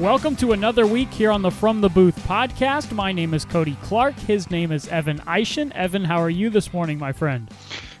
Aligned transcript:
Welcome 0.00 0.34
to 0.36 0.52
another 0.52 0.86
week 0.86 1.12
here 1.12 1.30
on 1.30 1.42
the 1.42 1.50
From 1.50 1.82
the 1.82 1.90
Booth 1.90 2.18
podcast. 2.26 2.90
My 2.90 3.12
name 3.12 3.34
is 3.34 3.44
Cody 3.44 3.76
Clark. 3.82 4.14
His 4.14 4.50
name 4.50 4.72
is 4.72 4.88
Evan 4.88 5.18
Eischen. 5.18 5.70
Evan, 5.72 6.04
how 6.04 6.22
are 6.22 6.30
you 6.30 6.48
this 6.48 6.72
morning, 6.72 6.98
my 6.98 7.12
friend? 7.12 7.50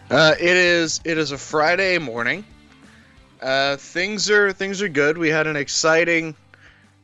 Uh, 0.08 0.34
it 0.40 0.56
is 0.56 1.02
it 1.04 1.18
is 1.18 1.30
a 1.30 1.36
Friday 1.36 1.98
morning. 1.98 2.42
Uh, 3.42 3.76
things 3.76 4.30
are 4.30 4.50
things 4.50 4.80
are 4.80 4.88
good. 4.88 5.18
We 5.18 5.28
had 5.28 5.46
an 5.46 5.56
exciting 5.56 6.34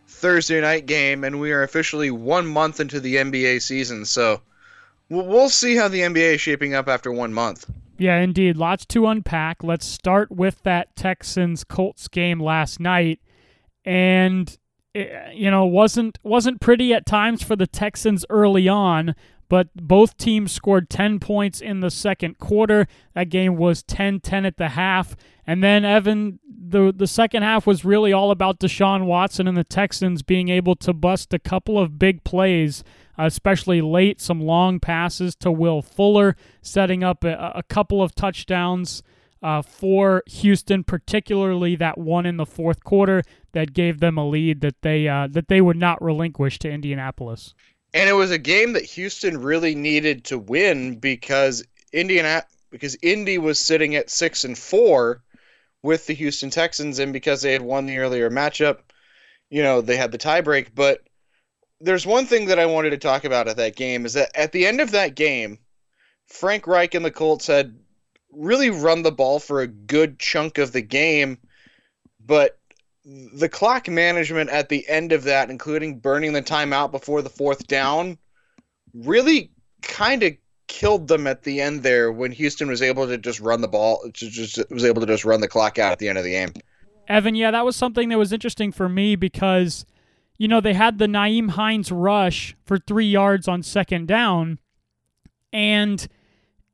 Thursday 0.08 0.62
night 0.62 0.86
game, 0.86 1.24
and 1.24 1.40
we 1.40 1.52
are 1.52 1.62
officially 1.62 2.10
one 2.10 2.46
month 2.46 2.80
into 2.80 2.98
the 2.98 3.16
NBA 3.16 3.60
season. 3.60 4.06
So 4.06 4.40
we'll, 5.10 5.26
we'll 5.26 5.50
see 5.50 5.76
how 5.76 5.88
the 5.88 6.00
NBA 6.00 6.36
is 6.36 6.40
shaping 6.40 6.72
up 6.72 6.88
after 6.88 7.12
one 7.12 7.34
month. 7.34 7.70
Yeah, 7.98 8.16
indeed. 8.20 8.56
Lots 8.56 8.86
to 8.86 9.08
unpack. 9.08 9.62
Let's 9.62 9.84
start 9.84 10.30
with 10.32 10.62
that 10.62 10.96
Texans 10.96 11.64
Colts 11.64 12.08
game 12.08 12.40
last 12.40 12.80
night. 12.80 13.20
And 13.84 14.56
you 15.32 15.50
know, 15.50 15.64
wasn't 15.64 16.18
wasn't 16.22 16.60
pretty 16.60 16.92
at 16.94 17.06
times 17.06 17.42
for 17.42 17.56
the 17.56 17.66
Texans 17.66 18.24
early 18.30 18.68
on, 18.68 19.14
but 19.48 19.68
both 19.74 20.16
teams 20.16 20.52
scored 20.52 20.90
10 20.90 21.20
points 21.20 21.60
in 21.60 21.80
the 21.80 21.90
second 21.90 22.38
quarter. 22.38 22.86
That 23.14 23.28
game 23.28 23.56
was 23.56 23.82
10-10 23.82 24.46
at 24.46 24.56
the 24.56 24.70
half. 24.70 25.16
And 25.46 25.62
then 25.62 25.84
Evan 25.84 26.40
the 26.48 26.92
the 26.94 27.06
second 27.06 27.44
half 27.44 27.66
was 27.66 27.84
really 27.84 28.12
all 28.12 28.30
about 28.30 28.58
Deshaun 28.58 29.04
Watson 29.04 29.46
and 29.46 29.56
the 29.56 29.64
Texans 29.64 30.22
being 30.22 30.48
able 30.48 30.74
to 30.76 30.92
bust 30.92 31.32
a 31.32 31.38
couple 31.38 31.78
of 31.78 31.98
big 31.98 32.24
plays 32.24 32.82
especially 33.18 33.80
late. 33.80 34.20
Some 34.20 34.40
long 34.40 34.80
passes 34.80 35.34
to 35.36 35.50
Will 35.50 35.82
Fuller, 35.82 36.36
setting 36.62 37.02
up 37.02 37.24
a, 37.24 37.52
a 37.54 37.62
couple 37.62 38.02
of 38.02 38.14
touchdowns 38.14 39.02
uh, 39.42 39.62
for 39.62 40.22
Houston, 40.26 40.84
particularly 40.84 41.76
that 41.76 41.98
one 41.98 42.26
in 42.26 42.36
the 42.36 42.46
fourth 42.46 42.82
quarter 42.84 43.22
that 43.56 43.72
gave 43.72 44.00
them 44.00 44.18
a 44.18 44.28
lead 44.28 44.60
that 44.60 44.82
they 44.82 45.08
uh, 45.08 45.26
that 45.30 45.48
they 45.48 45.62
would 45.62 45.78
not 45.78 46.02
relinquish 46.02 46.58
to 46.58 46.70
Indianapolis. 46.70 47.54
And 47.94 48.06
it 48.06 48.12
was 48.12 48.30
a 48.30 48.36
game 48.36 48.74
that 48.74 48.84
Houston 48.84 49.40
really 49.40 49.74
needed 49.74 50.24
to 50.24 50.38
win 50.38 50.98
because 50.98 51.64
Indiana 51.90 52.44
because 52.70 52.98
Indy 53.00 53.38
was 53.38 53.58
sitting 53.58 53.96
at 53.96 54.10
six 54.10 54.44
and 54.44 54.58
four 54.58 55.22
with 55.82 56.06
the 56.06 56.12
Houston 56.12 56.50
Texans, 56.50 56.98
and 56.98 57.14
because 57.14 57.40
they 57.40 57.52
had 57.52 57.62
won 57.62 57.86
the 57.86 57.96
earlier 57.96 58.28
matchup, 58.28 58.80
you 59.48 59.62
know 59.62 59.80
they 59.80 59.96
had 59.96 60.12
the 60.12 60.18
tiebreak. 60.18 60.68
But 60.74 61.08
there's 61.80 62.04
one 62.04 62.26
thing 62.26 62.48
that 62.48 62.58
I 62.58 62.66
wanted 62.66 62.90
to 62.90 62.98
talk 62.98 63.24
about 63.24 63.48
at 63.48 63.56
that 63.56 63.74
game 63.74 64.04
is 64.04 64.12
that 64.12 64.36
at 64.36 64.52
the 64.52 64.66
end 64.66 64.82
of 64.82 64.90
that 64.90 65.14
game, 65.14 65.58
Frank 66.26 66.66
Reich 66.66 66.94
and 66.94 67.06
the 67.06 67.10
Colts 67.10 67.46
had 67.46 67.74
really 68.32 68.68
run 68.68 69.02
the 69.02 69.12
ball 69.12 69.38
for 69.38 69.62
a 69.62 69.66
good 69.66 70.18
chunk 70.18 70.58
of 70.58 70.72
the 70.72 70.82
game, 70.82 71.38
but 72.20 72.58
the 73.34 73.48
clock 73.48 73.88
management 73.88 74.50
at 74.50 74.68
the 74.68 74.86
end 74.88 75.12
of 75.12 75.24
that, 75.24 75.50
including 75.50 75.98
burning 75.98 76.32
the 76.32 76.42
timeout 76.42 76.90
before 76.90 77.22
the 77.22 77.30
fourth 77.30 77.66
down, 77.66 78.18
really 78.94 79.50
kind 79.82 80.22
of 80.22 80.32
killed 80.66 81.06
them 81.06 81.26
at 81.26 81.44
the 81.44 81.60
end 81.60 81.82
there 81.82 82.10
when 82.10 82.32
Houston 82.32 82.68
was 82.68 82.82
able 82.82 83.06
to 83.06 83.16
just 83.16 83.38
run 83.40 83.60
the 83.60 83.68
ball, 83.68 84.04
just 84.12 84.60
was 84.70 84.84
able 84.84 85.00
to 85.00 85.06
just 85.06 85.24
run 85.24 85.40
the 85.40 85.48
clock 85.48 85.78
out 85.78 85.92
at 85.92 85.98
the 85.98 86.08
end 86.08 86.18
of 86.18 86.24
the 86.24 86.32
game. 86.32 86.52
Evan, 87.08 87.36
yeah, 87.36 87.52
that 87.52 87.64
was 87.64 87.76
something 87.76 88.08
that 88.08 88.18
was 88.18 88.32
interesting 88.32 88.72
for 88.72 88.88
me 88.88 89.14
because 89.14 89.86
you 90.38 90.48
know, 90.48 90.60
they 90.60 90.74
had 90.74 90.98
the 90.98 91.06
Nyheim 91.06 91.50
Hines 91.50 91.90
rush 91.90 92.56
for 92.64 92.78
three 92.78 93.06
yards 93.06 93.48
on 93.48 93.62
second 93.62 94.06
down. 94.06 94.58
And 95.52 96.06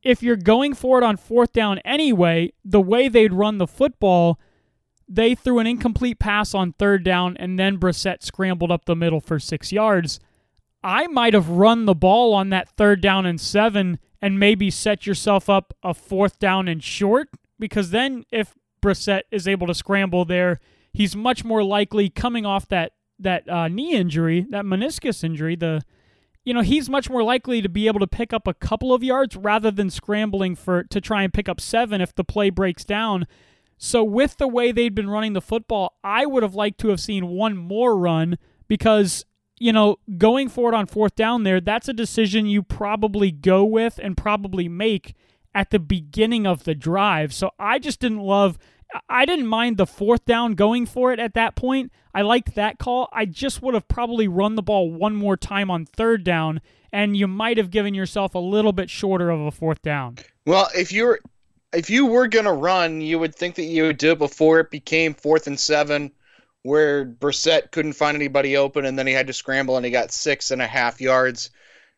if 0.01 0.21
you're 0.21 0.35
going 0.35 0.73
for 0.73 0.97
it 0.97 1.03
on 1.03 1.17
fourth 1.17 1.53
down 1.53 1.79
anyway, 1.79 2.51
the 2.65 2.81
way 2.81 3.07
they'd 3.07 3.33
run 3.33 3.57
the 3.57 3.67
football, 3.67 4.39
they 5.07 5.35
threw 5.35 5.59
an 5.59 5.67
incomplete 5.67 6.19
pass 6.19 6.53
on 6.53 6.73
third 6.73 7.03
down, 7.03 7.37
and 7.37 7.59
then 7.59 7.77
Brissett 7.77 8.23
scrambled 8.23 8.71
up 8.71 8.85
the 8.85 8.95
middle 8.95 9.19
for 9.19 9.39
six 9.39 9.71
yards. 9.71 10.19
I 10.83 11.07
might 11.07 11.33
have 11.33 11.49
run 11.49 11.85
the 11.85 11.95
ball 11.95 12.33
on 12.33 12.49
that 12.49 12.69
third 12.69 13.01
down 13.01 13.25
and 13.25 13.39
seven 13.39 13.99
and 14.21 14.39
maybe 14.39 14.69
set 14.69 15.05
yourself 15.05 15.49
up 15.49 15.73
a 15.83 15.93
fourth 15.93 16.39
down 16.39 16.67
and 16.67 16.83
short 16.83 17.29
because 17.59 17.91
then 17.91 18.25
if 18.31 18.53
Brissett 18.81 19.23
is 19.31 19.47
able 19.47 19.67
to 19.67 19.73
scramble 19.73 20.25
there, 20.25 20.59
he's 20.91 21.15
much 21.15 21.43
more 21.43 21.63
likely 21.63 22.09
coming 22.09 22.45
off 22.45 22.67
that 22.69 22.93
that 23.19 23.49
uh, 23.49 23.67
knee 23.67 23.93
injury, 23.93 24.45
that 24.49 24.65
meniscus 24.65 25.23
injury, 25.23 25.55
the 25.55 25.81
you 26.43 26.53
know 26.53 26.61
he's 26.61 26.89
much 26.89 27.09
more 27.09 27.23
likely 27.23 27.61
to 27.61 27.69
be 27.69 27.87
able 27.87 27.99
to 27.99 28.07
pick 28.07 28.33
up 28.33 28.47
a 28.47 28.53
couple 28.53 28.93
of 28.93 29.03
yards 29.03 29.35
rather 29.35 29.71
than 29.71 29.89
scrambling 29.89 30.55
for 30.55 30.83
to 30.83 30.99
try 30.99 31.23
and 31.23 31.33
pick 31.33 31.47
up 31.47 31.61
seven 31.61 32.01
if 32.01 32.13
the 32.13 32.23
play 32.23 32.49
breaks 32.49 32.83
down. 32.83 33.25
So 33.77 34.03
with 34.03 34.37
the 34.37 34.47
way 34.47 34.71
they'd 34.71 34.95
been 34.95 35.09
running 35.09 35.33
the 35.33 35.41
football, 35.41 35.97
I 36.03 36.25
would 36.25 36.43
have 36.43 36.55
liked 36.55 36.79
to 36.81 36.89
have 36.89 36.99
seen 36.99 37.27
one 37.27 37.57
more 37.57 37.97
run 37.97 38.37
because 38.67 39.25
you 39.59 39.71
know 39.73 39.97
going 40.17 40.49
for 40.49 40.69
it 40.71 40.75
on 40.75 40.85
fourth 40.85 41.15
down 41.15 41.43
there, 41.43 41.61
that's 41.61 41.89
a 41.89 41.93
decision 41.93 42.45
you 42.45 42.63
probably 42.63 43.31
go 43.31 43.63
with 43.63 43.99
and 44.01 44.17
probably 44.17 44.67
make 44.69 45.15
at 45.55 45.69
the 45.69 45.79
beginning 45.79 46.47
of 46.47 46.63
the 46.63 46.75
drive. 46.75 47.33
So 47.33 47.51
I 47.59 47.79
just 47.79 47.99
didn't 47.99 48.19
love 48.19 48.57
I 49.09 49.25
didn't 49.25 49.47
mind 49.47 49.77
the 49.77 49.87
fourth 49.87 50.25
down 50.25 50.53
going 50.53 50.85
for 50.85 51.11
it 51.11 51.19
at 51.19 51.33
that 51.33 51.55
point. 51.55 51.91
I 52.13 52.21
liked 52.21 52.55
that 52.55 52.77
call. 52.77 53.09
I 53.11 53.25
just 53.25 53.61
would 53.61 53.73
have 53.73 53.87
probably 53.87 54.27
run 54.27 54.55
the 54.55 54.61
ball 54.61 54.91
one 54.91 55.15
more 55.15 55.35
time 55.35 55.71
on 55.71 55.85
third 55.85 56.23
down, 56.23 56.61
and 56.91 57.17
you 57.17 57.27
might 57.27 57.57
have 57.57 57.71
given 57.71 57.93
yourself 57.93 58.35
a 58.35 58.39
little 58.39 58.71
bit 58.71 58.89
shorter 58.89 59.29
of 59.29 59.41
a 59.41 59.51
fourth 59.51 59.81
down. 59.81 60.17
Well, 60.45 60.69
if 60.75 60.91
you're 60.91 61.19
if 61.73 61.89
you 61.89 62.05
were 62.05 62.27
gonna 62.27 62.53
run, 62.53 63.01
you 63.01 63.19
would 63.19 63.35
think 63.35 63.55
that 63.55 63.63
you 63.63 63.83
would 63.83 63.97
do 63.97 64.11
it 64.11 64.19
before 64.19 64.59
it 64.59 64.71
became 64.71 65.13
fourth 65.13 65.47
and 65.47 65.59
seven, 65.59 66.11
where 66.61 67.05
Brissett 67.05 67.71
couldn't 67.71 67.93
find 67.93 68.15
anybody 68.15 68.55
open, 68.55 68.85
and 68.85 68.97
then 68.97 69.07
he 69.07 69.13
had 69.13 69.27
to 69.27 69.33
scramble, 69.33 69.75
and 69.75 69.85
he 69.85 69.91
got 69.91 70.11
six 70.11 70.51
and 70.51 70.61
a 70.61 70.67
half 70.67 71.01
yards. 71.01 71.49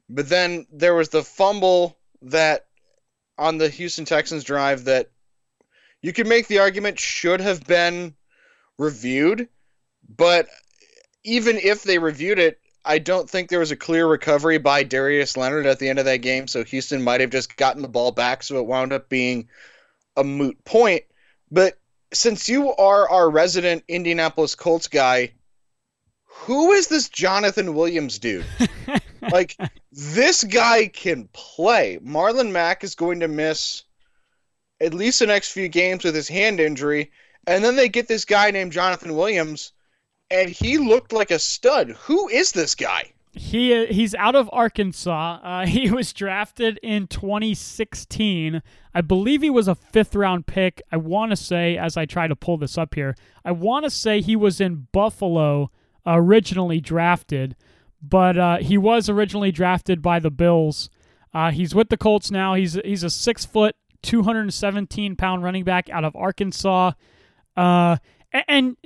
But 0.09 0.29
then 0.29 0.65
there 0.71 0.95
was 0.95 1.09
the 1.09 1.23
fumble 1.23 1.97
that 2.23 2.65
on 3.37 3.57
the 3.57 3.69
Houston 3.69 4.05
Texans 4.05 4.43
drive 4.43 4.85
that 4.85 5.09
you 6.01 6.13
could 6.13 6.27
make 6.27 6.47
the 6.47 6.59
argument 6.59 6.99
should 6.99 7.41
have 7.41 7.65
been 7.65 8.15
reviewed, 8.77 9.49
but 10.15 10.47
even 11.23 11.57
if 11.57 11.83
they 11.83 11.97
reviewed 11.97 12.39
it, 12.39 12.59
I 12.85 12.99
don't 12.99 13.29
think 13.29 13.49
there 13.49 13.59
was 13.59 13.71
a 13.71 13.75
clear 13.75 14.07
recovery 14.07 14.57
by 14.57 14.83
Darius 14.83 15.35
Leonard 15.35 15.65
at 15.65 15.79
the 15.79 15.89
end 15.89 15.99
of 15.99 16.05
that 16.05 16.17
game, 16.17 16.47
so 16.47 16.63
Houston 16.63 17.01
might 17.01 17.21
have 17.21 17.31
just 17.31 17.57
gotten 17.57 17.81
the 17.81 17.87
ball 17.87 18.11
back, 18.11 18.43
so 18.43 18.57
it 18.57 18.67
wound 18.67 18.93
up 18.93 19.09
being 19.09 19.49
a 20.15 20.23
moot 20.23 20.63
point. 20.65 21.03
But 21.51 21.79
since 22.13 22.47
you 22.47 22.73
are 22.75 23.09
our 23.09 23.29
resident 23.29 23.83
Indianapolis 23.87 24.55
Colts 24.55 24.87
guy, 24.87 25.33
who 26.25 26.71
is 26.73 26.87
this 26.87 27.09
Jonathan 27.09 27.73
Williams 27.73 28.19
dude? 28.19 28.45
like, 29.31 29.57
this 29.91 30.43
guy 30.43 30.87
can 30.87 31.27
play. 31.33 31.99
Marlon 32.03 32.51
Mack 32.51 32.83
is 32.83 32.93
going 32.93 33.21
to 33.21 33.27
miss 33.27 33.83
at 34.81 34.93
least 34.93 35.19
the 35.19 35.27
next 35.27 35.51
few 35.51 35.67
games 35.67 36.03
with 36.03 36.13
his 36.13 36.27
hand 36.27 36.59
injury. 36.59 37.11
And 37.47 37.63
then 37.63 37.75
they 37.75 37.89
get 37.89 38.07
this 38.07 38.25
guy 38.25 38.51
named 38.51 38.73
Jonathan 38.73 39.15
Williams, 39.15 39.71
and 40.29 40.49
he 40.49 40.77
looked 40.77 41.13
like 41.13 41.31
a 41.31 41.39
stud. 41.39 41.91
Who 42.01 42.27
is 42.29 42.51
this 42.51 42.75
guy? 42.75 43.11
He 43.33 43.85
he's 43.87 44.15
out 44.15 44.35
of 44.35 44.49
Arkansas. 44.53 45.39
Uh, 45.43 45.65
he 45.65 45.91
was 45.91 46.13
drafted 46.13 46.79
in 46.81 47.07
2016. 47.07 48.61
I 48.93 49.01
believe 49.01 49.41
he 49.41 49.49
was 49.49 49.67
a 49.67 49.75
fifth 49.75 50.15
round 50.15 50.47
pick. 50.47 50.81
I 50.91 50.97
want 50.97 51.31
to 51.31 51.35
say, 51.35 51.77
as 51.77 51.97
I 51.97 52.05
try 52.05 52.27
to 52.27 52.35
pull 52.35 52.57
this 52.57 52.77
up 52.77 52.95
here, 52.95 53.15
I 53.43 53.51
want 53.51 53.83
to 53.83 53.89
say 53.89 54.21
he 54.21 54.35
was 54.35 54.61
in 54.61 54.87
Buffalo 54.91 55.71
originally 56.05 56.79
drafted, 56.79 57.55
but 58.01 58.37
uh, 58.37 58.57
he 58.57 58.77
was 58.77 59.09
originally 59.09 59.51
drafted 59.51 60.01
by 60.01 60.19
the 60.19 60.31
Bills. 60.31 60.89
Uh, 61.33 61.51
he's 61.51 61.75
with 61.75 61.89
the 61.89 61.97
Colts 61.97 62.31
now. 62.31 62.53
He's 62.53 62.75
he's 62.85 63.03
a 63.03 63.09
six 63.09 63.43
foot 63.45 63.75
217 64.03 65.17
pound 65.17 65.43
running 65.43 65.65
back 65.65 65.89
out 65.89 66.05
of 66.05 66.15
Arkansas. 66.15 66.93
Uh, 67.57 67.97
and, 68.47 68.77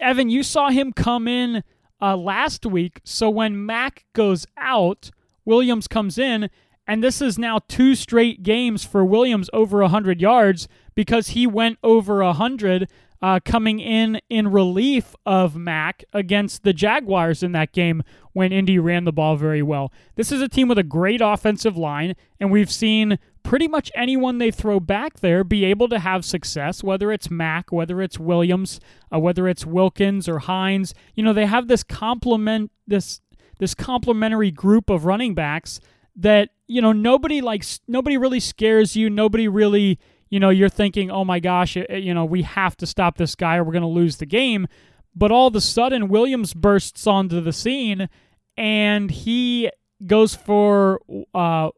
Evan, 0.00 0.30
you 0.30 0.42
saw 0.42 0.70
him 0.70 0.92
come 0.92 1.28
in 1.28 1.62
uh, 2.00 2.16
last 2.16 2.66
week. 2.66 3.00
So 3.04 3.30
when 3.30 3.64
Mack 3.64 4.04
goes 4.12 4.46
out, 4.56 5.10
Williams 5.44 5.88
comes 5.88 6.18
in, 6.18 6.50
and 6.86 7.02
this 7.02 7.22
is 7.22 7.38
now 7.38 7.60
two 7.68 7.94
straight 7.94 8.42
games 8.42 8.84
for 8.84 9.04
Williams 9.04 9.48
over 9.52 9.80
100 9.80 10.20
yards 10.20 10.68
because 10.94 11.28
he 11.28 11.46
went 11.46 11.78
over 11.82 12.22
100 12.22 12.88
uh, 13.22 13.40
coming 13.42 13.80
in 13.80 14.20
in 14.28 14.48
relief 14.48 15.14
of 15.24 15.56
Mack 15.56 16.04
against 16.12 16.62
the 16.62 16.74
Jaguars 16.74 17.42
in 17.42 17.52
that 17.52 17.72
game 17.72 18.02
when 18.34 18.52
Indy 18.52 18.78
ran 18.78 19.04
the 19.04 19.12
ball 19.12 19.36
very 19.36 19.62
well. 19.62 19.90
This 20.16 20.30
is 20.30 20.42
a 20.42 20.48
team 20.48 20.68
with 20.68 20.76
a 20.76 20.82
great 20.82 21.22
offensive 21.22 21.76
line, 21.76 22.16
and 22.38 22.50
we've 22.50 22.70
seen 22.70 23.18
pretty 23.44 23.68
much 23.68 23.92
anyone 23.94 24.38
they 24.38 24.50
throw 24.50 24.80
back 24.80 25.20
there 25.20 25.44
be 25.44 25.64
able 25.64 25.88
to 25.88 26.00
have 26.00 26.24
success, 26.24 26.82
whether 26.82 27.12
it's 27.12 27.30
Mack, 27.30 27.70
whether 27.70 28.02
it's 28.02 28.18
Williams, 28.18 28.80
uh, 29.14 29.20
whether 29.20 29.46
it's 29.46 29.64
Wilkins 29.64 30.28
or 30.28 30.40
Hines. 30.40 30.94
You 31.14 31.22
know, 31.22 31.32
they 31.32 31.46
have 31.46 31.68
this 31.68 31.84
complement 31.84 32.72
this 32.86 33.20
this 33.60 33.74
complementary 33.74 34.50
group 34.50 34.90
of 34.90 35.04
running 35.04 35.34
backs 35.34 35.78
that 36.16 36.50
you 36.66 36.82
know 36.82 36.92
nobody 36.92 37.40
likes 37.40 37.80
nobody 37.86 38.16
really 38.16 38.40
scares 38.40 38.96
you 38.96 39.08
nobody 39.08 39.46
really 39.46 39.98
you 40.30 40.40
know 40.40 40.50
you're 40.50 40.68
thinking 40.68 41.10
oh 41.10 41.24
my 41.24 41.38
gosh 41.38 41.76
you 41.76 42.12
know 42.14 42.24
we 42.24 42.42
have 42.42 42.76
to 42.76 42.86
stop 42.86 43.16
this 43.16 43.34
guy 43.36 43.56
or 43.56 43.64
we're 43.64 43.72
going 43.72 43.82
to 43.82 43.88
lose 43.88 44.16
the 44.16 44.26
game 44.26 44.66
But 45.14 45.30
all 45.30 45.46
of 45.46 45.54
a 45.54 45.60
sudden, 45.60 46.08
Williams 46.08 46.54
bursts 46.54 47.06
onto 47.06 47.40
the 47.40 47.52
scene 47.52 48.08
and 48.56 49.10
he 49.10 49.70
goes 50.06 50.34
for 50.34 51.00
uh, 51.34 51.70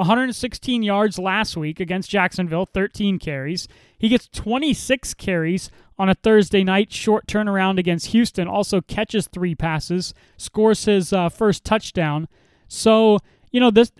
116 0.00 0.82
yards 0.82 1.18
last 1.18 1.58
week 1.58 1.78
against 1.78 2.08
Jacksonville, 2.08 2.64
13 2.64 3.18
carries. 3.18 3.68
He 3.98 4.08
gets 4.08 4.28
26 4.28 5.12
carries 5.14 5.70
on 5.98 6.08
a 6.08 6.14
Thursday 6.14 6.64
night 6.64 6.90
short 6.90 7.26
turnaround 7.26 7.78
against 7.78 8.06
Houston, 8.06 8.48
also 8.48 8.80
catches 8.80 9.28
three 9.28 9.54
passes, 9.54 10.14
scores 10.38 10.86
his 10.86 11.12
uh, 11.12 11.28
first 11.28 11.64
touchdown. 11.64 12.28
So, 12.66 13.18
you 13.52 13.60
know, 13.60 13.70
this 13.70 13.92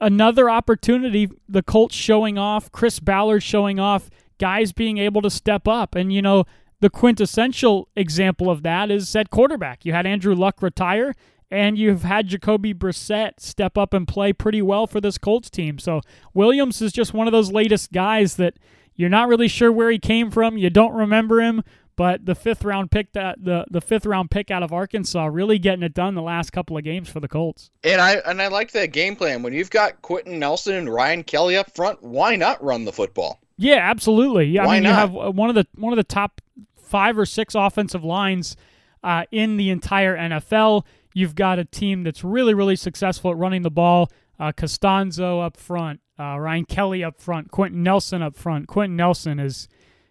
another 0.00 0.48
opportunity, 0.48 1.28
the 1.46 1.62
Colts 1.62 1.94
showing 1.94 2.38
off, 2.38 2.72
Chris 2.72 2.98
Ballard 2.98 3.42
showing 3.42 3.78
off, 3.78 4.08
guys 4.38 4.72
being 4.72 4.96
able 4.96 5.20
to 5.20 5.28
step 5.28 5.68
up. 5.68 5.94
And, 5.94 6.10
you 6.14 6.22
know, 6.22 6.44
the 6.80 6.88
quintessential 6.88 7.88
example 7.94 8.50
of 8.50 8.62
that 8.62 8.90
is 8.90 9.14
at 9.14 9.28
quarterback. 9.28 9.84
You 9.84 9.92
had 9.92 10.06
Andrew 10.06 10.34
Luck 10.34 10.62
retire, 10.62 11.14
and 11.50 11.78
you've 11.78 12.02
had 12.02 12.28
Jacoby 12.28 12.74
Brissett 12.74 13.38
step 13.38 13.78
up 13.78 13.94
and 13.94 14.06
play 14.06 14.32
pretty 14.32 14.62
well 14.62 14.86
for 14.86 15.00
this 15.00 15.18
Colts 15.18 15.50
team. 15.50 15.78
So 15.78 16.00
Williams 16.34 16.82
is 16.82 16.92
just 16.92 17.14
one 17.14 17.26
of 17.28 17.32
those 17.32 17.52
latest 17.52 17.92
guys 17.92 18.36
that 18.36 18.54
you're 18.94 19.10
not 19.10 19.28
really 19.28 19.48
sure 19.48 19.70
where 19.70 19.90
he 19.90 19.98
came 19.98 20.30
from. 20.30 20.56
You 20.58 20.70
don't 20.70 20.94
remember 20.94 21.40
him, 21.40 21.62
but 21.96 22.26
the 22.26 22.34
fifth 22.34 22.64
round 22.64 22.90
pick 22.90 23.12
that 23.12 23.44
the 23.44 23.64
the 23.70 23.80
fifth 23.80 24.06
round 24.06 24.30
pick 24.30 24.50
out 24.50 24.62
of 24.62 24.72
Arkansas 24.72 25.26
really 25.26 25.58
getting 25.58 25.82
it 25.82 25.94
done 25.94 26.14
the 26.14 26.22
last 26.22 26.50
couple 26.50 26.76
of 26.76 26.84
games 26.84 27.08
for 27.08 27.20
the 27.20 27.28
Colts. 27.28 27.70
And 27.84 28.00
I 28.00 28.14
and 28.26 28.40
I 28.40 28.48
like 28.48 28.72
that 28.72 28.92
game 28.92 29.16
plan. 29.16 29.42
When 29.42 29.52
you've 29.52 29.70
got 29.70 30.02
Quenton 30.02 30.38
Nelson 30.38 30.74
and 30.74 30.92
Ryan 30.92 31.22
Kelly 31.22 31.56
up 31.56 31.74
front, 31.74 32.02
why 32.02 32.36
not 32.36 32.62
run 32.62 32.84
the 32.84 32.92
football? 32.92 33.40
Yeah, 33.58 33.76
absolutely. 33.76 34.46
Yeah, 34.46 34.66
Why 34.66 34.72
I 34.72 34.76
mean 34.76 34.82
not? 34.82 34.88
you 34.90 34.94
have 34.94 35.28
uh, 35.28 35.30
one 35.30 35.48
of 35.48 35.54
the 35.54 35.66
one 35.76 35.92
of 35.92 35.96
the 35.96 36.04
top 36.04 36.40
five 36.76 37.18
or 37.18 37.24
six 37.26 37.54
offensive 37.54 38.04
lines 38.04 38.56
uh, 39.02 39.24
in 39.30 39.56
the 39.56 39.70
entire 39.70 40.16
NFL. 40.16 40.84
You've 41.16 41.34
got 41.34 41.58
a 41.58 41.64
team 41.64 42.02
that's 42.02 42.22
really, 42.22 42.52
really 42.52 42.76
successful 42.76 43.30
at 43.30 43.38
running 43.38 43.62
the 43.62 43.70
ball. 43.70 44.10
Uh, 44.38 44.52
Castonzo 44.52 45.42
up 45.42 45.56
front, 45.56 46.00
uh, 46.20 46.38
Ryan 46.38 46.66
Kelly 46.66 47.02
up 47.02 47.22
front, 47.22 47.50
Quenton 47.50 47.82
Nelson 47.82 48.20
up 48.20 48.36
front. 48.36 48.68
Quenton 48.68 48.96
Nelson 48.96 49.38
is 49.38 49.66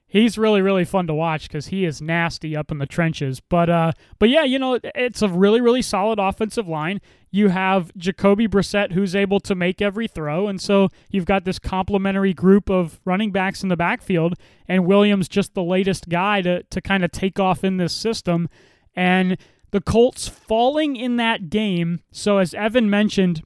he's 0.08 0.36
really, 0.36 0.64
really 0.64 0.84
fun 0.84 1.06
to 1.06 1.14
watch 1.14 1.48
because 1.48 1.68
he 1.68 1.86
is 1.86 2.02
nasty 2.02 2.56
up 2.56 2.72
in 2.72 2.80
the 2.80 2.88
trenches. 2.88 3.40
But 3.40 3.70
uh, 3.70 3.92
but 4.18 4.30
yeah, 4.30 4.46
you 4.46 4.58
know 4.58 4.80
it's 4.96 5.22
a 5.22 5.30
really, 5.30 5.62
really 5.62 5.84
solid 5.84 6.18
offensive 6.18 6.68
line. 6.68 7.02
You 7.30 7.50
have 7.50 7.96
Jacoby 7.96 8.48
Brissett 8.48 8.94
who's 8.94 9.16
able 9.16 9.40
to 9.42 9.54
make 9.54 9.84
every 9.84 10.08
throw, 10.08 10.48
and 10.48 10.60
so 10.60 10.90
you've 11.12 11.26
got 11.26 11.46
this 11.46 11.60
complementary 11.60 12.34
group 12.34 12.68
of 12.68 13.00
running 13.06 13.32
backs 13.32 13.62
in 13.62 13.70
the 13.70 13.78
backfield, 13.78 14.34
and 14.68 14.88
Williams 14.88 15.28
just 15.28 15.54
the 15.54 15.62
latest 15.62 16.10
guy 16.10 16.42
to 16.42 16.64
to 16.64 16.82
kind 16.82 17.06
of 17.06 17.12
take 17.12 17.40
off 17.40 17.64
in 17.64 17.78
this 17.78 17.94
system, 17.94 18.50
and 18.96 19.38
the 19.76 19.82
Colts 19.82 20.30
falling 20.30 20.96
in 20.96 21.18
that 21.18 21.50
game. 21.50 22.00
So 22.10 22.38
as 22.38 22.54
Evan 22.54 22.90
mentioned, 22.90 23.44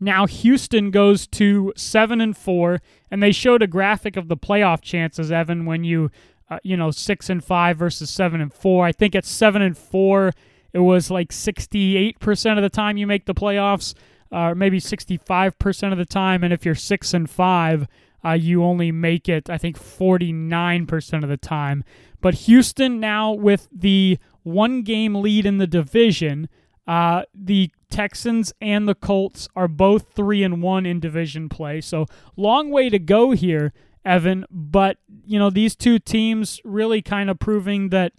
now 0.00 0.26
Houston 0.26 0.90
goes 0.90 1.28
to 1.28 1.72
seven 1.76 2.20
and 2.20 2.36
four, 2.36 2.80
and 3.08 3.22
they 3.22 3.30
showed 3.30 3.62
a 3.62 3.68
graphic 3.68 4.16
of 4.16 4.26
the 4.26 4.36
playoff 4.36 4.80
chances, 4.80 5.30
Evan, 5.30 5.64
when 5.64 5.84
you, 5.84 6.10
uh, 6.50 6.58
you 6.64 6.76
know, 6.76 6.90
six 6.90 7.30
and 7.30 7.44
five 7.44 7.76
versus 7.76 8.10
seven 8.10 8.40
and 8.40 8.52
four. 8.52 8.84
I 8.84 8.90
think 8.90 9.14
at 9.14 9.24
seven 9.24 9.62
and 9.62 9.78
four, 9.78 10.32
it 10.72 10.80
was 10.80 11.08
like 11.08 11.30
sixty-eight 11.30 12.18
percent 12.18 12.58
of 12.58 12.64
the 12.64 12.68
time 12.68 12.96
you 12.96 13.06
make 13.06 13.26
the 13.26 13.32
playoffs, 13.32 13.94
uh, 14.32 14.48
or 14.48 14.54
maybe 14.56 14.80
sixty-five 14.80 15.56
percent 15.60 15.92
of 15.92 16.00
the 16.00 16.04
time, 16.04 16.42
and 16.42 16.52
if 16.52 16.64
you're 16.64 16.74
six 16.74 17.14
and 17.14 17.30
five, 17.30 17.86
uh, 18.24 18.32
you 18.32 18.64
only 18.64 18.90
make 18.90 19.28
it, 19.28 19.48
I 19.48 19.58
think, 19.58 19.76
forty-nine 19.76 20.86
percent 20.86 21.22
of 21.22 21.30
the 21.30 21.36
time. 21.36 21.84
But 22.20 22.34
Houston 22.34 22.98
now 22.98 23.30
with 23.30 23.68
the 23.70 24.18
one 24.44 24.82
game 24.82 25.16
lead 25.16 25.44
in 25.44 25.58
the 25.58 25.66
division. 25.66 26.48
Uh, 26.86 27.22
the 27.34 27.70
Texans 27.90 28.52
and 28.60 28.86
the 28.86 28.94
Colts 28.94 29.48
are 29.56 29.68
both 29.68 30.12
three 30.14 30.42
and 30.42 30.62
one 30.62 30.86
in 30.86 31.00
division 31.00 31.48
play, 31.48 31.80
so 31.80 32.06
long 32.36 32.70
way 32.70 32.90
to 32.90 32.98
go 32.98 33.32
here, 33.32 33.72
Evan. 34.04 34.44
But 34.50 34.98
you 35.24 35.38
know 35.38 35.50
these 35.50 35.74
two 35.74 35.98
teams 35.98 36.60
really 36.64 37.00
kind 37.02 37.30
of 37.30 37.38
proving 37.38 37.88
that 37.88 38.12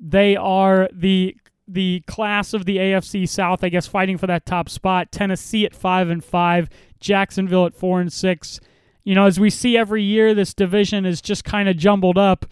they 0.00 0.36
are 0.36 0.88
the 0.92 1.36
the 1.68 2.00
class 2.06 2.54
of 2.54 2.64
the 2.64 2.78
AFC 2.78 3.28
South. 3.28 3.62
I 3.62 3.68
guess 3.68 3.86
fighting 3.86 4.18
for 4.18 4.26
that 4.26 4.46
top 4.46 4.68
spot. 4.68 5.12
Tennessee 5.12 5.64
at 5.64 5.74
five 5.74 6.08
and 6.08 6.24
five, 6.24 6.68
Jacksonville 6.98 7.66
at 7.66 7.74
four 7.74 8.00
and 8.00 8.12
six. 8.12 8.58
You 9.04 9.14
know, 9.14 9.26
as 9.26 9.38
we 9.38 9.50
see 9.50 9.76
every 9.76 10.02
year, 10.02 10.34
this 10.34 10.54
division 10.54 11.06
is 11.06 11.20
just 11.20 11.44
kind 11.44 11.68
of 11.68 11.76
jumbled 11.76 12.18
up. 12.18 12.46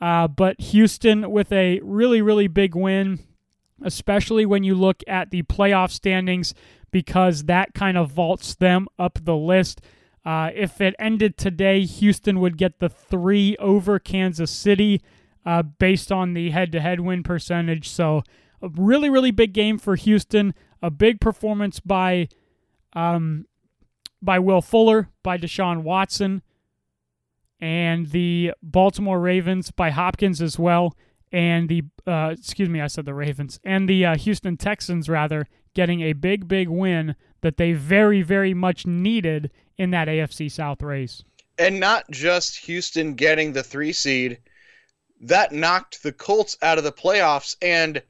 Uh, 0.00 0.26
but 0.28 0.60
Houston 0.60 1.30
with 1.30 1.52
a 1.52 1.80
really, 1.82 2.22
really 2.22 2.48
big 2.48 2.74
win, 2.74 3.20
especially 3.82 4.46
when 4.46 4.64
you 4.64 4.74
look 4.74 5.02
at 5.06 5.30
the 5.30 5.42
playoff 5.42 5.90
standings, 5.90 6.54
because 6.90 7.44
that 7.44 7.74
kind 7.74 7.96
of 7.98 8.10
vaults 8.10 8.54
them 8.54 8.88
up 8.98 9.18
the 9.22 9.36
list. 9.36 9.80
Uh, 10.24 10.50
if 10.54 10.80
it 10.80 10.94
ended 10.98 11.36
today, 11.36 11.84
Houston 11.84 12.40
would 12.40 12.56
get 12.56 12.78
the 12.78 12.88
three 12.88 13.56
over 13.58 13.98
Kansas 13.98 14.50
City 14.50 15.02
uh, 15.46 15.62
based 15.62 16.10
on 16.12 16.34
the 16.34 16.50
head 16.50 16.72
to 16.72 16.80
head 16.80 17.00
win 17.00 17.22
percentage. 17.22 17.88
So, 17.88 18.22
a 18.62 18.68
really, 18.68 19.08
really 19.08 19.30
big 19.30 19.54
game 19.54 19.78
for 19.78 19.96
Houston. 19.96 20.54
A 20.82 20.90
big 20.90 21.20
performance 21.20 21.80
by. 21.80 22.28
Um, 22.92 23.46
by 24.22 24.38
Will 24.38 24.60
Fuller, 24.60 25.08
by 25.22 25.38
Deshaun 25.38 25.82
Watson, 25.82 26.42
and 27.60 28.10
the 28.10 28.52
Baltimore 28.62 29.20
Ravens 29.20 29.70
by 29.70 29.90
Hopkins 29.90 30.40
as 30.40 30.58
well, 30.58 30.96
and 31.32 31.68
the 31.68 31.82
uh, 32.06 32.34
excuse 32.36 32.68
me, 32.68 32.80
I 32.80 32.86
said 32.86 33.04
the 33.04 33.14
Ravens 33.14 33.60
and 33.64 33.88
the 33.88 34.04
uh, 34.06 34.16
Houston 34.16 34.56
Texans 34.56 35.08
rather 35.08 35.46
getting 35.74 36.00
a 36.00 36.12
big, 36.12 36.48
big 36.48 36.68
win 36.68 37.14
that 37.42 37.56
they 37.56 37.72
very, 37.72 38.22
very 38.22 38.54
much 38.54 38.86
needed 38.86 39.50
in 39.78 39.90
that 39.90 40.08
AFC 40.08 40.50
South 40.50 40.82
race. 40.82 41.22
And 41.58 41.78
not 41.78 42.10
just 42.10 42.56
Houston 42.64 43.14
getting 43.14 43.52
the 43.52 43.62
three 43.62 43.92
seed, 43.92 44.38
that 45.20 45.52
knocked 45.52 46.02
the 46.02 46.12
Colts 46.12 46.56
out 46.62 46.78
of 46.78 46.84
the 46.84 46.92
playoffs, 46.92 47.56
and 47.60 48.02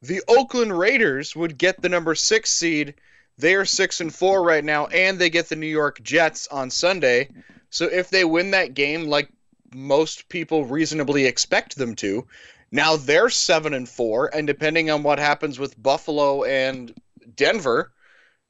the 0.00 0.22
Oakland 0.28 0.76
Raiders 0.76 1.34
would 1.34 1.58
get 1.58 1.80
the 1.82 1.88
number 1.88 2.14
six 2.14 2.50
seed. 2.50 2.94
They 3.36 3.54
are 3.54 3.64
six 3.64 4.00
and 4.00 4.14
four 4.14 4.44
right 4.44 4.64
now, 4.64 4.86
and 4.86 5.18
they 5.18 5.30
get 5.30 5.48
the 5.48 5.56
New 5.56 5.66
York 5.66 6.00
Jets 6.02 6.46
on 6.48 6.70
Sunday. 6.70 7.30
So 7.74 7.86
if 7.86 8.08
they 8.08 8.24
win 8.24 8.52
that 8.52 8.74
game, 8.74 9.08
like 9.08 9.28
most 9.74 10.28
people 10.28 10.64
reasonably 10.64 11.26
expect 11.26 11.74
them 11.74 11.96
to, 11.96 12.24
now 12.70 12.94
they're 12.94 13.28
seven 13.28 13.74
and 13.74 13.88
four, 13.88 14.32
and 14.32 14.46
depending 14.46 14.90
on 14.90 15.02
what 15.02 15.18
happens 15.18 15.58
with 15.58 15.82
Buffalo 15.82 16.44
and 16.44 16.94
Denver, 17.34 17.90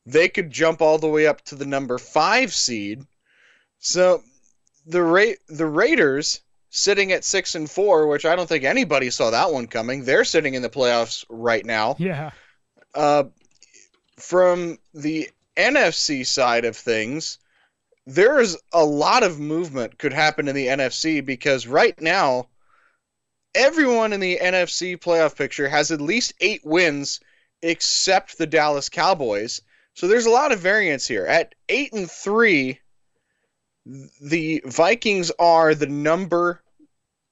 they 0.05 0.29
could 0.29 0.51
jump 0.51 0.83
all 0.83 0.99
the 0.99 1.09
way 1.09 1.27
up 1.27 1.41
to 1.47 1.55
the 1.55 1.65
number 1.65 1.97
five 1.97 2.53
seed. 2.53 3.07
So 3.79 4.23
the 4.85 5.03
Ra- 5.03 5.41
the 5.49 5.67
Raiders 5.67 6.43
sitting 6.69 7.11
at 7.11 7.25
six 7.25 7.55
and 7.55 7.71
four, 7.71 8.07
which 8.09 8.27
I 8.27 8.37
don't 8.37 8.49
think 8.49 8.65
anybody 8.65 9.09
saw 9.09 9.31
that 9.31 9.55
one 9.55 9.69
coming. 9.69 10.05
They're 10.05 10.27
sitting 10.27 10.53
in 10.53 10.61
the 10.61 10.69
playoffs 10.69 11.25
right 11.31 11.65
now. 11.65 11.97
Yeah. 11.99 12.33
Uh, 12.95 13.25
from 14.19 14.79
the 14.93 15.31
NFC 15.57 16.27
side 16.27 16.67
of 16.67 16.77
things, 16.77 17.39
there 18.07 18.41
is 18.41 18.59
a 18.73 18.85
lot 18.85 19.23
of 19.23 19.41
movement 19.41 19.99
could 19.99 20.13
happen 20.13 20.49
in 20.49 20.55
the 20.55 20.67
NFC 20.67 21.25
because 21.25 21.67
right 21.67 21.99
now, 22.01 22.49
everyone 23.55 24.13
in 24.13 24.21
the 24.21 24.39
NFC 24.43 24.97
playoff 24.99 25.37
picture 25.37 25.69
has 25.69 25.91
at 25.91 26.01
least 26.01 26.35
eight 26.41 26.61
wins 26.65 27.21
except 27.63 28.37
the 28.37 28.47
Dallas 28.47 28.89
Cowboys. 28.89 29.63
So 29.95 30.07
there's 30.07 30.27
a 30.27 30.31
lot 30.31 30.53
of 30.53 30.61
variance 30.61 31.07
here. 31.07 31.25
At 31.25 31.55
eight 31.69 31.93
and 31.93 32.11
three, 32.11 32.81
the 34.21 34.63
Vikings 34.67 35.31
are 35.39 35.75
the 35.75 35.87
number 35.87 36.63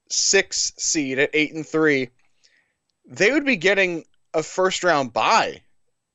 six 0.09 0.73
seed 0.77 1.19
at 1.19 1.29
eight 1.33 1.53
and 1.53 1.67
three. 1.67 2.09
They 3.05 3.31
would 3.31 3.45
be 3.45 3.57
getting 3.57 4.05
a 4.33 4.41
first 4.41 4.83
round 4.83 5.13
bye 5.13 5.61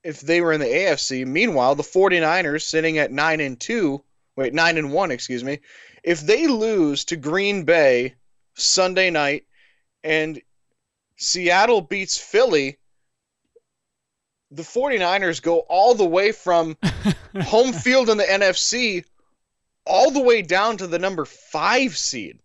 if 0.03 0.21
they 0.21 0.41
were 0.41 0.53
in 0.53 0.61
the 0.61 0.67
AFC. 0.67 1.27
Meanwhile, 1.27 1.75
the 1.75 1.83
49ers 1.83 2.63
sitting 2.63 2.99
at 2.99 3.13
9 3.13 3.41
and 3.41 3.61
2, 3.61 4.03
wait, 4.39 4.55
9 4.55 4.79
and 4.79 4.93
1, 4.93 5.11
excuse 5.11 5.43
me. 5.43 5.59
If 6.05 6.21
they 6.21 6.47
lose 6.47 7.05
to 7.07 7.17
Green 7.17 7.65
Bay 7.65 8.15
Sunday 8.55 9.11
night 9.11 9.47
and 10.05 10.41
Seattle 11.17 11.81
beats 11.81 12.17
Philly, 12.17 12.79
the 14.53 14.63
49ers 14.63 15.43
go 15.43 15.59
all 15.69 15.97
the 15.97 16.07
way 16.07 16.31
from 16.31 16.77
home 17.43 17.73
field 17.73 18.09
in 18.09 18.17
the 18.17 18.25
NFC 18.25 19.05
all 19.85 20.13
the 20.13 20.23
way 20.23 20.41
down 20.41 20.77
to 20.77 20.87
the 20.87 21.01
number 21.01 21.25
5 21.25 21.97
seed. 21.97 22.39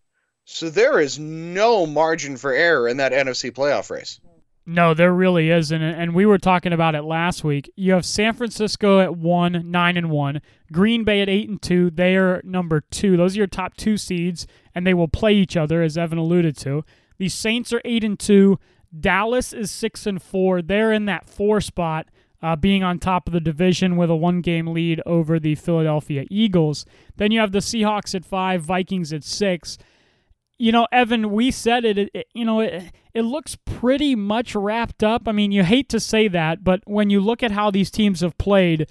So 0.45 0.71
there 0.71 0.99
is 0.99 1.19
no 1.19 1.85
margin 1.85 2.37
for 2.37 2.53
error 2.53 2.87
in 2.87 2.97
that 2.97 3.11
NFC 3.11 3.51
playoff 3.51 3.91
race. 3.91 4.19
No, 4.65 4.93
there 4.93 5.13
really 5.13 5.49
isn't, 5.49 5.81
and 5.81 6.15
we 6.15 6.25
were 6.25 6.37
talking 6.37 6.71
about 6.71 6.95
it 6.95 7.03
last 7.03 7.43
week. 7.43 7.69
You 7.75 7.93
have 7.93 8.05
San 8.05 8.33
Francisco 8.33 9.01
at 9.01 9.15
one, 9.15 9.69
nine 9.69 9.97
and 9.97 10.09
one, 10.09 10.41
Green 10.73 11.05
Bay 11.05 11.21
at 11.21 11.29
eight 11.29 11.47
and 11.47 11.61
two. 11.61 11.89
They 11.89 12.17
are 12.17 12.41
number 12.43 12.81
two. 12.81 13.15
Those 13.15 13.35
are 13.35 13.37
your 13.37 13.47
top 13.47 13.77
two 13.77 13.95
seeds, 13.95 14.45
and 14.75 14.85
they 14.85 14.93
will 14.93 15.07
play 15.07 15.33
each 15.33 15.55
other, 15.55 15.81
as 15.81 15.97
Evan 15.97 16.17
alluded 16.17 16.57
to. 16.57 16.83
The 17.17 17.29
Saints 17.29 17.71
are 17.71 17.81
eight 17.85 18.03
and 18.03 18.19
two. 18.19 18.59
Dallas 18.99 19.53
is 19.53 19.71
six 19.71 20.05
and 20.05 20.21
four. 20.21 20.61
They're 20.61 20.91
in 20.91 21.05
that 21.05 21.29
four 21.29 21.61
spot, 21.61 22.07
uh, 22.41 22.55
being 22.57 22.83
on 22.83 22.99
top 22.99 23.27
of 23.27 23.33
the 23.33 23.39
division 23.39 23.95
with 23.95 24.09
a 24.09 24.15
one 24.15 24.41
game 24.41 24.67
lead 24.67 25.01
over 25.05 25.39
the 25.39 25.55
Philadelphia 25.55 26.25
Eagles. 26.29 26.85
Then 27.15 27.31
you 27.31 27.39
have 27.39 27.53
the 27.53 27.59
Seahawks 27.59 28.13
at 28.13 28.25
five, 28.25 28.61
Vikings 28.61 29.13
at 29.13 29.23
six. 29.23 29.77
You 30.59 30.71
know, 30.71 30.87
Evan, 30.91 31.31
we 31.31 31.51
said 31.51 31.85
it, 31.85 31.97
it 32.13 32.27
you 32.33 32.45
know, 32.45 32.59
it, 32.59 32.91
it 33.13 33.23
looks 33.23 33.57
pretty 33.65 34.15
much 34.15 34.55
wrapped 34.55 35.03
up. 35.03 35.27
I 35.27 35.31
mean, 35.31 35.51
you 35.51 35.63
hate 35.63 35.89
to 35.89 35.99
say 35.99 36.27
that, 36.27 36.63
but 36.63 36.81
when 36.85 37.09
you 37.09 37.19
look 37.19 37.41
at 37.41 37.51
how 37.51 37.71
these 37.71 37.89
teams 37.89 38.21
have 38.21 38.37
played, 38.37 38.87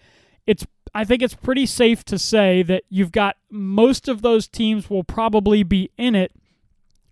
it's 0.47 0.67
I 0.95 1.05
think 1.05 1.23
it's 1.23 1.35
pretty 1.35 1.67
safe 1.67 2.05
to 2.05 2.19
say 2.19 2.63
that 2.65 2.85
you've 2.89 3.13
got 3.13 3.37
most 3.51 4.09
of 4.09 4.23
those 4.23 4.47
teams 4.47 4.91
will 4.91 5.05
probably 5.05 5.63
be 5.63 5.91
in 5.97 6.15
it, 6.15 6.33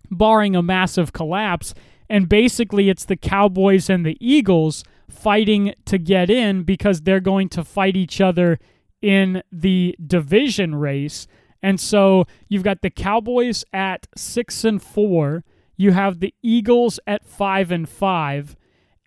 barring 0.09 0.55
a 0.55 0.61
massive 0.61 1.13
collapse. 1.13 1.73
And 2.09 2.29
basically, 2.29 2.89
it's 2.89 3.05
the 3.05 3.15
Cowboys 3.15 3.89
and 3.89 4.05
the 4.05 4.17
Eagles 4.19 4.83
fighting 5.09 5.73
to 5.85 5.97
get 5.97 6.29
in 6.29 6.63
because 6.63 7.01
they're 7.01 7.19
going 7.19 7.49
to 7.49 7.63
fight 7.63 7.95
each 7.95 8.21
other 8.21 8.59
in 9.01 9.41
the 9.51 9.95
division 10.05 10.75
race. 10.75 11.27
And 11.63 11.79
so 11.79 12.25
you've 12.47 12.63
got 12.63 12.81
the 12.81 12.89
Cowboys 12.89 13.63
at 13.73 14.07
six 14.15 14.63
and 14.63 14.81
four. 14.81 15.43
You 15.75 15.91
have 15.91 16.19
the 16.19 16.33
Eagles 16.41 16.99
at 17.07 17.25
five 17.25 17.71
and 17.71 17.87
five. 17.87 18.55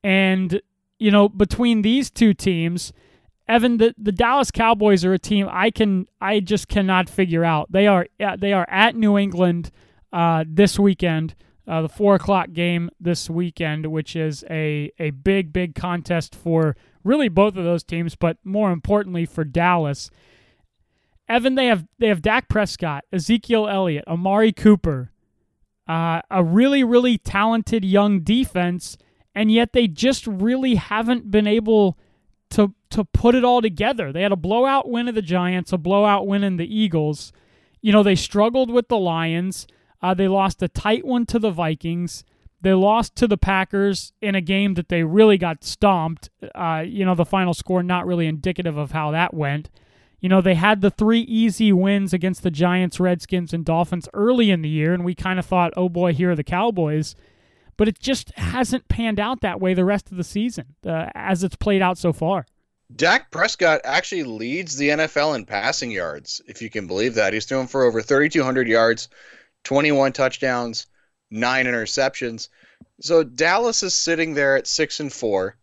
And, 0.02 0.61
you 0.99 1.11
know, 1.11 1.28
between 1.28 1.83
these 1.83 2.11
two 2.11 2.35
teams, 2.35 2.93
Evan, 3.46 3.76
the, 3.76 3.94
the 3.98 4.12
Dallas 4.12 4.50
Cowboys 4.50 5.04
are 5.04 5.12
a 5.12 5.18
team 5.18 5.48
I 5.50 5.70
can 5.70 6.06
I 6.20 6.40
just 6.40 6.68
cannot 6.68 7.10
figure 7.10 7.44
out. 7.44 7.70
They 7.70 7.86
are 7.86 8.06
they 8.38 8.52
are 8.52 8.66
at 8.68 8.96
New 8.96 9.18
England 9.18 9.70
uh, 10.12 10.44
this 10.48 10.78
weekend, 10.78 11.34
uh, 11.68 11.82
the 11.82 11.88
four 11.88 12.14
o'clock 12.14 12.52
game 12.52 12.90
this 12.98 13.28
weekend, 13.28 13.86
which 13.86 14.16
is 14.16 14.44
a 14.48 14.90
a 14.98 15.10
big 15.10 15.52
big 15.52 15.74
contest 15.74 16.34
for 16.34 16.74
really 17.02 17.28
both 17.28 17.56
of 17.56 17.64
those 17.64 17.84
teams, 17.84 18.16
but 18.16 18.38
more 18.44 18.72
importantly 18.72 19.26
for 19.26 19.44
Dallas. 19.44 20.10
Evan, 21.28 21.54
they 21.54 21.66
have 21.66 21.86
they 21.98 22.08
have 22.08 22.22
Dak 22.22 22.48
Prescott, 22.48 23.04
Ezekiel 23.12 23.68
Elliott, 23.68 24.04
Amari 24.06 24.52
Cooper, 24.52 25.10
uh, 25.86 26.22
a 26.30 26.42
really 26.42 26.82
really 26.82 27.18
talented 27.18 27.84
young 27.84 28.20
defense, 28.20 28.96
and 29.34 29.52
yet 29.52 29.74
they 29.74 29.86
just 29.86 30.26
really 30.26 30.76
haven't 30.76 31.30
been 31.30 31.46
able 31.46 31.98
to 32.94 33.04
put 33.04 33.34
it 33.34 33.44
all 33.44 33.60
together. 33.60 34.12
They 34.12 34.22
had 34.22 34.30
a 34.30 34.36
blowout 34.36 34.88
win 34.88 35.08
of 35.08 35.16
the 35.16 35.22
Giants, 35.22 35.72
a 35.72 35.78
blowout 35.78 36.28
win 36.28 36.44
in 36.44 36.58
the 36.58 36.72
Eagles. 36.72 37.32
You 37.82 37.92
know, 37.92 38.04
they 38.04 38.14
struggled 38.14 38.70
with 38.70 38.86
the 38.86 38.98
Lions. 38.98 39.66
Uh, 40.00 40.14
they 40.14 40.28
lost 40.28 40.62
a 40.62 40.68
tight 40.68 41.04
one 41.04 41.26
to 41.26 41.40
the 41.40 41.50
Vikings. 41.50 42.24
They 42.60 42.72
lost 42.72 43.16
to 43.16 43.26
the 43.26 43.36
Packers 43.36 44.12
in 44.22 44.36
a 44.36 44.40
game 44.40 44.74
that 44.74 44.88
they 44.88 45.02
really 45.02 45.36
got 45.36 45.64
stomped. 45.64 46.30
Uh, 46.54 46.84
you 46.86 47.04
know, 47.04 47.16
the 47.16 47.24
final 47.24 47.52
score 47.52 47.82
not 47.82 48.06
really 48.06 48.28
indicative 48.28 48.76
of 48.76 48.92
how 48.92 49.10
that 49.10 49.34
went. 49.34 49.70
You 50.20 50.28
know, 50.28 50.40
they 50.40 50.54
had 50.54 50.80
the 50.80 50.90
three 50.90 51.20
easy 51.20 51.72
wins 51.72 52.12
against 52.12 52.44
the 52.44 52.50
Giants, 52.50 53.00
Redskins, 53.00 53.52
and 53.52 53.64
Dolphins 53.64 54.08
early 54.14 54.52
in 54.52 54.62
the 54.62 54.68
year, 54.68 54.94
and 54.94 55.04
we 55.04 55.16
kind 55.16 55.40
of 55.40 55.46
thought, 55.46 55.74
oh 55.76 55.88
boy, 55.88 56.14
here 56.14 56.30
are 56.30 56.36
the 56.36 56.44
Cowboys. 56.44 57.16
But 57.76 57.88
it 57.88 57.98
just 57.98 58.30
hasn't 58.36 58.86
panned 58.88 59.18
out 59.18 59.40
that 59.40 59.60
way 59.60 59.74
the 59.74 59.84
rest 59.84 60.12
of 60.12 60.16
the 60.16 60.24
season 60.24 60.76
uh, 60.86 61.08
as 61.14 61.42
it's 61.42 61.56
played 61.56 61.82
out 61.82 61.98
so 61.98 62.12
far. 62.12 62.46
Dak 62.94 63.30
Prescott 63.30 63.80
actually 63.84 64.24
leads 64.24 64.76
the 64.76 64.90
NFL 64.90 65.36
in 65.36 65.46
passing 65.46 65.90
yards, 65.90 66.40
if 66.46 66.60
you 66.60 66.70
can 66.70 66.86
believe 66.86 67.14
that. 67.14 67.32
He's 67.32 67.46
throwing 67.46 67.66
for 67.66 67.84
over 67.84 68.02
3,200 68.02 68.68
yards, 68.68 69.08
21 69.64 70.12
touchdowns, 70.12 70.86
nine 71.30 71.66
interceptions. 71.66 72.48
So 73.00 73.24
Dallas 73.24 73.82
is 73.82 73.94
sitting 73.94 74.34
there 74.34 74.56
at 74.56 74.66
six 74.66 75.00
and 75.00 75.12
four. 75.12 75.56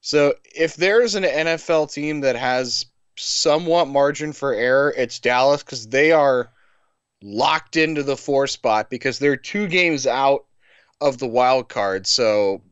So 0.00 0.34
if 0.54 0.76
there's 0.76 1.14
an 1.14 1.22
NFL 1.22 1.92
team 1.92 2.20
that 2.20 2.36
has 2.36 2.86
somewhat 3.16 3.88
margin 3.88 4.32
for 4.32 4.52
error, 4.52 4.92
it's 4.96 5.20
Dallas 5.20 5.62
because 5.62 5.86
they 5.86 6.12
are 6.12 6.50
locked 7.22 7.76
into 7.76 8.02
the 8.02 8.16
four 8.16 8.46
spot 8.46 8.90
because 8.90 9.18
they're 9.18 9.36
two 9.36 9.66
games 9.66 10.06
out 10.06 10.44
of 11.00 11.18
the 11.18 11.26
wild 11.26 11.68
card. 11.68 12.06
So, 12.06 12.62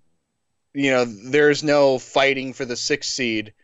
you 0.75 0.91
know, 0.91 1.05
there's 1.05 1.63
no 1.63 1.99
fighting 1.99 2.53
for 2.53 2.65
the 2.65 2.77
sixth 2.77 3.11
seed 3.11 3.55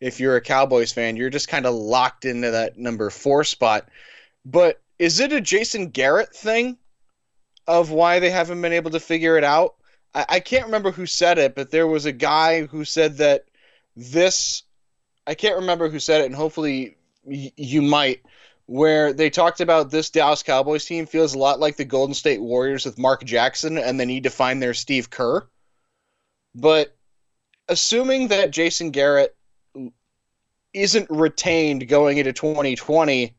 if 0.00 0.20
you're 0.20 0.36
a 0.36 0.40
Cowboys 0.40 0.92
fan, 0.92 1.16
you're 1.16 1.30
just 1.30 1.48
kind 1.48 1.66
of 1.66 1.74
locked 1.74 2.24
into 2.24 2.50
that 2.50 2.78
number 2.78 3.10
four 3.10 3.44
spot. 3.44 3.88
But 4.44 4.80
is 4.98 5.20
it 5.20 5.32
a 5.32 5.40
Jason 5.40 5.88
Garrett 5.88 6.34
thing 6.34 6.78
of 7.66 7.90
why 7.90 8.18
they 8.18 8.30
haven't 8.30 8.62
been 8.62 8.72
able 8.72 8.90
to 8.92 9.00
figure 9.00 9.36
it 9.36 9.44
out? 9.44 9.74
I, 10.14 10.26
I 10.28 10.40
can't 10.40 10.66
remember 10.66 10.90
who 10.90 11.06
said 11.06 11.38
it, 11.38 11.54
but 11.54 11.70
there 11.70 11.86
was 11.86 12.06
a 12.06 12.12
guy 12.12 12.62
who 12.66 12.84
said 12.84 13.18
that 13.18 13.44
this. 13.96 14.62
I 15.26 15.34
can't 15.34 15.56
remember 15.56 15.88
who 15.88 15.98
said 15.98 16.22
it, 16.22 16.26
and 16.26 16.34
hopefully 16.34 16.96
y- 17.24 17.52
you 17.56 17.82
might. 17.82 18.22
Where 18.66 19.14
they 19.14 19.30
talked 19.30 19.62
about 19.62 19.90
this 19.90 20.10
Dallas 20.10 20.42
Cowboys 20.42 20.84
team 20.84 21.06
feels 21.06 21.32
a 21.32 21.38
lot 21.38 21.58
like 21.58 21.76
the 21.76 21.86
Golden 21.86 22.12
State 22.12 22.42
Warriors 22.42 22.84
with 22.84 22.98
Mark 22.98 23.24
Jackson, 23.24 23.78
and 23.78 23.98
they 23.98 24.04
need 24.04 24.24
to 24.24 24.30
find 24.30 24.62
their 24.62 24.74
Steve 24.74 25.08
Kerr. 25.08 25.48
But 26.54 26.94
assuming 27.66 28.28
that 28.28 28.50
Jason 28.50 28.90
Garrett 28.90 29.34
isn't 30.74 31.10
retained 31.10 31.88
going 31.88 32.18
into 32.18 32.32
2020, 32.32 33.34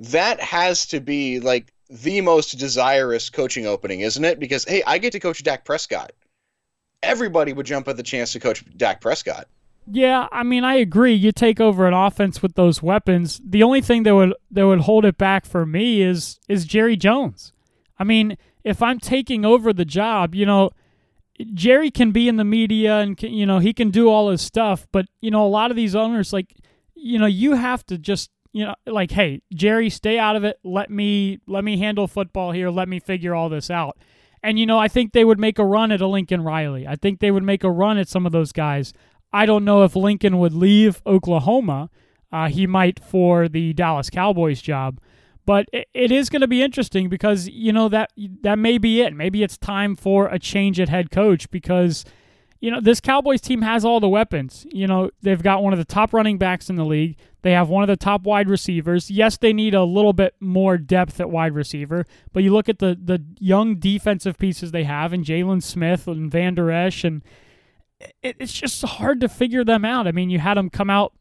that 0.00 0.40
has 0.40 0.86
to 0.86 1.00
be 1.00 1.40
like 1.40 1.72
the 1.90 2.20
most 2.20 2.58
desirous 2.58 3.30
coaching 3.30 3.66
opening, 3.66 4.00
isn't 4.00 4.24
it? 4.24 4.38
Because 4.38 4.64
hey, 4.64 4.82
I 4.86 4.98
get 4.98 5.12
to 5.12 5.20
coach 5.20 5.42
Dak 5.42 5.64
Prescott. 5.64 6.12
Everybody 7.02 7.52
would 7.52 7.66
jump 7.66 7.88
at 7.88 7.96
the 7.96 8.02
chance 8.02 8.32
to 8.32 8.40
coach 8.40 8.64
Dak 8.76 9.00
Prescott. 9.00 9.48
Yeah, 9.90 10.28
I 10.30 10.42
mean, 10.42 10.64
I 10.64 10.74
agree. 10.74 11.14
You 11.14 11.32
take 11.32 11.60
over 11.60 11.86
an 11.86 11.94
offense 11.94 12.42
with 12.42 12.54
those 12.56 12.82
weapons. 12.82 13.40
The 13.42 13.62
only 13.62 13.80
thing 13.80 14.02
that 14.02 14.14
would 14.14 14.34
that 14.50 14.66
would 14.66 14.80
hold 14.80 15.04
it 15.04 15.16
back 15.16 15.46
for 15.46 15.64
me 15.64 16.02
is 16.02 16.38
is 16.48 16.66
Jerry 16.66 16.96
Jones. 16.96 17.52
I 17.98 18.04
mean, 18.04 18.36
if 18.64 18.82
I'm 18.82 18.98
taking 18.98 19.44
over 19.44 19.72
the 19.72 19.84
job, 19.84 20.34
you 20.34 20.44
know, 20.44 20.70
Jerry 21.54 21.90
can 21.90 22.10
be 22.10 22.28
in 22.28 22.36
the 22.36 22.44
media 22.44 22.98
and 22.98 23.16
can, 23.16 23.32
you 23.32 23.46
know 23.46 23.58
he 23.58 23.72
can 23.72 23.90
do 23.90 24.08
all 24.08 24.30
his 24.30 24.42
stuff, 24.42 24.86
but 24.92 25.06
you 25.20 25.30
know 25.30 25.44
a 25.44 25.48
lot 25.48 25.70
of 25.70 25.76
these 25.76 25.94
owners 25.94 26.32
like 26.32 26.54
you 26.94 27.18
know 27.18 27.26
you 27.26 27.54
have 27.54 27.84
to 27.86 27.98
just 27.98 28.30
you 28.52 28.64
know 28.64 28.74
like 28.86 29.10
hey 29.10 29.42
Jerry 29.54 29.90
stay 29.90 30.18
out 30.18 30.36
of 30.36 30.44
it. 30.44 30.58
Let 30.64 30.90
me 30.90 31.38
let 31.46 31.64
me 31.64 31.78
handle 31.78 32.08
football 32.08 32.52
here. 32.52 32.70
Let 32.70 32.88
me 32.88 32.98
figure 32.98 33.34
all 33.34 33.48
this 33.48 33.70
out. 33.70 33.96
And 34.42 34.58
you 34.58 34.66
know 34.66 34.78
I 34.78 34.88
think 34.88 35.12
they 35.12 35.24
would 35.24 35.38
make 35.38 35.58
a 35.58 35.64
run 35.64 35.92
at 35.92 36.00
a 36.00 36.06
Lincoln 36.06 36.42
Riley. 36.42 36.86
I 36.86 36.96
think 36.96 37.20
they 37.20 37.30
would 37.30 37.44
make 37.44 37.64
a 37.64 37.70
run 37.70 37.98
at 37.98 38.08
some 38.08 38.26
of 38.26 38.32
those 38.32 38.52
guys. 38.52 38.92
I 39.32 39.46
don't 39.46 39.64
know 39.64 39.84
if 39.84 39.94
Lincoln 39.94 40.38
would 40.38 40.54
leave 40.54 41.02
Oklahoma. 41.06 41.90
Uh, 42.32 42.48
he 42.48 42.66
might 42.66 43.02
for 43.02 43.48
the 43.48 43.72
Dallas 43.72 44.10
Cowboys 44.10 44.60
job 44.60 45.00
but 45.48 45.64
it 45.72 46.12
is 46.12 46.28
going 46.28 46.42
to 46.42 46.46
be 46.46 46.62
interesting 46.62 47.08
because 47.08 47.48
you 47.48 47.72
know 47.72 47.88
that 47.88 48.12
that 48.42 48.58
may 48.58 48.76
be 48.76 49.00
it. 49.00 49.14
Maybe 49.14 49.42
it's 49.42 49.56
time 49.56 49.96
for 49.96 50.28
a 50.28 50.38
change 50.38 50.78
at 50.78 50.90
head 50.90 51.10
coach 51.10 51.50
because 51.50 52.04
you 52.60 52.70
know 52.70 52.82
this 52.82 53.00
Cowboys 53.00 53.40
team 53.40 53.62
has 53.62 53.82
all 53.82 53.98
the 53.98 54.10
weapons. 54.10 54.66
You 54.70 54.86
know 54.86 55.10
they've 55.22 55.42
got 55.42 55.62
one 55.62 55.72
of 55.72 55.78
the 55.78 55.86
top 55.86 56.12
running 56.12 56.36
backs 56.36 56.68
in 56.68 56.76
the 56.76 56.84
league. 56.84 57.16
They 57.40 57.52
have 57.52 57.70
one 57.70 57.82
of 57.82 57.86
the 57.86 57.96
top 57.96 58.24
wide 58.24 58.50
receivers. 58.50 59.10
Yes, 59.10 59.38
they 59.38 59.54
need 59.54 59.72
a 59.72 59.84
little 59.84 60.12
bit 60.12 60.34
more 60.38 60.76
depth 60.76 61.18
at 61.18 61.30
wide 61.30 61.54
receiver, 61.54 62.04
but 62.34 62.42
you 62.42 62.52
look 62.52 62.68
at 62.68 62.78
the 62.78 62.94
the 63.02 63.24
young 63.38 63.76
defensive 63.76 64.36
pieces 64.36 64.70
they 64.70 64.84
have, 64.84 65.14
and 65.14 65.24
Jaylon 65.24 65.62
Smith 65.62 66.06
and 66.06 66.30
Vander 66.30 66.70
Esch, 66.70 67.04
and 67.04 67.22
it, 68.22 68.36
it's 68.38 68.52
just 68.52 68.82
hard 68.84 69.18
to 69.22 69.30
figure 69.30 69.64
them 69.64 69.86
out. 69.86 70.06
I 70.06 70.12
mean, 70.12 70.28
you 70.28 70.40
had 70.40 70.58
them 70.58 70.68
come 70.68 70.90
out 70.90 71.14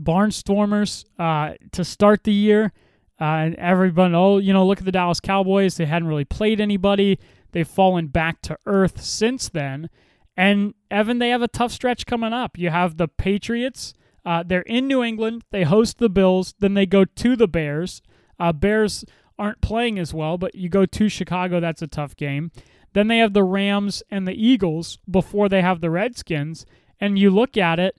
barnstormers 0.00 1.04
uh, 1.18 1.52
to 1.72 1.84
start 1.84 2.24
the 2.24 2.32
year 2.32 2.72
and 3.20 3.54
everyone, 3.56 4.14
oh, 4.14 4.38
you 4.38 4.52
know, 4.52 4.66
look 4.66 4.78
at 4.78 4.84
the 4.84 4.92
Dallas 4.92 5.20
Cowboys. 5.20 5.76
They 5.76 5.84
hadn't 5.84 6.08
really 6.08 6.24
played 6.24 6.60
anybody. 6.60 7.18
They've 7.52 7.68
fallen 7.68 8.06
back 8.06 8.40
to 8.42 8.56
earth 8.66 9.02
since 9.02 9.48
then. 9.48 9.90
And 10.36 10.74
Evan, 10.90 11.18
they 11.18 11.28
have 11.28 11.42
a 11.42 11.48
tough 11.48 11.72
stretch 11.72 12.06
coming 12.06 12.32
up. 12.32 12.56
You 12.56 12.70
have 12.70 12.96
the 12.96 13.08
Patriots. 13.08 13.92
Uh, 14.24 14.42
they're 14.46 14.62
in 14.62 14.86
New 14.86 15.02
England. 15.02 15.44
They 15.50 15.64
host 15.64 15.98
the 15.98 16.08
Bills. 16.08 16.54
Then 16.58 16.74
they 16.74 16.86
go 16.86 17.04
to 17.04 17.36
the 17.36 17.48
Bears. 17.48 18.00
Uh, 18.38 18.52
Bears 18.52 19.04
aren't 19.38 19.60
playing 19.60 19.98
as 19.98 20.14
well, 20.14 20.38
but 20.38 20.54
you 20.54 20.68
go 20.68 20.86
to 20.86 21.08
Chicago. 21.08 21.60
That's 21.60 21.82
a 21.82 21.86
tough 21.86 22.16
game. 22.16 22.50
Then 22.92 23.08
they 23.08 23.18
have 23.18 23.34
the 23.34 23.44
Rams 23.44 24.02
and 24.10 24.26
the 24.26 24.34
Eagles 24.34 24.98
before 25.10 25.48
they 25.48 25.62
have 25.62 25.80
the 25.80 25.90
Redskins. 25.90 26.64
And 26.98 27.18
you 27.18 27.30
look 27.30 27.56
at 27.56 27.78
it, 27.78 27.96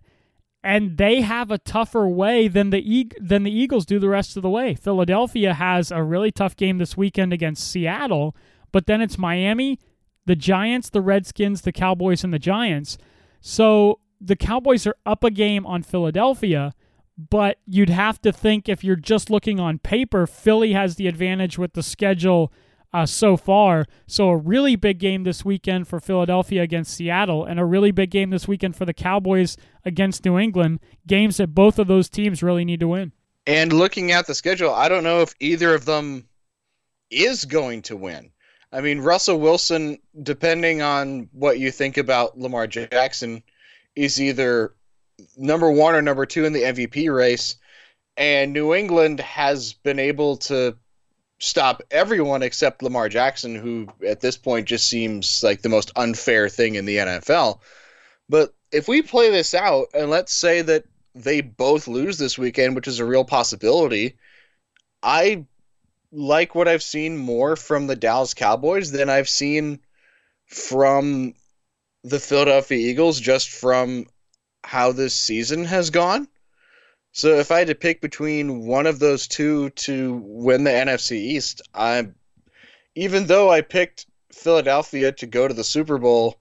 and 0.64 0.98
they 0.98 1.22
have 1.22 1.50
a 1.50 1.58
tougher 1.58 2.08
way 2.08 2.48
than 2.48 2.70
the 2.70 2.80
e- 2.80 3.12
than 3.20 3.44
the 3.44 3.52
Eagles 3.52 3.86
do 3.86 4.00
the 4.00 4.10
rest 4.10 4.38
of 4.38 4.44
the 4.44 4.50
way. 4.50 4.76
Philadelphia 4.76 5.54
has 5.54 5.92
a 5.92 6.04
really 6.04 6.32
tough 6.32 6.56
game 6.56 6.78
this 6.78 6.96
weekend 6.96 7.34
against 7.34 7.70
Seattle, 7.70 8.36
but 8.72 8.86
then 8.86 9.02
it's 9.02 9.18
Miami, 9.18 9.80
the 10.26 10.36
Giants, 10.36 10.90
the 10.90 11.02
Redskins, 11.02 11.62
the 11.62 11.72
Cowboys 11.72 12.24
and 12.24 12.34
the 12.34 12.40
Giants. 12.40 12.98
So 13.40 14.00
the 14.20 14.36
Cowboys 14.36 14.86
are 14.86 14.96
up 15.06 15.24
a 15.24 15.32
game 15.32 15.66
on 15.66 15.82
Philadelphia, 15.82 16.74
but 17.18 17.58
you'd 17.66 17.90
have 17.90 18.22
to 18.22 18.32
think 18.32 18.70
if 18.70 18.84
you're 18.84 18.96
just 18.96 19.32
looking 19.32 19.60
on 19.60 19.80
paper, 19.80 20.28
Philly 20.28 20.74
has 20.74 20.96
the 20.96 21.08
advantage 21.08 21.58
with 21.58 21.74
the 21.74 21.84
schedule 21.84 22.54
uh, 22.94 23.06
so 23.06 23.38
far. 23.38 23.86
So, 24.08 24.30
a 24.30 24.38
really 24.38 24.76
big 24.76 25.00
game 25.00 25.24
this 25.24 25.46
weekend 25.46 25.88
for 25.88 26.00
Philadelphia 26.00 26.62
against 26.62 26.96
Seattle, 26.96 27.46
and 27.46 27.60
a 27.60 27.66
really 27.66 27.92
big 27.92 28.12
game 28.12 28.30
this 28.30 28.48
weekend 28.48 28.76
for 28.76 28.86
the 28.86 28.94
Cowboys 28.94 29.58
against 29.86 30.26
New 30.26 30.38
England. 30.38 30.80
Games 31.08 31.38
that 31.38 31.56
both 31.56 31.80
of 31.80 31.88
those 31.88 32.10
teams 32.10 32.44
really 32.44 32.66
need 32.66 32.80
to 32.80 32.88
win. 32.88 33.12
And 33.48 33.74
looking 33.74 34.12
at 34.12 34.28
the 34.28 34.36
schedule, 34.36 34.72
I 34.74 34.90
don't 34.90 35.04
know 35.04 35.22
if 35.22 35.34
either 35.40 35.74
of 35.74 35.86
them 35.86 36.28
is 37.10 37.46
going 37.46 37.82
to 37.84 37.96
win. 37.96 38.32
I 38.72 38.82
mean, 38.82 39.02
Russell 39.02 39.40
Wilson, 39.40 39.98
depending 40.22 40.82
on 40.82 41.30
what 41.34 41.60
you 41.60 41.72
think 41.72 41.98
about 41.98 42.40
Lamar 42.40 42.68
Jackson, 42.68 43.44
is 43.96 44.22
either 44.22 44.74
number 45.38 45.70
one 45.70 45.96
or 45.96 46.02
number 46.02 46.26
two 46.26 46.46
in 46.46 46.54
the 46.54 46.62
MVP 46.62 47.14
race. 47.14 47.58
And 48.16 48.54
New 48.54 48.74
England 48.74 49.20
has 49.20 49.74
been 49.74 50.00
able 50.00 50.38
to 50.38 50.78
stop 51.42 51.82
everyone 51.90 52.44
except 52.44 52.84
Lamar 52.84 53.10
Jackson, 53.10 53.56
who 53.56 53.88
at 54.08 54.22
this 54.22 54.38
point 54.38 54.68
just 54.68 54.88
seems 54.88 55.42
like 55.44 55.62
the 55.62 55.70
most 55.70 55.92
unfair 55.96 56.48
thing 56.48 56.76
in 56.76 56.86
the 56.86 56.98
NFL. 56.98 57.60
But 58.30 58.54
if 58.72 58.88
we 58.88 59.02
play 59.02 59.32
this 59.32 59.56
out, 59.56 59.88
and 59.96 60.12
let's 60.12 60.34
say 60.34 60.62
that 60.62 60.86
they 61.16 61.42
both 61.42 61.88
lose 61.88 62.20
this 62.20 62.38
weekend, 62.38 62.76
which 62.76 62.88
is 62.88 63.00
a 63.00 63.06
real 63.06 63.26
possibility, 63.26 64.18
I 65.02 65.46
like 66.12 66.54
what 66.54 66.68
I've 66.68 66.84
seen 66.84 67.18
more 67.18 67.56
from 67.56 67.88
the 67.88 67.96
Dallas 67.96 68.36
Cowboys 68.36 68.92
than 68.92 69.10
I've 69.10 69.30
seen 69.30 69.80
from 70.46 71.34
the 72.04 72.20
Philadelphia 72.20 72.78
Eagles 72.78 73.20
just 73.20 73.50
from 73.50 74.06
how 74.64 74.92
this 74.92 75.16
season 75.16 75.66
has 75.66 75.90
gone. 75.90 76.28
So 77.12 77.38
if 77.40 77.52
I 77.52 77.60
had 77.60 77.68
to 77.68 77.76
pick 77.76 78.02
between 78.02 78.66
one 78.66 78.88
of 78.88 79.00
those 79.00 79.28
two 79.28 79.70
to 79.72 80.22
win 80.24 80.64
the 80.64 80.72
NFC 80.72 81.18
East, 81.18 81.62
I'm 81.74 82.16
even 82.96 83.28
though 83.28 83.50
I 83.50 83.62
picked 83.62 84.06
Philadelphia 84.32 85.12
to 85.14 85.26
go 85.26 85.48
to 85.48 85.54
the 85.54 85.64
Super 85.64 85.98
Bowl, 85.98 86.38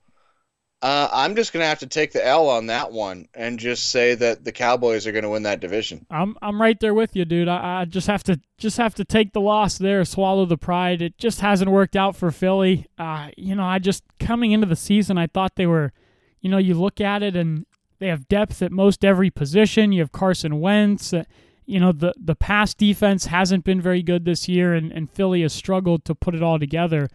uh, 0.82 1.08
I'm 1.12 1.36
just 1.36 1.52
gonna 1.52 1.66
have 1.66 1.80
to 1.80 1.86
take 1.86 2.12
the 2.12 2.26
L 2.26 2.48
on 2.48 2.66
that 2.66 2.90
one 2.92 3.28
and 3.34 3.58
just 3.58 3.90
say 3.90 4.14
that 4.14 4.44
the 4.44 4.52
Cowboys 4.52 5.06
are 5.06 5.12
gonna 5.12 5.28
win 5.28 5.42
that 5.42 5.60
division. 5.60 6.06
I'm 6.10 6.36
I'm 6.40 6.60
right 6.60 6.78
there 6.78 6.94
with 6.94 7.14
you, 7.14 7.24
dude. 7.24 7.48
I, 7.48 7.80
I 7.80 7.84
just 7.84 8.06
have 8.06 8.22
to 8.24 8.40
just 8.56 8.78
have 8.78 8.94
to 8.94 9.04
take 9.04 9.32
the 9.32 9.40
loss 9.40 9.76
there, 9.76 10.04
swallow 10.04 10.46
the 10.46 10.56
pride. 10.56 11.02
It 11.02 11.18
just 11.18 11.40
hasn't 11.40 11.70
worked 11.70 11.96
out 11.96 12.16
for 12.16 12.30
Philly. 12.30 12.86
Uh, 12.96 13.30
you 13.36 13.54
know, 13.54 13.64
I 13.64 13.78
just 13.78 14.04
coming 14.18 14.52
into 14.52 14.66
the 14.66 14.76
season, 14.76 15.18
I 15.18 15.26
thought 15.26 15.56
they 15.56 15.66
were, 15.66 15.92
you 16.40 16.48
know, 16.48 16.58
you 16.58 16.74
look 16.74 17.00
at 17.00 17.22
it 17.22 17.36
and 17.36 17.66
they 18.00 18.09
have 18.09 18.28
depth 18.28 18.62
at 18.62 18.73
most 18.73 19.04
every 19.04 19.30
position. 19.30 19.92
You 19.92 20.00
have 20.00 20.11
Carson 20.11 20.59
Wentz. 20.59 21.12
Uh, 21.12 21.25
you 21.66 21.78
know, 21.78 21.92
the 21.92 22.12
the 22.19 22.35
pass 22.35 22.75
defense 22.75 23.26
hasn't 23.26 23.64
been 23.64 23.80
very 23.80 24.02
good 24.02 24.25
this 24.25 24.49
year, 24.49 24.75
and, 24.75 24.90
and 24.90 25.09
Philly 25.09 25.42
has 25.42 25.52
struggled 25.52 26.04
to 26.07 26.14
put 26.14 26.35
it 26.35 26.42
all 26.42 26.59
together. 26.59 27.09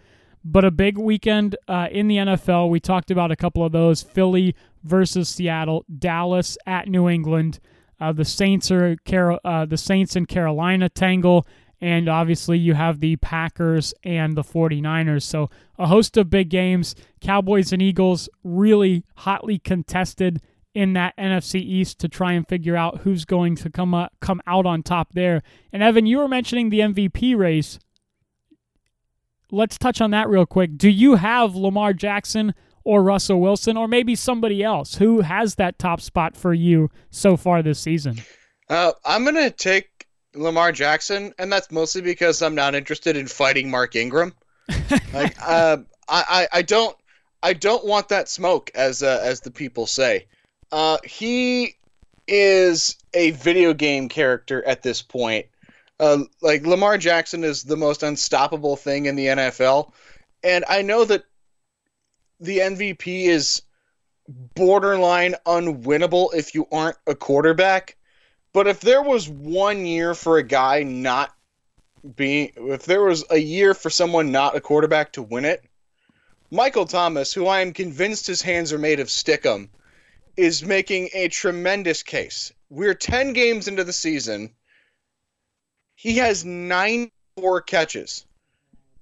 But 0.46 0.64
a 0.64 0.72
big 0.72 0.98
weekend 0.98 1.58
uh, 1.68 1.88
in 1.92 2.08
the 2.08 2.18
NFL. 2.18 2.70
We 2.70 2.80
talked 2.80 3.12
about 3.12 3.32
a 3.32 3.36
couple 3.36 3.66
of 3.66 3.74
those: 3.74 4.02
Philly 4.02 4.56
versus 4.84 5.28
Seattle, 5.28 5.84
Dallas 6.00 6.58
at 6.66 6.88
New 6.88 7.10
England. 7.10 7.60
Uh, 8.00 8.12
the 8.12 8.26
Saints 8.26 8.72
are 8.72 8.96
Car- 9.06 9.40
uh, 9.44 9.66
the 9.66 9.78
Saints 9.78 10.16
and 10.16 10.28
Carolina 10.28 10.88
tangle, 10.88 11.48
and 11.82 12.08
obviously 12.08 12.58
you 12.58 12.76
have 12.76 13.00
the 13.00 13.16
Packers 13.18 13.94
and 14.04 14.38
the 14.38 14.44
49ers. 14.44 15.24
So 15.24 15.50
a 15.80 15.88
host 15.88 16.16
of 16.16 16.30
big 16.30 16.50
games. 16.50 16.96
Cowboys 17.22 17.74
and 17.74 17.82
Eagles 17.82 18.30
really 18.44 19.04
hotly 19.16 19.58
contested 19.58 20.42
in 20.76 20.94
that 20.94 21.18
NFC 21.18 21.56
East 21.62 22.00
to 22.00 22.08
try 22.08 22.34
and 22.34 22.48
figure 22.48 22.76
out 22.76 23.00
who's 23.00 23.26
going 23.26 23.56
to 23.56 23.70
come 23.70 23.94
up, 23.94 24.14
come 24.20 24.42
out 24.46 24.66
on 24.66 24.84
top 24.84 25.14
there. 25.14 25.42
And 25.74 25.82
Evan, 25.82 26.06
you 26.06 26.20
were 26.20 26.28
mentioning 26.28 26.70
the 26.70 26.82
MVP 26.82 27.36
race 27.36 27.80
let's 29.52 29.78
touch 29.78 30.02
on 30.02 30.12
that 30.12 30.30
real 30.30 30.46
quick. 30.46 30.78
Do 30.78 30.90
you 30.90 31.16
have 31.16 31.56
Lamar 31.56 31.94
Jackson 31.94 32.54
or 32.84 33.02
Russell 33.02 33.40
Wilson 33.40 33.78
or 33.78 33.88
maybe 33.88 34.16
somebody 34.16 34.64
else 34.64 34.96
who 34.96 35.22
has 35.22 35.56
that 35.56 35.80
top 35.80 36.02
spot 36.02 36.36
for 36.36 36.54
you 36.54 36.90
so 37.10 37.38
far 37.38 37.64
this 37.64 37.80
season? 37.80 38.22
Uh, 38.70 38.92
I'm 39.04 39.24
going 39.24 39.36
to 39.36 39.52
take 39.52 40.08
Lamar 40.34 40.72
Jackson, 40.72 41.34
and 41.40 41.52
that's 41.52 41.72
mostly 41.72 42.02
because 42.02 42.42
I'm 42.42 42.56
not 42.56 42.76
interested 42.76 43.16
in 43.16 43.28
fighting 43.28 43.70
Mark 43.70 43.96
Ingram. 43.96 44.34
like, 45.14 45.36
uh, 45.42 45.78
I, 46.08 46.24
I, 46.30 46.48
I 46.60 46.62
don't. 46.62 46.96
I 47.44 47.54
don't 47.54 47.86
want 47.86 48.10
that 48.10 48.28
smoke, 48.28 48.72
as 48.74 49.04
uh, 49.04 49.20
as 49.22 49.42
the 49.42 49.52
people 49.52 49.86
say. 49.86 50.26
Uh, 50.76 50.98
he 51.06 51.74
is 52.28 52.98
a 53.14 53.32
video 53.32 53.74
game 53.74 54.10
character 54.10 54.62
at 54.68 54.84
this 54.84 55.02
point, 55.02 55.46
uh, 56.02 56.18
like 56.42 56.68
Lamar 56.68 56.98
Jackson 56.98 57.46
is 57.46 57.64
the 57.64 57.78
most 57.78 58.04
unstoppable 58.04 58.76
thing 58.76 59.06
in 59.06 59.16
the 59.16 59.28
NFL, 59.28 59.94
and 60.44 60.66
I 60.68 60.82
know 60.82 61.06
that 61.06 61.24
the 62.42 62.58
MVP 62.58 63.28
is 63.28 63.62
borderline 64.28 65.36
unwinnable 65.46 66.34
if 66.34 66.54
you 66.54 66.68
aren't 66.74 66.98
a 67.08 67.16
quarterback. 67.16 67.96
But 68.52 68.68
if 68.68 68.82
there 68.82 69.02
was 69.02 69.30
one 69.30 69.86
year 69.86 70.14
for 70.14 70.40
a 70.40 70.44
guy 70.44 70.84
not 70.84 71.34
being, 72.18 72.52
if 72.58 72.84
there 72.84 73.04
was 73.04 73.24
a 73.30 73.38
year 73.38 73.74
for 73.74 73.90
someone 73.90 74.30
not 74.30 74.58
a 74.58 74.60
quarterback 74.60 75.14
to 75.14 75.22
win 75.22 75.46
it, 75.46 75.64
Michael 76.52 76.86
Thomas, 76.86 77.32
who 77.32 77.48
I 77.48 77.62
am 77.62 77.72
convinced 77.72 78.28
his 78.28 78.42
hands 78.42 78.74
are 78.74 78.78
made 78.78 79.00
of 79.00 79.08
stickum, 79.08 79.70
is 80.38 80.64
making 80.64 81.10
a 81.14 81.28
tremendous 81.28 82.04
case. 82.04 82.52
We're 82.70 82.94
10 82.94 83.34
games 83.34 83.68
into 83.68 83.84
the 83.84 83.94
season 83.94 84.54
he 85.96 86.18
has 86.18 86.46
nine 86.46 87.10
four 87.36 87.62
catches. 87.62 88.26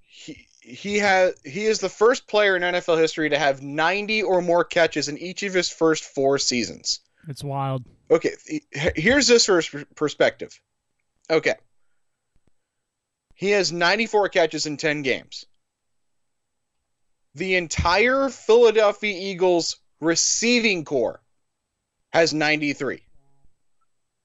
He 0.01 0.47
he 0.61 0.99
has 0.99 1.35
he 1.43 1.65
is 1.65 1.79
the 1.79 1.89
first 1.89 2.27
player 2.27 2.55
in 2.55 2.61
NFL 2.61 2.97
history 2.97 3.29
to 3.29 3.37
have 3.37 3.61
90 3.61 4.23
or 4.23 4.41
more 4.41 4.63
catches 4.63 5.09
in 5.09 5.17
each 5.17 5.43
of 5.43 5.53
his 5.53 5.69
first 5.69 6.03
four 6.03 6.37
seasons. 6.37 7.01
It's 7.27 7.43
wild. 7.43 7.83
Okay, 8.11 8.35
here's 8.71 9.27
this 9.27 9.45
first 9.45 9.75
perspective. 9.95 10.59
Okay. 11.29 11.55
He 13.35 13.49
has 13.51 13.71
94 13.71 14.29
catches 14.29 14.65
in 14.67 14.77
10 14.77 15.01
games. 15.01 15.45
The 17.35 17.55
entire 17.55 18.29
Philadelphia 18.29 19.17
Eagles 19.17 19.77
receiving 19.99 20.85
corps 20.85 21.22
has 22.13 22.33
93. 22.33 23.01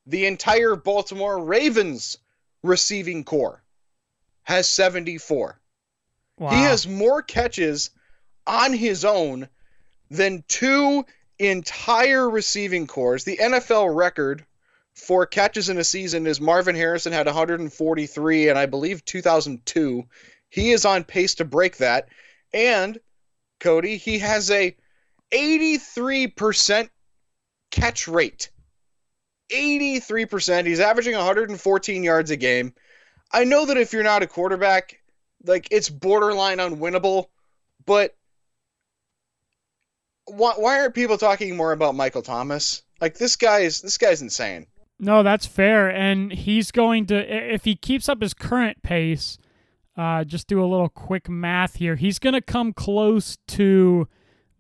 The 0.07 0.27
entire 0.27 0.77
Baltimore 0.77 1.43
Ravens 1.43 2.19
receiving 2.63 3.25
corps 3.25 3.63
has 4.43 4.69
74. 4.69 5.59
Wow. 6.39 6.51
He 6.51 6.57
has 6.57 6.87
more 6.87 7.23
catches 7.23 7.91
on 8.47 8.75
his 8.75 9.05
own 9.05 9.49
than 10.11 10.45
two 10.49 11.05
entire 11.39 12.29
receiving 12.29 12.87
corps. 12.87 13.25
The 13.25 13.39
NFL 13.39 13.95
record 13.95 14.45
for 14.95 15.25
catches 15.25 15.71
in 15.71 15.79
a 15.79 15.85
season 15.85 16.27
is 16.27 16.41
Marvin 16.41 16.77
Harrison 16.77 17.13
had 17.13 17.27
143 17.27 18.49
and 18.51 18.59
I 18.59 18.67
believe 18.67 19.05
2002. 19.05 20.05
He 20.51 20.73
is 20.73 20.85
on 20.85 21.05
pace 21.05 21.37
to 21.37 21.45
break 21.45 21.79
that. 21.79 22.09
And 22.53 22.99
Cody, 23.61 23.97
he 23.97 24.19
has 24.19 24.51
a 24.51 24.77
83% 25.33 26.89
catch 27.71 28.09
rate. 28.09 28.51
83%. 29.53 30.67
He's 30.67 30.81
averaging 30.81 31.15
114 31.15 32.03
yards 32.03 32.31
a 32.31 32.37
game. 32.37 32.75
I 33.33 33.45
know 33.45 33.67
that 33.67 33.77
if 33.77 33.93
you're 33.93 34.03
not 34.03 34.23
a 34.23 34.27
quarterback, 34.27 35.01
like 35.45 35.69
it's 35.71 35.89
borderline 35.89 36.59
unwinnable, 36.59 37.27
but 37.87 38.15
why, 40.27 40.53
why 40.57 40.81
aren't 40.81 40.95
people 40.95 41.19
talking 41.19 41.57
more 41.57 41.73
about 41.73 41.95
Michael 41.95 42.23
Thomas? 42.23 42.83
Like 43.01 43.17
this 43.19 43.37
guy 43.37 43.61
is 43.61 43.81
this 43.81 43.99
guy's 43.99 44.23
insane. 44.23 44.67
No, 44.99 45.23
that's 45.23 45.47
fair, 45.47 45.89
and 45.89 46.33
he's 46.33 46.73
going 46.73 47.07
to 47.07 47.55
if 47.55 47.65
he 47.65 47.77
keeps 47.77 48.09
up 48.09 48.21
his 48.21 48.35
current 48.35 48.83
pace. 48.83 49.39
Uh, 49.97 50.23
just 50.23 50.47
do 50.47 50.63
a 50.63 50.67
little 50.67 50.89
quick 50.89 51.29
math 51.29 51.77
here. 51.77 51.97
He's 51.97 52.19
going 52.21 52.35
to 52.35 52.41
come 52.41 52.73
close 52.73 53.37
to 53.49 54.07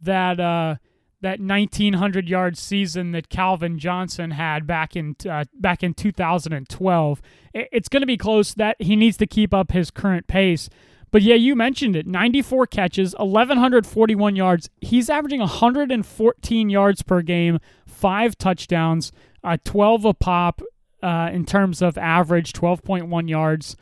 that 0.00 0.40
uh, 0.40 0.76
that 1.20 1.40
1900 1.40 2.28
yard 2.28 2.56
season 2.56 3.12
that 3.12 3.28
Calvin 3.28 3.78
Johnson 3.78 4.32
had 4.32 4.66
back 4.66 4.94
in 4.96 5.16
uh, 5.28 5.44
back 5.54 5.82
in 5.82 5.94
2012. 5.94 7.22
It's 7.54 7.88
going 7.88 8.02
to 8.02 8.06
be 8.06 8.16
close. 8.16 8.54
That 8.54 8.76
he 8.80 8.96
needs 8.96 9.16
to 9.18 9.26
keep 9.26 9.52
up 9.52 9.72
his 9.72 9.90
current 9.90 10.26
pace. 10.26 10.68
But 11.10 11.22
yeah, 11.22 11.36
you 11.36 11.56
mentioned 11.56 11.96
it. 11.96 12.06
94 12.06 12.66
catches, 12.66 13.14
1141 13.14 14.36
yards. 14.36 14.68
He's 14.80 15.08
averaging 15.08 15.40
114 15.40 16.70
yards 16.70 17.02
per 17.02 17.22
game, 17.22 17.58
five 17.86 18.36
touchdowns, 18.36 19.10
uh, 19.42 19.56
12 19.64 20.04
a 20.04 20.14
pop 20.14 20.60
uh, 21.02 21.30
in 21.32 21.46
terms 21.46 21.80
of 21.80 21.96
average, 21.96 22.52
12.1 22.52 23.28
yards. 23.28 23.76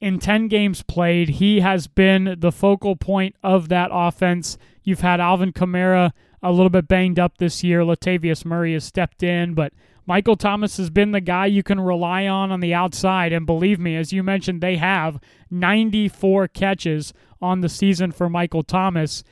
In 0.00 0.18
10 0.18 0.48
games 0.48 0.82
played, 0.82 1.28
he 1.30 1.60
has 1.60 1.86
been 1.86 2.36
the 2.38 2.52
focal 2.52 2.94
point 2.94 3.34
of 3.42 3.68
that 3.68 3.90
offense. 3.92 4.58
You've 4.84 5.00
had 5.00 5.20
Alvin 5.20 5.52
Kamara 5.52 6.12
a 6.42 6.52
little 6.52 6.70
bit 6.70 6.88
banged 6.88 7.18
up 7.18 7.38
this 7.38 7.64
year. 7.64 7.80
Latavius 7.80 8.44
Murray 8.44 8.74
has 8.74 8.84
stepped 8.84 9.22
in, 9.22 9.54
but 9.54 9.72
Michael 10.06 10.36
Thomas 10.36 10.78
has 10.78 10.88
been 10.88 11.10
the 11.10 11.20
guy 11.20 11.46
you 11.46 11.62
can 11.62 11.80
rely 11.80 12.26
on 12.26 12.50
on 12.50 12.60
the 12.60 12.72
outside. 12.72 13.32
And 13.32 13.44
believe 13.44 13.78
me, 13.78 13.96
as 13.96 14.12
you 14.12 14.22
mentioned, 14.22 14.60
they 14.60 14.76
have 14.76 15.20
94 15.50 16.48
catches 16.48 17.12
on 17.42 17.60
the 17.60 17.68
season 17.68 18.12
for 18.12 18.28
Michael 18.28 18.62
Thomas. 18.62 19.22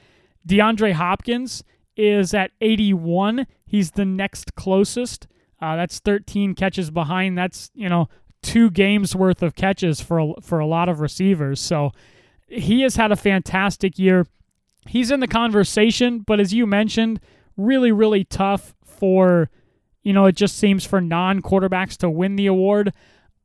DeAndre 0.47 0.92
Hopkins 0.92 1.64
is 1.97 2.35
at 2.35 2.51
81. 2.61 3.47
He's 3.64 3.92
the 3.92 4.05
next 4.05 4.55
closest. 4.55 5.27
Uh, 5.61 5.77
that's 5.77 5.99
13 5.99 6.55
catches 6.55 6.90
behind. 6.90 7.38
That's, 7.38 7.71
you 7.75 7.88
know, 7.88 8.09
two 8.42 8.71
games 8.71 9.16
worth 9.16 9.42
of 9.42 9.55
catches 9.55 10.01
for 10.01 10.19
a, 10.19 10.33
for 10.42 10.59
a 10.59 10.66
lot 10.66 10.88
of 10.88 11.01
receivers. 11.01 11.61
So 11.61 11.92
he 12.49 12.83
has 12.83 12.97
had 12.97 13.12
a 13.12 13.16
fantastic 13.16 13.99
year. 13.99 14.27
He's 14.88 15.11
in 15.11 15.20
the 15.20 15.29
conversation, 15.29 16.20
but 16.20 16.40
as 16.40 16.53
you 16.53 16.66
mentioned, 16.66 17.20
really, 17.57 17.92
really 17.92 18.25
tough 18.25 18.75
for, 18.85 19.51
you 20.03 20.12
know, 20.12 20.27
it 20.27 20.37
just 20.37 20.57
seems 20.59 20.85
for 20.85 21.01
non 21.01 21.42
quarterbacks 21.42 21.96
to 21.99 22.11
win 22.11 22.37
the 22.37 22.46
award. 22.46 22.92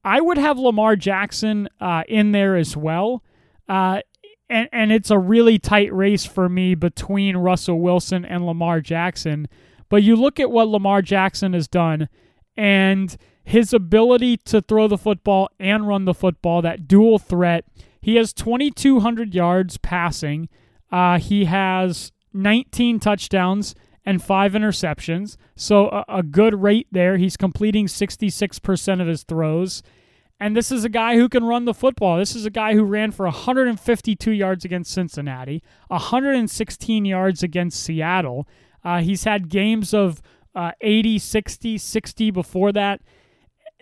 I 0.04 0.22
would 0.22 0.38
have 0.38 0.58
Lamar 0.58 0.96
Jackson 0.96 1.70
uh, 1.80 2.04
in 2.08 2.32
there 2.32 2.56
as 2.56 2.76
well. 2.76 3.24
Uh, 3.70 4.02
and, 4.50 4.68
and 4.72 4.92
it's 4.92 5.10
a 5.10 5.20
really 5.20 5.60
tight 5.60 5.94
race 5.94 6.26
for 6.26 6.50
me 6.50 6.76
between 6.76 7.38
Russell 7.38 7.80
Wilson 7.80 8.26
and 8.26 8.46
Lamar 8.46 8.82
Jackson. 8.82 9.48
But 9.90 10.04
you 10.04 10.16
look 10.16 10.40
at 10.40 10.52
what 10.52 10.68
Lamar 10.68 11.02
Jackson 11.02 11.54
has 11.54 11.68
done 11.68 12.10
and 12.58 13.16
his 13.44 13.74
ability 13.74 14.38
to 14.38 14.62
throw 14.62 14.88
the 14.88 14.98
football 14.98 15.50
and 15.60 15.88
run 15.88 16.06
the 16.06 16.14
football, 16.14 16.62
that 16.62 16.88
dual 16.88 17.18
threat. 17.20 17.66
He 18.02 18.16
has 18.16 18.34
2,200 18.34 19.34
yards 19.34 19.78
passing. 19.78 20.50
Uh, 20.92 21.18
he 21.20 21.46
has 21.46 22.12
19 22.34 23.00
touchdowns 23.00 23.76
and 24.06 24.22
five 24.22 24.54
interceptions. 24.54 25.38
So 25.56 25.88
a, 25.90 26.06
a 26.10 26.24
good 26.24 26.62
rate 26.62 26.88
there. 26.92 27.18
He's 27.18 27.38
completing 27.38 27.88
66% 27.88 29.02
of 29.02 29.08
his 29.08 29.24
throws. 29.24 29.84
And 30.40 30.58
this 30.58 30.72
is 30.72 30.84
a 30.84 30.90
guy 30.90 31.18
who 31.18 31.30
can 31.30 31.44
run 31.44 31.66
the 31.66 31.74
football. 31.74 32.18
This 32.18 32.36
is 32.36 32.48
a 32.48 32.50
guy 32.50 32.74
who 32.74 32.84
ran 32.84 33.12
for 33.12 33.26
152 33.26 34.32
yards 34.32 34.66
against 34.66 34.92
Cincinnati, 34.92 35.62
116 35.90 37.06
yards 37.06 37.44
against 37.44 37.84
Seattle. 37.84 38.48
Uh, 38.84 39.02
he's 39.02 39.24
had 39.24 39.50
games 39.50 39.94
of 39.94 40.20
uh, 40.56 40.72
80, 40.82 41.20
60, 41.20 41.78
60 41.78 42.32
before 42.32 42.72
that. 42.72 43.02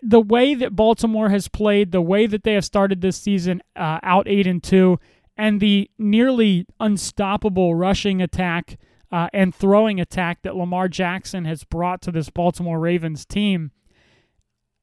The 0.01 0.19
way 0.19 0.53
that 0.53 0.75
Baltimore 0.75 1.29
has 1.29 1.47
played, 1.47 1.93
the 1.93 2.01
way 2.01 2.27
that 2.27 2.43
they 2.43 2.53
have 2.55 2.65
started 2.65 2.99
this 2.99 3.15
season 3.15 3.61
uh, 3.77 3.99
out 4.03 4.27
8 4.27 4.45
and 4.45 4.61
2, 4.61 4.99
and 5.39 5.61
the 5.61 5.89
nearly 5.97 6.67
unstoppable 6.81 7.73
rushing 7.73 8.21
attack 8.21 8.77
uh, 9.09 9.29
and 9.33 9.55
throwing 9.55 9.97
attack 9.97 10.41
that 10.41 10.55
Lamar 10.55 10.89
Jackson 10.89 11.45
has 11.45 11.63
brought 11.63 12.01
to 12.01 12.11
this 12.11 12.29
Baltimore 12.29 12.77
Ravens 12.77 13.25
team. 13.25 13.71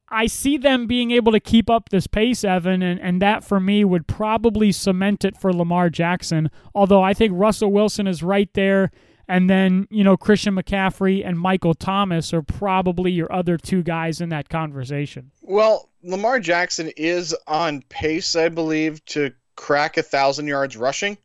I 0.09 0.25
see 0.25 0.57
them 0.57 0.87
being 0.87 1.11
able 1.11 1.31
to 1.31 1.39
keep 1.39 1.69
up 1.69 1.89
this 1.89 2.07
pace, 2.07 2.43
Evan, 2.43 2.81
and, 2.81 2.99
and 2.99 3.21
that 3.21 3.43
for 3.43 3.59
me 3.59 3.85
would 3.85 4.07
probably 4.07 4.71
cement 4.71 5.23
it 5.23 5.37
for 5.37 5.53
Lamar 5.53 5.91
Jackson. 5.91 6.49
Although 6.73 7.03
I 7.03 7.13
think 7.13 7.33
Russell 7.35 7.71
Wilson 7.71 8.07
is 8.07 8.23
right 8.23 8.51
there. 8.55 8.89
And 9.29 9.49
then, 9.49 9.87
you 9.91 10.05
know, 10.05 10.15
Christian 10.15 10.55
McCaffrey 10.55 11.27
and 11.27 11.37
Michael 11.37 11.73
Thomas 11.73 12.33
are 12.33 12.41
probably 12.41 13.11
your 13.11 13.31
other 13.31 13.57
two 13.57 13.83
guys 13.83 14.21
in 14.21 14.29
that 14.29 14.47
conversation. 14.47 15.31
Well, 15.41 15.89
Lamar 16.01 16.39
Jackson 16.39 16.91
is 16.95 17.35
on 17.45 17.81
pace, 17.89 18.37
I 18.37 18.47
believe, 18.47 19.03
to 19.07 19.33
crack 19.57 19.97
a 19.97 20.03
thousand 20.03 20.47
yards 20.47 20.77
rushing. 20.77 21.17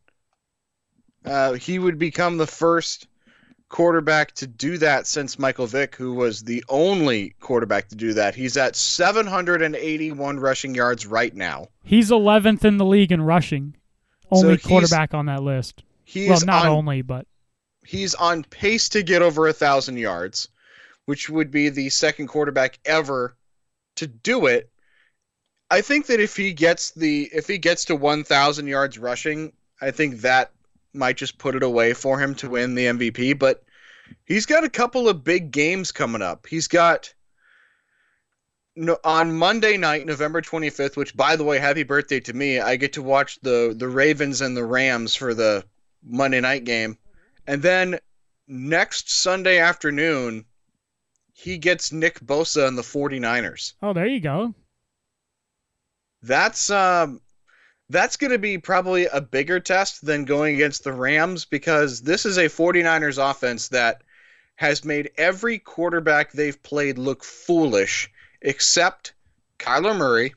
Uh, 1.25 1.53
he 1.53 1.79
would 1.79 1.99
become 1.99 2.37
the 2.37 2.47
first 2.49 3.07
quarterback 3.69 4.33
to 4.33 4.47
do 4.47 4.77
that 4.79 5.07
since 5.07 5.39
Michael 5.39 5.67
Vick, 5.67 5.95
who 5.95 6.15
was 6.15 6.43
the 6.43 6.65
only 6.69 7.35
quarterback 7.39 7.89
to 7.91 7.95
do 7.95 8.15
that. 8.15 8.35
He's 8.35 8.57
at 8.57 8.75
781 8.75 10.41
rushing 10.41 10.75
yards 10.75 11.07
right 11.07 11.33
now. 11.35 11.69
He's 11.85 12.11
11th 12.11 12.65
in 12.65 12.79
the 12.79 12.85
league 12.85 13.13
in 13.13 13.23
rushing. 13.23 13.77
Only 14.33 14.59
so 14.59 14.69
quarterback 14.69 15.15
on 15.15 15.27
that 15.27 15.43
list. 15.43 15.85
He's 16.05 16.29
well, 16.29 16.41
not 16.45 16.67
on, 16.67 16.73
only, 16.73 17.03
but 17.03 17.27
he's 17.85 18.15
on 18.15 18.45
pace 18.45 18.89
to 18.91 19.03
get 19.03 19.23
over 19.23 19.47
a 19.47 19.53
thousand 19.53 19.99
yards, 19.99 20.49
which 21.05 21.29
would 21.29 21.51
be 21.51 21.69
the 21.69 21.91
second 21.91 22.29
quarterback 22.29 22.79
ever 22.85 23.37
to 23.97 24.07
do 24.07 24.47
it. 24.47 24.72
I 25.73 25.81
think 25.81 26.05
that 26.09 26.21
if 26.21 26.37
he 26.37 26.53
gets 26.53 26.91
the 26.91 27.31
if 27.33 27.47
he 27.47 27.57
gets 27.57 27.87
to 27.87 27.97
1,000 27.97 28.67
yards 28.67 28.99
rushing, 28.99 29.55
I 29.81 29.91
think 29.91 30.21
that 30.21 30.51
might 30.93 31.17
just 31.17 31.39
put 31.39 31.55
it 31.55 31.63
away 31.63 31.95
for 31.95 32.21
him 32.21 32.35
to 32.37 32.51
win 32.51 32.75
the 32.75 32.85
MVP. 32.85 33.39
But 33.39 33.65
he's 34.27 34.45
got 34.45 34.65
a 34.65 34.69
couple 34.69 35.09
of 35.09 35.25
big 35.25 35.51
games 35.51 35.91
coming 35.91 36.21
up. 36.21 36.47
He's 36.47 36.69
got 36.69 37.15
no, 38.77 38.99
on 39.03 39.33
Monday 39.33 39.79
night, 39.79 40.05
November 40.05 40.43
25th, 40.43 40.99
which 40.99 41.17
by 41.17 41.37
the 41.37 41.45
way, 41.45 41.59
happy 41.59 41.85
birthday 41.85 42.21
to 42.21 42.35
me. 42.35 42.61
I 42.61 42.77
get 42.77 42.93
to 42.93 43.03
watch 43.03 43.41
the 43.41 43.75
the 43.75 43.89
Ravens 43.89 44.43
and 44.43 44.55
the 44.55 44.67
Rams 44.67 45.15
for 45.15 45.33
the 45.33 45.65
Monday 46.05 46.41
night 46.41 46.65
game. 46.65 46.99
And 47.47 47.63
then 47.63 47.99
next 48.47 49.11
Sunday 49.11 49.59
afternoon, 49.59 50.45
he 51.33 51.57
gets 51.57 51.93
Nick 51.93 52.21
Bosa 52.21 52.69
and 52.69 52.77
the 52.77 52.83
49ers. 52.83 53.73
Oh, 53.83 53.95
there 53.95 54.07
you 54.07 54.21
go. 54.21 54.55
That's 56.23 56.71
um 56.71 57.21
that's 57.89 58.17
going 58.17 58.31
to 58.31 58.39
be 58.39 58.57
probably 58.57 59.07
a 59.07 59.21
bigger 59.21 59.61
test 59.61 60.05
than 60.05 60.25
going 60.25 60.55
against 60.55 60.83
the 60.85 60.93
Rams 60.93 61.45
because 61.45 62.01
this 62.01 62.25
is 62.25 62.39
a 62.39 62.45
49ers 62.45 63.19
offense 63.19 63.69
that 63.69 64.03
has 64.57 64.85
made 64.85 65.11
every 65.19 65.59
quarterback 65.59 66.33
they've 66.33 66.63
played 66.63 66.97
look 66.97 67.23
foolish 67.23 68.11
except 68.41 69.13
Kyler 69.59 69.97
Murray 69.97 70.35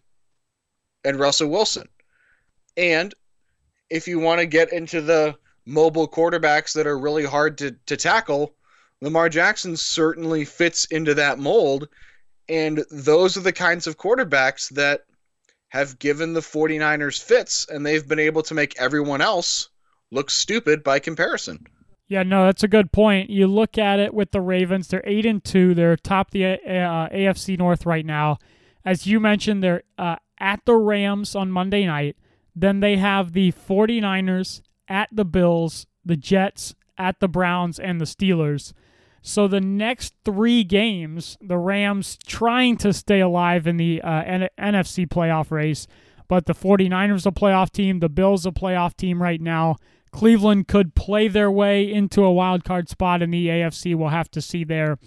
and 1.04 1.20
Russell 1.20 1.50
Wilson. 1.50 1.88
And 2.76 3.14
if 3.90 4.08
you 4.08 4.20
want 4.20 4.40
to 4.40 4.46
get 4.46 4.74
into 4.74 5.02
the 5.02 5.36
mobile 5.66 6.08
quarterbacks 6.08 6.74
that 6.74 6.88
are 6.88 6.98
really 6.98 7.26
hard 7.26 7.58
to, 7.60 7.72
to 7.86 7.96
tackle, 7.96 8.56
Lamar 9.02 9.30
Jackson 9.30 9.78
certainly 9.78 10.46
fits 10.46 10.86
into 10.86 11.14
that 11.14 11.40
mold. 11.40 11.88
And 12.50 12.84
those 12.92 13.38
are 13.38 13.42
the 13.42 13.54
kinds 13.54 13.88
of 13.88 13.98
quarterbacks 13.98 14.70
that 14.70 15.06
have 15.76 16.00
given 16.00 16.32
the 16.32 16.40
49ers 16.40 17.22
fits, 17.22 17.68
and 17.68 17.86
they've 17.86 18.08
been 18.08 18.18
able 18.18 18.42
to 18.44 18.54
make 18.54 18.80
everyone 18.80 19.20
else 19.20 19.68
look 20.10 20.30
stupid 20.30 20.86
by 20.86 21.00
comparison. 21.00 21.68
Yeah, 22.08 22.24
no, 22.24 22.46
that's 22.46 22.64
a 22.64 22.70
good 22.70 22.94
point. 22.94 23.30
You 23.30 23.48
look 23.48 23.78
at 23.78 24.00
it 24.00 24.14
with 24.14 24.32
the 24.32 24.40
Ravens; 24.40 24.88
they're 24.88 25.04
eight 25.06 25.26
and 25.26 25.44
two. 25.44 25.74
They're 25.74 25.98
top 25.98 26.32
the 26.32 26.46
uh, 26.46 27.10
AFC 27.10 27.58
North 27.58 27.86
right 27.86 28.06
now. 28.06 28.38
As 28.86 29.06
you 29.06 29.20
mentioned, 29.20 29.62
they're 29.62 29.84
uh, 29.98 30.16
at 30.40 30.62
the 30.66 30.76
Rams 30.76 31.36
on 31.36 31.52
Monday 31.52 31.86
night. 31.86 32.16
Then 32.56 32.80
they 32.80 32.96
have 32.96 33.34
the 33.34 33.52
49ers 33.52 34.62
at 34.88 35.10
the 35.12 35.26
Bills, 35.26 35.88
the 36.06 36.16
Jets 36.16 36.74
at 36.98 37.20
the 37.20 37.28
Browns, 37.28 37.80
and 37.80 38.00
the 38.00 38.06
Steelers. 38.06 38.72
So 39.28 39.48
the 39.48 39.60
next 39.60 40.14
three 40.24 40.64
games, 40.64 41.36
the 41.42 41.58
Rams 41.58 42.16
trying 42.28 42.78
to 42.78 42.94
stay 42.94 43.22
alive 43.22 43.66
in 43.66 43.78
the 43.78 44.00
uh, 44.04 44.22
N- 44.22 44.50
NFC 44.60 45.08
playoff 45.08 45.50
race, 45.50 45.88
but 46.28 46.46
the 46.46 46.54
49ers 46.54 47.26
a 47.26 47.32
playoff 47.32 47.72
team, 47.72 48.02
the 48.02 48.08
Bills 48.08 48.46
a 48.46 48.52
playoff 48.52 48.96
team 48.96 49.24
right 49.24 49.42
now. 49.42 49.78
Cleveland 50.12 50.68
could 50.68 50.94
play 50.94 51.28
their 51.28 51.50
way 51.50 51.92
into 51.92 52.24
a 52.24 52.32
wild 52.32 52.64
card 52.64 52.88
spot 52.88 53.24
in 53.24 53.32
the 53.32 53.48
AFC. 53.48 53.96
We'll 53.96 54.10
have 54.10 54.30
to 54.30 54.42
see 54.42 54.64
there. 54.64 55.00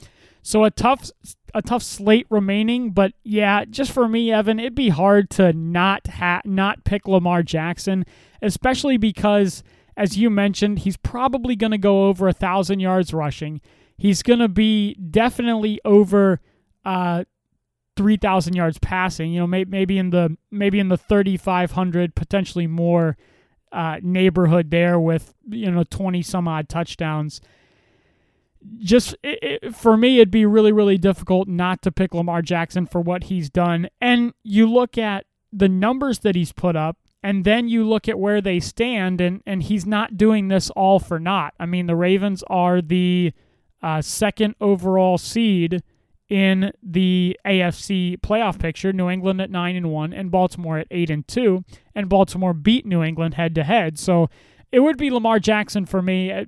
So 0.42 0.64
a 0.64 0.70
tough 0.72 1.12
a 1.54 1.62
tough 1.62 1.84
slate 1.84 2.26
remaining, 2.28 2.90
but 2.90 3.12
yeah, 3.22 3.64
just 3.66 3.92
for 3.92 4.08
me, 4.08 4.32
Evan, 4.32 4.58
it'd 4.58 4.74
be 4.74 4.88
hard 4.88 5.30
to 5.30 5.52
not 5.52 6.08
ha- 6.08 6.42
not 6.44 6.82
pick 6.82 7.06
Lamar 7.06 7.44
Jackson, 7.44 8.04
especially 8.42 8.96
because, 8.96 9.62
as 9.96 10.18
you 10.18 10.28
mentioned, 10.28 10.80
he's 10.80 10.96
probably 10.96 11.54
going 11.54 11.70
to 11.70 11.78
go 11.78 12.08
over 12.08 12.26
a 12.26 12.32
thousand 12.32 12.80
yards 12.80 13.14
rushing. 13.14 13.60
He's 13.98 14.22
going 14.22 14.38
to 14.38 14.48
be 14.48 14.94
definitely 14.94 15.80
over 15.84 16.40
uh, 16.84 17.24
3,000 17.96 18.54
yards 18.54 18.78
passing. 18.78 19.32
You 19.32 19.40
know, 19.40 19.46
may, 19.48 19.64
maybe 19.64 19.98
in 19.98 20.10
the 20.10 20.36
maybe 20.50 20.78
in 20.78 20.88
the 20.88 20.96
3,500, 20.96 22.14
potentially 22.14 22.68
more 22.68 23.16
uh, 23.72 23.98
neighborhood 24.00 24.70
there 24.70 24.98
with 24.98 25.34
you 25.50 25.70
know 25.70 25.82
20 25.82 26.22
some 26.22 26.46
odd 26.46 26.68
touchdowns. 26.68 27.40
Just 28.78 29.16
it, 29.24 29.60
it, 29.62 29.74
for 29.74 29.96
me, 29.96 30.16
it'd 30.16 30.30
be 30.30 30.46
really 30.46 30.72
really 30.72 30.96
difficult 30.96 31.48
not 31.48 31.82
to 31.82 31.92
pick 31.92 32.14
Lamar 32.14 32.40
Jackson 32.40 32.86
for 32.86 33.00
what 33.00 33.24
he's 33.24 33.50
done. 33.50 33.88
And 34.00 34.32
you 34.44 34.70
look 34.70 34.96
at 34.96 35.26
the 35.52 35.68
numbers 35.68 36.20
that 36.20 36.36
he's 36.36 36.52
put 36.52 36.76
up 36.76 36.98
and 37.22 37.44
then 37.44 37.68
you 37.68 37.86
look 37.86 38.08
at 38.08 38.18
where 38.18 38.40
they 38.40 38.60
stand 38.60 39.20
and 39.20 39.42
and 39.44 39.64
he's 39.64 39.86
not 39.86 40.16
doing 40.16 40.48
this 40.48 40.70
all 40.70 41.00
for 41.00 41.18
naught. 41.18 41.54
I 41.58 41.66
mean, 41.66 41.86
the 41.86 41.96
Ravens 41.96 42.44
are 42.48 42.80
the 42.80 43.32
uh, 43.82 44.02
second 44.02 44.54
overall 44.60 45.18
seed 45.18 45.82
in 46.28 46.72
the 46.82 47.38
AFC 47.46 48.18
playoff 48.20 48.58
picture. 48.58 48.92
New 48.92 49.08
England 49.08 49.40
at 49.40 49.50
nine 49.50 49.76
and 49.76 49.90
one, 49.90 50.12
and 50.12 50.30
Baltimore 50.30 50.78
at 50.78 50.86
eight 50.90 51.10
and 51.10 51.26
two. 51.26 51.64
And 51.94 52.08
Baltimore 52.08 52.54
beat 52.54 52.86
New 52.86 53.02
England 53.02 53.34
head 53.34 53.54
to 53.54 53.64
head. 53.64 53.98
So 53.98 54.28
it 54.70 54.80
would 54.80 54.98
be 54.98 55.10
Lamar 55.10 55.38
Jackson 55.38 55.86
for 55.86 56.02
me. 56.02 56.30
Uh, 56.30 56.44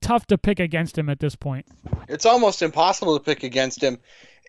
tough 0.00 0.26
to 0.26 0.38
pick 0.38 0.60
against 0.60 0.96
him 0.96 1.08
at 1.08 1.20
this 1.20 1.34
point. 1.34 1.66
It's 2.08 2.26
almost 2.26 2.62
impossible 2.62 3.18
to 3.18 3.24
pick 3.24 3.42
against 3.42 3.82
him. 3.82 3.98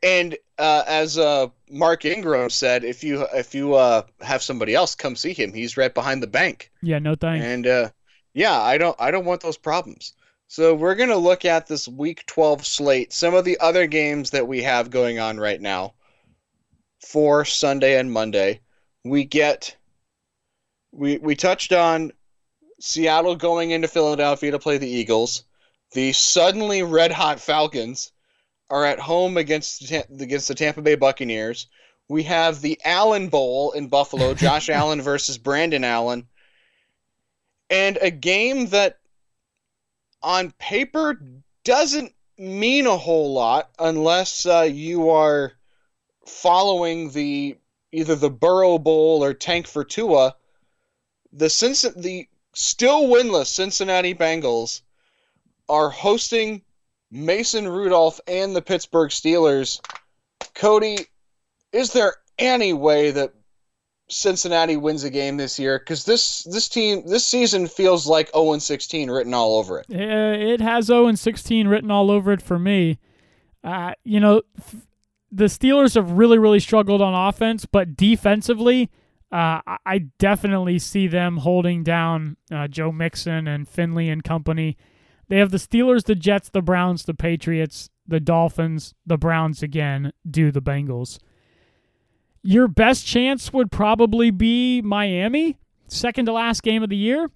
And 0.04 0.38
uh, 0.60 0.84
as 0.88 1.18
uh, 1.18 1.48
Mark 1.70 2.06
Ingram 2.06 2.50
said, 2.50 2.84
if 2.84 3.04
you 3.04 3.26
if 3.34 3.56
you 3.56 3.74
uh, 3.74 4.04
have 4.22 4.44
somebody 4.44 4.76
else 4.76 4.94
come 4.94 5.16
see 5.16 5.34
him, 5.34 5.54
he's 5.54 5.78
right 5.78 5.94
behind 5.94 6.22
the 6.22 6.28
bank. 6.28 6.72
Yeah, 6.82 7.00
no 7.00 7.16
thanks. 7.16 7.46
And 7.46 7.66
uh, 7.66 7.90
yeah, 8.34 8.60
I 8.60 8.78
don't 8.78 8.96
I 9.00 9.10
don't 9.10 9.26
want 9.26 9.42
those 9.42 9.58
problems. 9.58 10.14
So 10.48 10.76
we're 10.76 10.96
gonna 10.96 11.18
look 11.18 11.44
at 11.46 11.68
this 11.68 11.88
Week 11.88 12.26
12 12.28 12.66
slate, 12.66 13.14
some 13.14 13.34
of 13.34 13.46
the 13.46 13.58
other 13.60 13.88
games 13.88 14.30
that 14.32 14.48
we 14.48 14.64
have 14.64 14.90
going 14.90 15.20
on 15.20 15.38
right 15.40 15.60
now 15.60 15.96
for 17.00 17.46
Sunday 17.46 17.98
and 17.98 18.12
Monday. 18.12 18.62
We 19.04 19.26
get 19.26 19.76
we 20.92 21.18
we 21.18 21.36
touched 21.36 21.74
on 21.74 22.12
Seattle 22.80 23.36
going 23.36 23.72
into 23.72 23.88
Philadelphia 23.88 24.52
to 24.52 24.60
play 24.60 24.78
the 24.78 24.90
Eagles. 24.90 25.44
The 25.92 26.14
suddenly 26.14 26.84
red 26.84 27.12
hot 27.12 27.40
Falcons 27.40 28.12
are 28.70 28.86
at 28.86 29.00
home 29.00 29.38
against 29.38 29.92
against 29.92 30.48
the 30.48 30.56
Tampa 30.56 30.82
Bay 30.82 30.96
Buccaneers. 30.96 31.68
We 32.08 32.24
have 32.24 32.62
the 32.62 32.80
Allen 32.86 33.30
Bowl 33.30 33.72
in 33.72 33.88
Buffalo, 33.88 34.34
Josh 34.34 34.70
Allen 34.70 35.02
versus 35.02 35.38
Brandon 35.38 35.84
Allen, 35.84 36.28
and 37.70 37.98
a 37.98 38.12
game 38.12 38.68
that 38.68 39.00
on 40.26 40.52
paper 40.54 41.22
doesn't 41.64 42.12
mean 42.38 42.88
a 42.88 42.98
whole 42.98 43.32
lot 43.32 43.70
unless 43.78 44.48
uh, 44.48 44.68
you 44.70 45.12
are 45.12 45.54
following 46.26 47.12
the 47.12 47.56
either 47.92 48.16
the 48.16 48.32
Burrow 48.32 48.80
Bowl 48.80 49.24
or 49.24 49.36
Tank 49.36 49.68
for 49.68 49.84
Tua. 49.84 50.36
The 51.32 51.50
Cincinnati, 51.50 52.02
the 52.02 52.28
still 52.54 53.04
winless 53.04 53.48
Cincinnati 53.48 54.16
Bengals 54.16 54.82
are 55.70 55.90
hosting 55.90 56.64
Mason 57.12 57.68
Rudolph 57.68 58.20
and 58.28 58.56
the 58.56 58.64
Pittsburgh 58.64 59.12
Steelers. 59.12 59.80
Cody, 60.56 60.98
is 61.72 61.94
there 61.94 62.16
any 62.40 62.74
way 62.74 63.12
that 63.12 63.34
Cincinnati 64.10 64.78
wins 64.78 65.04
a 65.04 65.10
game 65.10 65.38
this 65.38 65.58
year? 65.58 65.80
Because 65.80 66.04
this 66.04 66.44
this 66.44 66.68
team 66.68 67.08
this 67.08 67.26
season 67.26 67.68
feels 67.68 68.08
like 68.08 68.32
0 68.34 68.54
and 68.54 68.64
16 68.64 69.10
written 69.10 69.34
all 69.34 69.58
over 69.58 69.80
it. 69.80 69.86
It 69.90 70.62
has 70.62 70.86
0 70.86 71.08
and 71.08 71.20
16 71.20 71.68
written 71.68 71.92
all 71.92 72.12
over 72.12 72.32
it 72.32 72.42
for 72.42 72.60
me. 72.60 73.00
Uh, 73.64 73.94
you 74.04 74.20
know, 74.20 74.42
the 75.32 75.46
Steelers 75.46 75.96
have 75.96 76.12
really 76.12 76.38
really 76.38 76.60
struggled 76.60 77.02
on 77.02 77.14
offense, 77.14 77.66
but 77.66 77.96
defensively. 77.96 78.90
Uh, 79.32 79.60
I 79.86 80.06
definitely 80.18 80.80
see 80.80 81.08
them 81.08 81.38
holding 81.38 81.84
down 81.84 82.38
uh, 82.54 82.68
Joe 82.70 82.92
Mixon 82.92 83.48
and 83.48 83.68
Finley 83.68 84.08
and 84.08 84.24
company 84.24 84.78
they 85.28 85.38
have 85.38 85.52
the 85.52 85.58
Steelers, 85.58 86.04
the 86.04 86.16
Jets, 86.16 86.50
the 86.50 86.62
Browns, 86.62 87.04
the 87.04 87.14
Patriots, 87.14 87.90
the 88.08 88.20
Dolphins, 88.20 88.94
the 89.06 89.18
Browns 89.18 89.64
again, 89.64 90.14
do 90.30 90.52
the 90.52 90.62
Bengals. 90.62 91.20
Your 92.48 92.68
best 92.68 93.08
chance 93.08 93.52
would 93.52 93.72
probably 93.72 94.30
be 94.30 94.80
Miami, 94.84 95.58
second 95.88 96.28
to 96.28 96.32
last 96.32 96.62
game 96.62 96.84
of 96.84 96.90
the 96.90 96.96
year. 96.96 97.32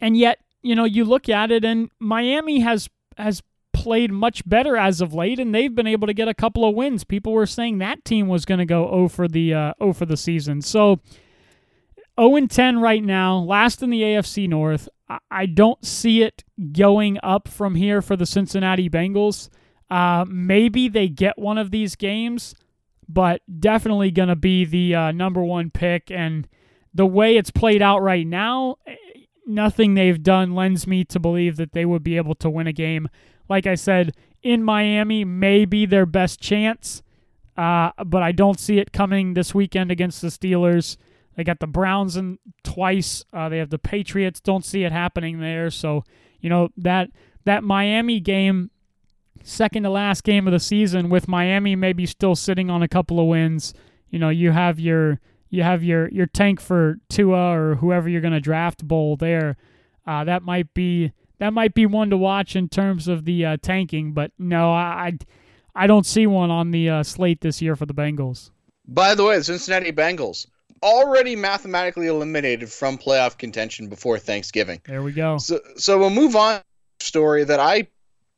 And 0.00 0.16
yet, 0.16 0.38
you 0.62 0.74
know, 0.74 0.84
you 0.84 1.04
look 1.04 1.28
at 1.28 1.50
it 1.50 1.62
and 1.62 1.90
Miami 1.98 2.60
has 2.60 2.88
has 3.18 3.42
played 3.74 4.10
much 4.10 4.48
better 4.48 4.78
as 4.78 5.02
of 5.02 5.12
late 5.12 5.38
and 5.38 5.54
they've 5.54 5.74
been 5.74 5.86
able 5.86 6.06
to 6.06 6.14
get 6.14 6.26
a 6.26 6.32
couple 6.32 6.66
of 6.66 6.74
wins. 6.74 7.04
People 7.04 7.34
were 7.34 7.44
saying 7.44 7.78
that 7.78 8.02
team 8.06 8.26
was 8.26 8.46
going 8.46 8.60
to 8.60 8.64
go 8.64 8.88
0 8.88 9.08
for 9.08 9.28
the 9.28 9.52
uh, 9.52 9.72
0 9.78 9.92
for 9.92 10.06
the 10.06 10.16
season. 10.16 10.62
So 10.62 11.00
0 12.18 12.36
and 12.36 12.50
10 12.50 12.78
right 12.78 13.04
now, 13.04 13.36
last 13.36 13.82
in 13.82 13.90
the 13.90 14.00
AFC 14.00 14.48
North. 14.48 14.88
I 15.30 15.44
don't 15.44 15.84
see 15.84 16.22
it 16.22 16.44
going 16.72 17.18
up 17.22 17.46
from 17.46 17.74
here 17.74 18.00
for 18.00 18.16
the 18.16 18.24
Cincinnati 18.24 18.88
Bengals. 18.88 19.50
Uh, 19.90 20.24
maybe 20.26 20.88
they 20.88 21.08
get 21.08 21.38
one 21.38 21.58
of 21.58 21.70
these 21.70 21.94
games, 21.94 22.54
but 23.08 23.42
definitely 23.60 24.10
going 24.10 24.28
to 24.28 24.36
be 24.36 24.64
the 24.64 24.94
uh, 24.94 25.12
number 25.12 25.42
one 25.42 25.70
pick. 25.70 26.10
And 26.10 26.48
the 26.92 27.06
way 27.06 27.36
it's 27.36 27.50
played 27.50 27.82
out 27.82 28.02
right 28.02 28.26
now, 28.26 28.76
nothing 29.46 29.94
they've 29.94 30.22
done 30.22 30.54
lends 30.54 30.86
me 30.86 31.04
to 31.04 31.18
believe 31.18 31.56
that 31.56 31.72
they 31.72 31.84
would 31.84 32.02
be 32.02 32.16
able 32.16 32.34
to 32.36 32.50
win 32.50 32.66
a 32.66 32.72
game. 32.72 33.08
Like 33.48 33.66
I 33.66 33.74
said, 33.74 34.14
in 34.42 34.62
Miami, 34.62 35.24
maybe 35.24 35.86
their 35.86 36.06
best 36.06 36.40
chance, 36.40 37.02
uh, 37.56 37.90
but 38.04 38.22
I 38.22 38.32
don't 38.32 38.60
see 38.60 38.78
it 38.78 38.92
coming 38.92 39.34
this 39.34 39.54
weekend 39.54 39.90
against 39.90 40.20
the 40.20 40.28
Steelers. 40.28 40.96
They 41.36 41.44
got 41.44 41.60
the 41.60 41.66
Browns 41.66 42.16
in 42.16 42.38
twice. 42.62 43.24
Uh, 43.32 43.48
they 43.48 43.58
have 43.58 43.70
the 43.70 43.78
Patriots. 43.78 44.40
Don't 44.40 44.64
see 44.64 44.84
it 44.84 44.92
happening 44.92 45.40
there. 45.40 45.70
So 45.70 46.04
you 46.40 46.48
know 46.48 46.68
that 46.76 47.10
that 47.44 47.64
Miami 47.64 48.20
game, 48.20 48.70
second 49.44 49.84
to 49.84 49.90
last 49.90 50.24
game 50.24 50.48
of 50.48 50.52
the 50.52 50.58
season, 50.58 51.08
with 51.08 51.28
Miami 51.28 51.76
maybe 51.76 52.06
still 52.06 52.34
sitting 52.34 52.70
on 52.70 52.82
a 52.82 52.88
couple 52.88 53.20
of 53.20 53.26
wins. 53.26 53.72
You 54.10 54.18
know 54.18 54.30
you 54.30 54.50
have 54.50 54.80
your 54.80 55.20
you 55.50 55.62
have 55.62 55.84
your 55.84 56.08
your 56.08 56.26
tank 56.26 56.60
for 56.60 56.96
Tua 57.08 57.56
or 57.56 57.76
whoever 57.76 58.08
you're 58.08 58.20
going 58.20 58.32
to 58.32 58.40
draft 58.40 58.86
bowl 58.86 59.16
there. 59.16 59.56
Uh, 60.06 60.24
that 60.24 60.42
might 60.42 60.74
be 60.74 61.12
that 61.38 61.52
might 61.52 61.74
be 61.74 61.86
one 61.86 62.10
to 62.10 62.16
watch 62.16 62.56
in 62.56 62.68
terms 62.68 63.06
of 63.06 63.24
the 63.24 63.44
uh, 63.44 63.56
tanking. 63.62 64.12
But 64.12 64.32
no, 64.38 64.72
I 64.72 65.18
I 65.74 65.86
don't 65.86 66.06
see 66.06 66.26
one 66.26 66.50
on 66.50 66.70
the 66.70 66.88
uh, 66.90 67.02
slate 67.02 67.40
this 67.40 67.62
year 67.62 67.76
for 67.76 67.86
the 67.86 67.94
Bengals. 67.94 68.50
By 68.86 69.14
the 69.14 69.24
way, 69.24 69.38
the 69.38 69.44
Cincinnati 69.44 69.92
Bengals 69.92 70.46
already 70.82 71.34
mathematically 71.34 72.06
eliminated 72.06 72.70
from 72.70 72.98
playoff 72.98 73.38
contention 73.38 73.88
before 73.88 74.18
Thanksgiving. 74.18 74.80
There 74.84 75.02
we 75.02 75.12
go. 75.12 75.38
So, 75.38 75.60
so 75.76 75.98
we'll 75.98 76.10
move 76.10 76.36
on 76.36 76.60
story 77.00 77.44
that 77.44 77.58
I 77.58 77.88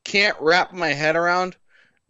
can't 0.06 0.36
wrap 0.40 0.72
my 0.72 0.88
head 0.88 1.16
around. 1.16 1.56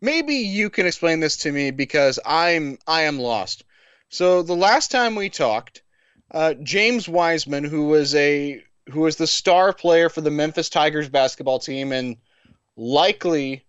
Maybe 0.00 0.34
you 0.34 0.70
can 0.70 0.86
explain 0.86 1.20
this 1.20 1.36
to 1.38 1.52
me 1.52 1.70
because 1.70 2.18
I'm 2.24 2.78
I 2.86 3.02
am 3.02 3.18
lost. 3.18 3.64
So 4.08 4.42
the 4.42 4.54
last 4.54 4.90
time 4.90 5.14
we 5.14 5.30
talked, 5.30 5.82
uh, 6.30 6.54
James 6.62 7.08
Wiseman, 7.08 7.64
who 7.64 7.86
was 7.88 8.14
a 8.14 8.62
who 8.90 9.00
was 9.00 9.16
the 9.16 9.26
star 9.26 9.72
player 9.72 10.08
for 10.08 10.20
the 10.20 10.30
Memphis 10.30 10.68
Tigers 10.68 11.08
basketball 11.08 11.58
team 11.58 11.92
and 11.92 12.16
likely 12.76 13.64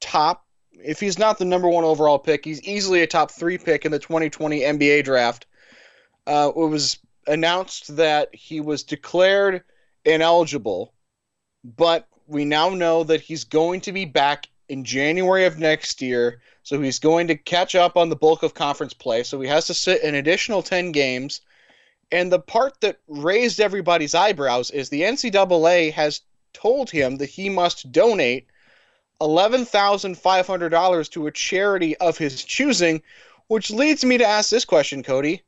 top 0.00 0.44
if 0.82 1.00
he's 1.00 1.18
not 1.18 1.38
the 1.38 1.44
number 1.44 1.68
one 1.68 1.84
overall 1.84 2.18
pick, 2.18 2.44
he's 2.44 2.62
easily 2.62 3.02
a 3.02 3.06
top 3.06 3.30
three 3.30 3.58
pick 3.58 3.84
in 3.84 3.92
the 3.92 3.98
2020 3.98 4.60
NBA 4.60 5.04
draft 5.04 5.46
uh, 6.26 6.50
it 6.54 6.68
was 6.68 6.98
announced 7.26 7.96
that 7.96 8.34
he 8.34 8.60
was 8.60 8.82
declared 8.82 9.62
ineligible, 10.04 10.92
but 11.64 12.08
we 12.26 12.44
now 12.44 12.70
know 12.70 13.04
that 13.04 13.20
he's 13.20 13.44
going 13.44 13.80
to 13.82 13.92
be 13.92 14.04
back 14.04 14.48
in 14.68 14.84
January 14.84 15.44
of 15.44 15.58
next 15.58 16.02
year. 16.02 16.40
So 16.62 16.80
he's 16.80 16.98
going 16.98 17.28
to 17.28 17.36
catch 17.36 17.74
up 17.74 17.96
on 17.96 18.08
the 18.08 18.16
bulk 18.16 18.42
of 18.42 18.54
conference 18.54 18.92
play. 18.92 19.22
So 19.22 19.40
he 19.40 19.48
has 19.48 19.66
to 19.66 19.74
sit 19.74 20.02
an 20.02 20.14
additional 20.14 20.62
10 20.62 20.92
games. 20.92 21.40
And 22.10 22.32
the 22.32 22.40
part 22.40 22.80
that 22.80 22.98
raised 23.08 23.60
everybody's 23.60 24.14
eyebrows 24.14 24.70
is 24.70 24.88
the 24.88 25.02
NCAA 25.02 25.92
has 25.92 26.22
told 26.52 26.90
him 26.90 27.16
that 27.18 27.30
he 27.30 27.48
must 27.48 27.92
donate 27.92 28.46
$11,500 29.20 31.10
to 31.10 31.26
a 31.26 31.32
charity 31.32 31.96
of 31.98 32.18
his 32.18 32.44
choosing, 32.44 33.02
which 33.48 33.70
leads 33.70 34.04
me 34.04 34.18
to 34.18 34.26
ask 34.26 34.50
this 34.50 34.64
question, 34.64 35.02
Cody 35.02 35.42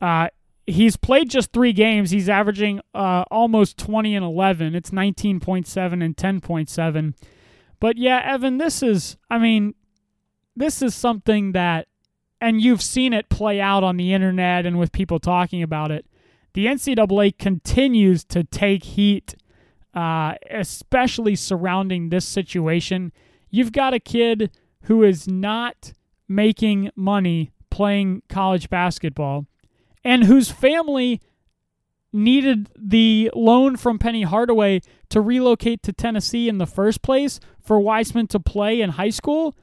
Uh, 0.00 0.28
he's 0.66 0.96
played 0.96 1.30
just 1.30 1.52
three 1.52 1.72
games. 1.72 2.10
He's 2.10 2.28
averaging 2.28 2.80
uh, 2.94 3.24
almost 3.30 3.78
20 3.78 4.14
and 4.14 4.24
11. 4.24 4.74
It's 4.74 4.90
19.7 4.90 6.04
and 6.04 6.16
10.7. 6.16 7.14
But 7.80 7.98
yeah, 7.98 8.20
Evan, 8.24 8.58
this 8.58 8.82
is, 8.82 9.16
I 9.28 9.38
mean, 9.38 9.74
this 10.56 10.82
is 10.82 10.94
something 10.94 11.52
that, 11.52 11.88
and 12.40 12.60
you've 12.60 12.82
seen 12.82 13.12
it 13.12 13.28
play 13.28 13.60
out 13.60 13.84
on 13.84 13.96
the 13.96 14.12
internet 14.12 14.66
and 14.66 14.78
with 14.78 14.92
people 14.92 15.18
talking 15.18 15.62
about 15.62 15.90
it. 15.90 16.06
The 16.54 16.66
NCAA 16.66 17.38
continues 17.38 18.24
to 18.24 18.44
take 18.44 18.84
heat, 18.84 19.34
uh, 19.94 20.34
especially 20.50 21.36
surrounding 21.36 22.08
this 22.10 22.26
situation. 22.26 23.12
You've 23.50 23.72
got 23.72 23.94
a 23.94 24.00
kid 24.00 24.50
who 24.82 25.02
is 25.02 25.26
not 25.26 25.92
making 26.28 26.90
money 26.94 27.52
playing 27.70 28.22
college 28.28 28.68
basketball 28.68 29.46
and 30.04 30.24
whose 30.24 30.50
family 30.50 31.20
needed 32.12 32.68
the 32.76 33.30
loan 33.34 33.76
from 33.76 33.98
Penny 33.98 34.22
Hardaway 34.22 34.82
to 35.08 35.20
relocate 35.20 35.82
to 35.84 35.92
Tennessee 35.92 36.48
in 36.48 36.58
the 36.58 36.66
first 36.66 37.02
place 37.02 37.40
for 37.60 37.80
Wiseman 37.80 38.26
to 38.28 38.40
play 38.40 38.80
in 38.80 38.90
high 38.90 39.10
school, 39.10 39.54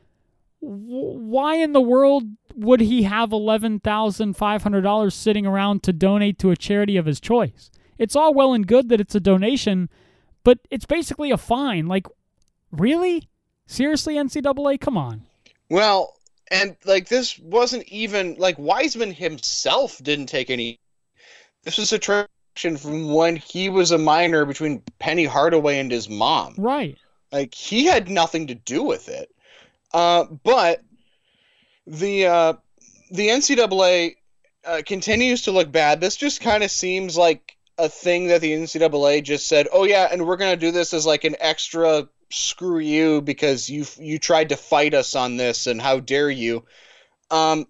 why 0.62 1.56
in 1.56 1.74
the 1.74 1.82
world 1.82 2.24
would 2.56 2.82
he 2.82 3.04
have 3.04 3.30
$11,500 3.30 5.14
sitting 5.14 5.46
around 5.46 5.84
to 5.84 5.94
donate 5.94 6.40
to 6.40 6.52
a 6.52 6.56
charity 6.56 6.98
of 6.98 7.06
his 7.06 7.20
choice? 7.20 7.72
It's 7.98 8.16
all 8.16 8.34
well 8.34 8.54
and 8.54 8.66
good 8.68 8.90
that 8.90 9.02
it's 9.02 9.16
a 9.16 9.20
donation, 9.20 9.90
but 10.44 10.60
it's 10.70 10.86
basically 10.86 11.32
a 11.32 11.38
fine. 11.38 11.88
Like, 11.88 12.08
really? 12.72 13.30
Seriously, 13.68 14.16
NCAA? 14.16 14.80
Come 14.80 14.98
on. 14.98 15.24
Well, 15.70 16.16
and 16.50 16.76
like 16.86 17.08
this 17.08 17.38
wasn't 17.40 17.88
even 17.88 18.36
like 18.38 18.58
Wiseman 18.58 19.12
himself 19.12 20.02
didn't 20.02 20.28
take 20.28 20.50
any. 20.50 20.80
This 21.64 21.78
was 21.78 21.94
a 21.94 22.00
transaction 22.00 22.78
from 22.78 23.14
when 23.14 23.36
he 23.36 23.70
was 23.70 23.92
a 23.92 23.98
minor 23.98 24.46
between 24.46 24.82
Penny 24.98 25.26
Hardaway 25.26 25.80
and 25.80 25.92
his 25.92 26.10
mom. 26.10 26.56
Right. 26.58 26.98
Like 27.32 27.54
he 27.54 27.86
had 27.86 28.10
nothing 28.10 28.48
to 28.48 28.56
do 28.56 28.82
with 28.82 29.08
it. 29.08 29.30
Uh, 29.94 30.26
but 30.44 30.82
the 31.88 32.28
uh, 32.28 32.54
the 33.12 33.30
NCAA 33.30 34.16
uh, 34.66 34.82
continues 34.86 35.44
to 35.44 35.52
look 35.52 35.72
bad. 35.72 36.02
This 36.02 36.16
just 36.16 36.42
kind 36.42 36.64
of 36.64 36.72
seems 36.72 37.18
like 37.18 37.56
a 37.78 37.90
thing 37.90 38.28
that 38.28 38.42
the 38.42 38.52
NCAA 38.52 39.24
just 39.24 39.48
said, 39.48 39.68
"Oh 39.72 39.86
yeah, 39.86 40.08
and 40.12 40.28
we're 40.28 40.38
gonna 40.38 40.56
do 40.56 40.72
this 40.72 40.94
as 40.94 41.06
like 41.06 41.24
an 41.24 41.36
extra 41.40 42.08
screw 42.32 42.80
you 42.80 43.22
because 43.22 43.70
you 43.70 43.86
you 43.98 44.20
tried 44.20 44.50
to 44.50 44.58
fight 44.58 44.94
us 44.94 45.16
on 45.16 45.38
this 45.38 45.68
and 45.68 45.82
how 45.82 46.00
dare 46.00 46.30
you 46.30 46.64
um 47.32 47.66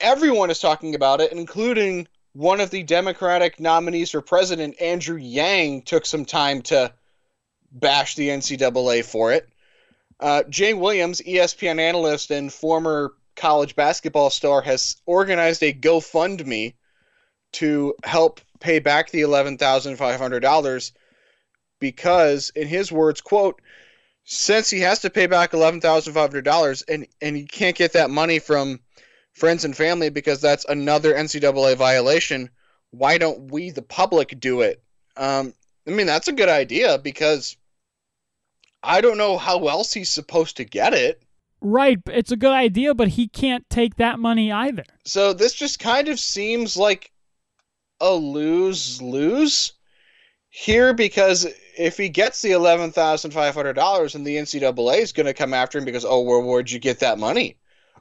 everyone 0.00 0.50
is 0.50 0.58
talking 0.58 0.94
about 0.94 1.20
it 1.20 1.32
including 1.32 2.08
one 2.32 2.60
of 2.60 2.70
the 2.70 2.82
democratic 2.82 3.60
nominees 3.60 4.10
for 4.10 4.20
president 4.20 4.80
andrew 4.80 5.16
yang 5.16 5.82
took 5.82 6.04
some 6.04 6.24
time 6.24 6.62
to 6.62 6.92
bash 7.70 8.16
the 8.16 8.28
ncaa 8.28 9.04
for 9.04 9.32
it 9.32 9.48
uh, 10.22 10.42
jay 10.44 10.72
williams 10.72 11.20
espn 11.22 11.78
analyst 11.78 12.30
and 12.30 12.52
former 12.52 13.12
college 13.36 13.76
basketball 13.76 14.30
star 14.30 14.60
has 14.62 14.96
organized 15.06 15.62
a 15.62 15.72
gofundme 15.72 16.74
to 17.52 17.94
help 18.04 18.40
pay 18.60 18.78
back 18.78 19.10
the 19.10 19.22
$11500 19.22 20.92
because 21.80 22.50
in 22.54 22.68
his 22.68 22.92
words 22.92 23.20
quote 23.20 23.60
since 24.24 24.70
he 24.70 24.80
has 24.80 25.00
to 25.00 25.10
pay 25.10 25.26
back 25.26 25.50
$11,500 25.50 26.84
and 26.88 27.06
and 27.20 27.36
he 27.36 27.44
can't 27.44 27.76
get 27.76 27.94
that 27.94 28.10
money 28.10 28.38
from 28.38 28.80
friends 29.32 29.64
and 29.64 29.76
family 29.76 30.08
because 30.08 30.40
that's 30.40 30.64
another 30.66 31.14
NCAA 31.14 31.76
violation 31.76 32.48
why 32.92 33.18
don't 33.18 33.50
we 33.50 33.70
the 33.70 33.82
public 33.82 34.38
do 34.38 34.60
it? 34.60 34.82
Um, 35.16 35.52
I 35.86 35.90
mean 35.90 36.06
that's 36.06 36.28
a 36.28 36.32
good 36.32 36.48
idea 36.48 36.98
because 36.98 37.56
I 38.82 39.00
don't 39.00 39.18
know 39.18 39.38
how 39.38 39.68
else 39.68 39.92
he's 39.92 40.10
supposed 40.10 40.56
to 40.56 40.64
get 40.64 40.94
it 40.94 41.22
Right, 41.64 42.00
it's 42.06 42.32
a 42.32 42.36
good 42.36 42.52
idea, 42.52 42.92
but 42.92 43.06
he 43.06 43.28
can't 43.28 43.68
take 43.70 43.94
that 43.96 44.18
money 44.18 44.50
either. 44.50 44.82
So 45.04 45.32
this 45.32 45.54
just 45.54 45.78
kind 45.78 46.08
of 46.08 46.18
seems 46.18 46.76
like 46.76 47.12
a 48.00 48.12
lose 48.12 49.00
lose 49.00 49.72
here 50.50 50.92
because 50.92 51.46
if 51.78 51.96
he 51.96 52.08
gets 52.08 52.42
the 52.42 52.50
eleven 52.50 52.90
thousand 52.90 53.30
five 53.30 53.54
hundred 53.54 53.74
dollars, 53.74 54.16
and 54.16 54.26
the 54.26 54.36
NCAA 54.36 54.98
is 54.98 55.12
going 55.12 55.26
to 55.26 55.34
come 55.34 55.54
after 55.54 55.78
him 55.78 55.84
because 55.84 56.04
oh, 56.04 56.22
where 56.22 56.40
where'd 56.40 56.68
you 56.68 56.80
get 56.80 56.98
that 56.98 57.20
money? 57.20 57.58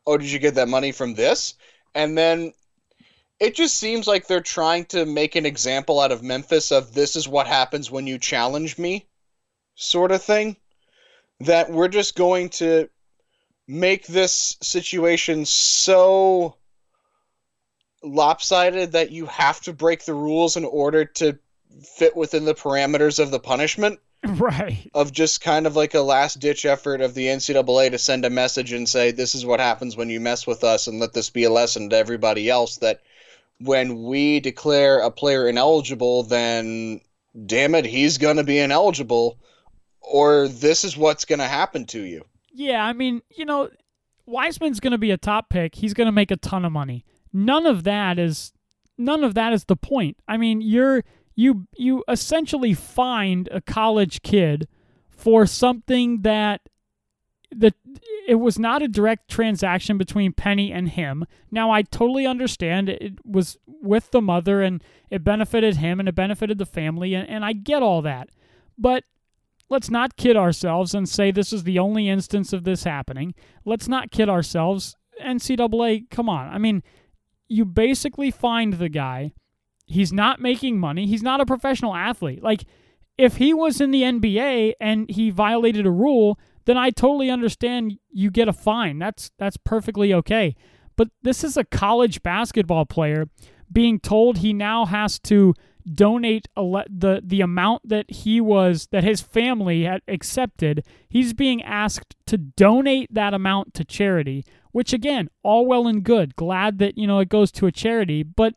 Oh, 0.08 0.18
did 0.18 0.32
you 0.32 0.40
get 0.40 0.56
that 0.56 0.68
money 0.68 0.92
from 0.92 1.14
this? 1.14 1.54
And 1.94 2.18
then 2.18 2.54
it 3.40 3.54
just 3.54 3.76
seems 3.76 4.08
like 4.08 4.26
they're 4.26 4.42
trying 4.42 4.86
to 4.86 5.06
make 5.06 5.36
an 5.36 5.46
example 5.46 6.00
out 6.00 6.12
of 6.12 6.24
Memphis 6.24 6.72
of 6.72 6.96
this 6.96 7.16
is 7.16 7.28
what 7.28 7.46
happens 7.46 7.92
when 7.92 8.08
you 8.08 8.18
challenge 8.18 8.80
me, 8.80 9.06
sort 9.76 10.12
of 10.12 10.24
thing. 10.24 10.58
That 11.46 11.72
we're 11.72 11.88
just 11.88 12.16
going 12.16 12.50
to 12.50 12.90
make 13.68 14.06
this 14.08 14.58
situation 14.62 15.46
so 15.46 16.56
lopsided 18.04 18.94
that 18.94 19.12
you 19.12 19.26
have 19.28 19.62
to 19.62 19.74
break 19.74 20.06
the 20.06 20.14
rules 20.14 20.58
in 20.58 20.66
order 20.66 21.06
to 21.06 21.38
fit 21.98 22.16
within 22.16 22.46
the 22.46 22.56
parameters 22.56 23.20
of 23.20 23.32
the 23.32 23.40
punishment. 23.40 24.00
Right. 24.24 24.88
Of 24.94 25.12
just 25.12 25.42
kind 25.42 25.66
of 25.66 25.76
like 25.76 25.96
a 25.96 26.02
last 26.02 26.40
ditch 26.40 26.64
effort 26.64 27.02
of 27.02 27.16
the 27.16 27.26
NCAA 27.26 27.90
to 27.90 27.98
send 27.98 28.24
a 28.24 28.30
message 28.30 28.72
and 28.72 28.88
say, 28.88 29.10
this 29.10 29.34
is 29.34 29.48
what 29.48 29.60
happens 29.60 29.98
when 29.98 30.12
you 30.12 30.20
mess 30.20 30.46
with 30.46 30.64
us, 30.64 30.86
and 30.86 31.00
let 31.00 31.14
this 31.14 31.32
be 31.32 31.44
a 31.44 31.50
lesson 31.50 31.90
to 31.90 31.98
everybody 31.98 32.48
else 32.48 32.78
that 32.78 33.02
when 33.60 34.04
we 34.04 34.40
declare 34.40 35.00
a 35.00 35.10
player 35.10 35.50
ineligible, 35.50 36.22
then 36.22 37.02
damn 37.48 37.74
it, 37.74 37.86
he's 37.86 38.20
going 38.20 38.38
to 38.38 38.44
be 38.44 38.60
ineligible, 38.60 39.40
or 40.12 40.48
this 40.48 40.84
is 40.84 40.98
what's 40.98 41.26
going 41.26 41.40
to 41.40 41.48
happen 41.48 41.86
to 41.88 42.02
you. 42.02 42.24
Yeah, 42.54 42.86
I 42.86 42.94
mean, 42.94 43.22
you 43.36 43.46
know, 43.46 43.70
Wiseman's 44.26 44.80
going 44.80 44.92
to 44.92 44.98
be 44.98 45.12
a 45.12 45.18
top 45.18 45.50
pick. 45.50 45.76
He's 45.76 45.94
going 45.94 46.08
to 46.08 46.12
make 46.12 46.32
a 46.32 46.38
ton 46.38 46.66
of 46.66 46.72
money. 46.72 47.06
None 47.34 47.66
of 47.66 47.84
that 47.86 48.20
is 48.20 48.52
none 48.98 49.24
of 49.24 49.34
that 49.34 49.54
is 49.54 49.66
the 49.66 49.76
point. 49.76 50.18
I 50.28 50.38
mean, 50.38 50.62
you're 50.62 51.04
you 51.36 51.68
you 51.78 52.04
essentially 52.08 52.74
find 52.74 53.48
a 53.52 53.62
college 53.62 54.22
kid 54.22 54.68
for 55.10 55.46
something 55.46 56.22
that 56.22 56.62
that 57.54 57.74
it 58.28 58.36
was 58.36 58.58
not 58.58 58.82
a 58.82 58.88
direct 58.88 59.30
transaction 59.30 59.98
between 59.98 60.34
Penny 60.34 60.72
and 60.72 60.90
him. 60.90 61.26
Now 61.50 61.72
I 61.72 61.82
totally 61.82 62.26
understand 62.26 62.90
it 62.90 63.20
was 63.26 63.58
with 63.66 64.12
the 64.12 64.22
mother 64.22 64.62
and 64.62 64.84
it 65.10 65.24
benefited 65.24 65.78
him 65.78 66.00
and 66.00 66.08
it 66.08 66.16
benefited 66.16 66.58
the 66.58 66.66
family 66.66 67.14
and, 67.14 67.28
and 67.28 67.44
I 67.44 67.54
get 67.54 67.82
all 67.82 68.02
that. 68.04 68.30
But 68.78 69.04
let's 69.72 69.90
not 69.90 70.18
kid 70.18 70.38
ourselves 70.38 70.94
and 70.94 71.10
say 71.10 71.32
this 71.32 71.52
is 71.52 71.64
the 71.64 71.80
only 71.80 72.08
instance 72.08 72.54
of 72.54 72.64
this 72.64 72.84
happening. 72.84 73.34
Let's 73.66 73.88
not 73.88 74.12
kid 74.12 74.30
ourselves. 74.30 74.96
NCAA, 75.20 76.10
come 76.12 76.30
on. 76.30 76.48
I 76.48 76.60
mean, 76.60 76.84
you 77.48 77.66
basically 77.66 78.30
find 78.30 78.74
the 78.74 78.90
guy 78.90 79.34
He's 79.92 80.14
not 80.14 80.40
making 80.40 80.80
money. 80.80 81.06
He's 81.06 81.22
not 81.22 81.42
a 81.42 81.46
professional 81.46 81.94
athlete. 81.94 82.42
Like, 82.42 82.64
if 83.18 83.38
he 83.38 83.54
was 83.54 83.82
in 83.82 83.92
the 83.92 84.04
NBA 84.04 84.74
and 84.80 85.10
he 85.10 85.30
violated 85.30 85.86
a 85.86 85.92
rule, 85.92 86.40
then 86.66 86.78
I 86.78 86.92
totally 86.92 87.30
understand 87.30 88.00
you 88.10 88.32
get 88.32 88.48
a 88.48 88.54
fine. 88.54 89.00
That's 89.00 89.32
that's 89.38 89.58
perfectly 89.58 90.14
okay. 90.14 90.56
But 90.96 91.10
this 91.24 91.44
is 91.44 91.58
a 91.58 91.66
college 91.66 92.24
basketball 92.24 92.86
player 92.86 93.28
being 93.72 94.00
told 94.00 94.38
he 94.38 94.54
now 94.54 94.86
has 94.86 95.20
to 95.20 95.54
donate 95.92 96.48
le- 96.58 96.86
the 96.90 97.22
the 97.24 97.42
amount 97.42 97.88
that 97.88 98.10
he 98.10 98.42
was 98.42 98.88
that 98.92 99.04
his 99.04 99.22
family 99.22 99.84
had 99.84 100.02
accepted. 100.08 100.86
He's 101.10 101.34
being 101.34 101.62
asked 101.64 102.16
to 102.28 102.38
donate 102.38 103.14
that 103.14 103.34
amount 103.34 103.74
to 103.76 103.86
charity, 103.86 104.44
which 104.72 104.94
again, 104.94 105.30
all 105.44 105.66
well 105.66 105.88
and 105.88 106.04
good. 106.04 106.36
Glad 106.36 106.80
that, 106.80 106.98
you 106.98 107.08
know, 107.08 107.20
it 107.20 107.30
goes 107.30 107.52
to 107.54 107.68
a 107.68 107.72
charity, 107.72 108.24
but 108.24 108.56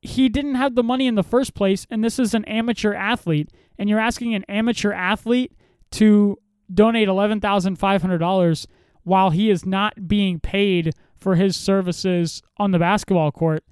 he 0.00 0.28
didn't 0.28 0.54
have 0.54 0.74
the 0.74 0.82
money 0.82 1.06
in 1.06 1.16
the 1.16 1.22
first 1.22 1.54
place, 1.54 1.86
and 1.90 2.04
this 2.04 2.18
is 2.18 2.34
an 2.34 2.44
amateur 2.44 2.94
athlete, 2.94 3.50
and 3.78 3.88
you're 3.88 3.98
asking 3.98 4.34
an 4.34 4.44
amateur 4.48 4.92
athlete 4.92 5.52
to 5.92 6.38
donate 6.72 7.08
$11,500 7.08 8.66
while 9.02 9.30
he 9.30 9.50
is 9.50 9.64
not 9.64 10.06
being 10.06 10.38
paid 10.38 10.92
for 11.18 11.34
his 11.34 11.56
services 11.56 12.42
on 12.58 12.70
the 12.70 12.78
basketball 12.78 13.32
court. 13.32 13.64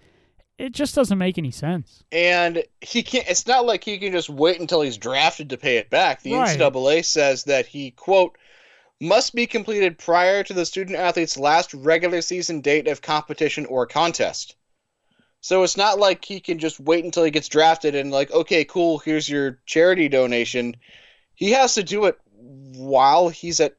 It 0.59 0.73
just 0.73 0.95
doesn't 0.95 1.19
make 1.19 1.37
any 1.37 1.51
sense. 1.51 2.03
And 2.11 2.65
he 2.81 3.03
can't, 3.03 3.29
it's 3.29 3.47
not 3.47 3.67
like 3.67 3.85
he 3.85 3.99
can 3.99 4.13
just 4.13 4.31
wait 4.31 4.59
until 4.59 4.81
he's 4.81 4.97
drafted 4.97 5.51
to 5.51 5.59
pay 5.59 5.77
it 5.77 5.91
back. 5.91 6.23
The 6.23 6.33
right. 6.33 6.59
NCAA 6.59 7.05
says 7.05 7.45
that 7.45 7.67
he, 7.67 7.91
quote, 7.91 8.39
must 8.99 9.35
be 9.35 9.47
completed 9.47 9.99
prior 9.99 10.43
to 10.43 10.55
the 10.55 10.65
student 10.65 10.97
athlete's 10.97 11.37
last 11.37 11.75
regular 11.75 12.23
season 12.23 12.63
date 12.63 12.89
of 12.89 13.03
competition 13.03 13.67
or 13.67 13.87
contest. 13.87 14.57
So 15.43 15.63
it's 15.63 15.77
not 15.77 15.99
like 15.99 16.25
he 16.25 16.41
can 16.41 16.59
just 16.59 16.81
wait 16.81 17.05
until 17.05 17.25
he 17.25 17.31
gets 17.31 17.49
drafted 17.49 17.95
and 17.95 18.11
like, 18.11 18.31
okay, 18.33 18.65
cool, 18.65 18.99
here's 18.99 19.29
your 19.29 19.59
charity 19.67 20.09
donation. 20.09 20.77
He 21.35 21.51
has 21.51 21.75
to 21.75 21.83
do 21.83 22.07
it 22.07 22.19
while 22.33 23.29
he's 23.29 23.61
at 23.61 23.77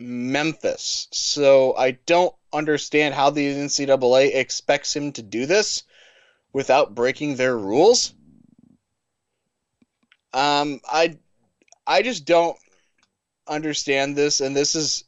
Memphis. 0.00 1.08
So 1.12 1.76
I 1.76 1.92
don't 2.06 2.34
understand 2.54 3.14
how 3.14 3.28
the 3.28 3.54
NCAA 3.54 4.34
expects 4.34 4.96
him 4.96 5.12
to 5.12 5.22
do 5.22 5.44
this 5.44 5.82
without 6.56 6.94
breaking 6.94 7.36
their 7.36 7.54
rules. 7.54 8.14
Um, 10.32 10.80
I, 10.90 11.18
I 11.86 12.00
just 12.00 12.24
don't 12.24 12.56
understand 13.46 14.16
this, 14.16 14.40
and 14.40 14.56
this 14.56 14.74
is, 14.74 15.04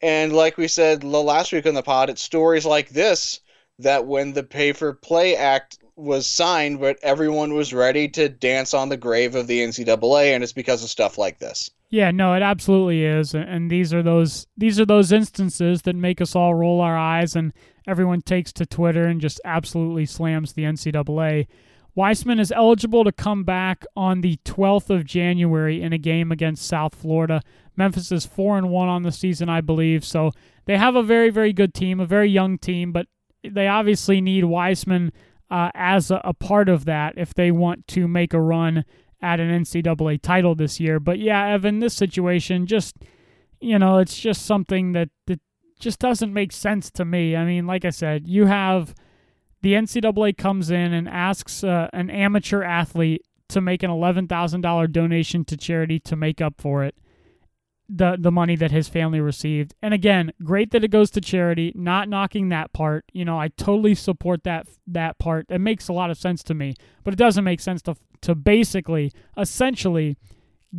and 0.00 0.32
like 0.32 0.56
we 0.56 0.66
said 0.66 1.04
last 1.04 1.52
week 1.52 1.66
on 1.66 1.74
the 1.74 1.84
pod, 1.84 2.10
it's 2.10 2.20
stories 2.20 2.66
like 2.66 2.88
this 2.88 3.38
that 3.78 4.08
when 4.08 4.32
the 4.32 4.42
Pay 4.42 4.72
for 4.72 4.92
Play 4.92 5.36
Act 5.36 5.78
was 5.94 6.26
signed, 6.26 6.80
but 6.80 6.98
everyone 7.00 7.54
was 7.54 7.72
ready 7.72 8.08
to 8.08 8.28
dance 8.28 8.74
on 8.74 8.88
the 8.88 8.96
grave 8.96 9.36
of 9.36 9.46
the 9.46 9.60
NCAA, 9.60 10.34
and 10.34 10.42
it's 10.42 10.52
because 10.52 10.82
of 10.82 10.90
stuff 10.90 11.16
like 11.16 11.38
this. 11.38 11.70
Yeah, 11.92 12.10
no, 12.10 12.32
it 12.32 12.40
absolutely 12.40 13.04
is, 13.04 13.34
and 13.34 13.70
these 13.70 13.92
are 13.92 14.02
those 14.02 14.46
these 14.56 14.80
are 14.80 14.86
those 14.86 15.12
instances 15.12 15.82
that 15.82 15.94
make 15.94 16.22
us 16.22 16.34
all 16.34 16.54
roll 16.54 16.80
our 16.80 16.96
eyes, 16.96 17.36
and 17.36 17.52
everyone 17.86 18.22
takes 18.22 18.50
to 18.54 18.64
Twitter 18.64 19.04
and 19.04 19.20
just 19.20 19.42
absolutely 19.44 20.06
slams 20.06 20.54
the 20.54 20.62
NCAA. 20.62 21.48
Wiseman 21.94 22.40
is 22.40 22.50
eligible 22.50 23.04
to 23.04 23.12
come 23.12 23.44
back 23.44 23.84
on 23.94 24.22
the 24.22 24.38
12th 24.46 24.88
of 24.88 25.04
January 25.04 25.82
in 25.82 25.92
a 25.92 25.98
game 25.98 26.32
against 26.32 26.66
South 26.66 26.94
Florida. 26.94 27.42
Memphis 27.76 28.10
is 28.10 28.24
four 28.24 28.56
and 28.56 28.70
one 28.70 28.88
on 28.88 29.02
the 29.02 29.12
season, 29.12 29.50
I 29.50 29.60
believe, 29.60 30.02
so 30.02 30.30
they 30.64 30.78
have 30.78 30.96
a 30.96 31.02
very 31.02 31.28
very 31.28 31.52
good 31.52 31.74
team, 31.74 32.00
a 32.00 32.06
very 32.06 32.30
young 32.30 32.56
team, 32.56 32.92
but 32.92 33.06
they 33.44 33.68
obviously 33.68 34.22
need 34.22 34.46
Wiseman 34.46 35.12
uh, 35.50 35.70
as 35.74 36.10
a, 36.10 36.22
a, 36.24 36.32
part 36.32 36.70
of 36.70 36.86
that 36.86 37.12
if 37.18 37.34
they 37.34 37.50
want 37.50 37.86
to 37.88 38.08
make 38.08 38.32
a 38.32 38.40
run 38.40 38.86
at 39.22 39.40
an 39.40 39.62
NCAA 39.62 40.20
title 40.20 40.54
this 40.54 40.80
year. 40.80 41.00
But 41.00 41.18
yeah, 41.18 41.48
Evan, 41.48 41.78
this 41.78 41.94
situation 41.94 42.66
just, 42.66 42.96
you 43.60 43.78
know, 43.78 43.98
it's 43.98 44.18
just 44.18 44.44
something 44.44 44.92
that, 44.92 45.08
that 45.26 45.40
just 45.78 45.98
doesn't 45.98 46.32
make 46.32 46.52
sense 46.52 46.90
to 46.92 47.04
me. 47.04 47.36
I 47.36 47.44
mean, 47.44 47.66
like 47.66 47.84
I 47.84 47.90
said, 47.90 48.26
you 48.26 48.46
have 48.46 48.94
the 49.62 49.74
NCAA 49.74 50.36
comes 50.36 50.70
in 50.70 50.92
and 50.92 51.08
asks 51.08 51.62
uh, 51.62 51.88
an 51.92 52.10
amateur 52.10 52.62
athlete 52.62 53.24
to 53.48 53.60
make 53.60 53.82
an 53.82 53.90
$11,000 53.90 54.92
donation 54.92 55.44
to 55.44 55.56
charity 55.56 56.00
to 56.00 56.16
make 56.16 56.40
up 56.40 56.54
for 56.58 56.84
it 56.84 56.96
the 57.94 58.16
the 58.18 58.32
money 58.32 58.56
that 58.56 58.70
his 58.70 58.88
family 58.88 59.20
received. 59.20 59.74
And 59.82 59.92
again, 59.92 60.32
great 60.42 60.70
that 60.70 60.82
it 60.82 60.88
goes 60.88 61.10
to 61.10 61.20
charity, 61.20 61.72
not 61.74 62.08
knocking 62.08 62.48
that 62.48 62.72
part. 62.72 63.04
You 63.12 63.24
know, 63.24 63.38
I 63.38 63.48
totally 63.48 63.94
support 63.94 64.44
that 64.44 64.66
that 64.86 65.18
part. 65.18 65.46
It 65.50 65.60
makes 65.60 65.88
a 65.88 65.92
lot 65.92 66.10
of 66.10 66.16
sense 66.16 66.42
to 66.44 66.54
me. 66.54 66.74
But 67.04 67.12
it 67.12 67.18
doesn't 67.18 67.44
make 67.44 67.60
sense 67.60 67.82
to 67.82 67.96
to 68.22 68.34
basically 68.34 69.12
essentially 69.36 70.16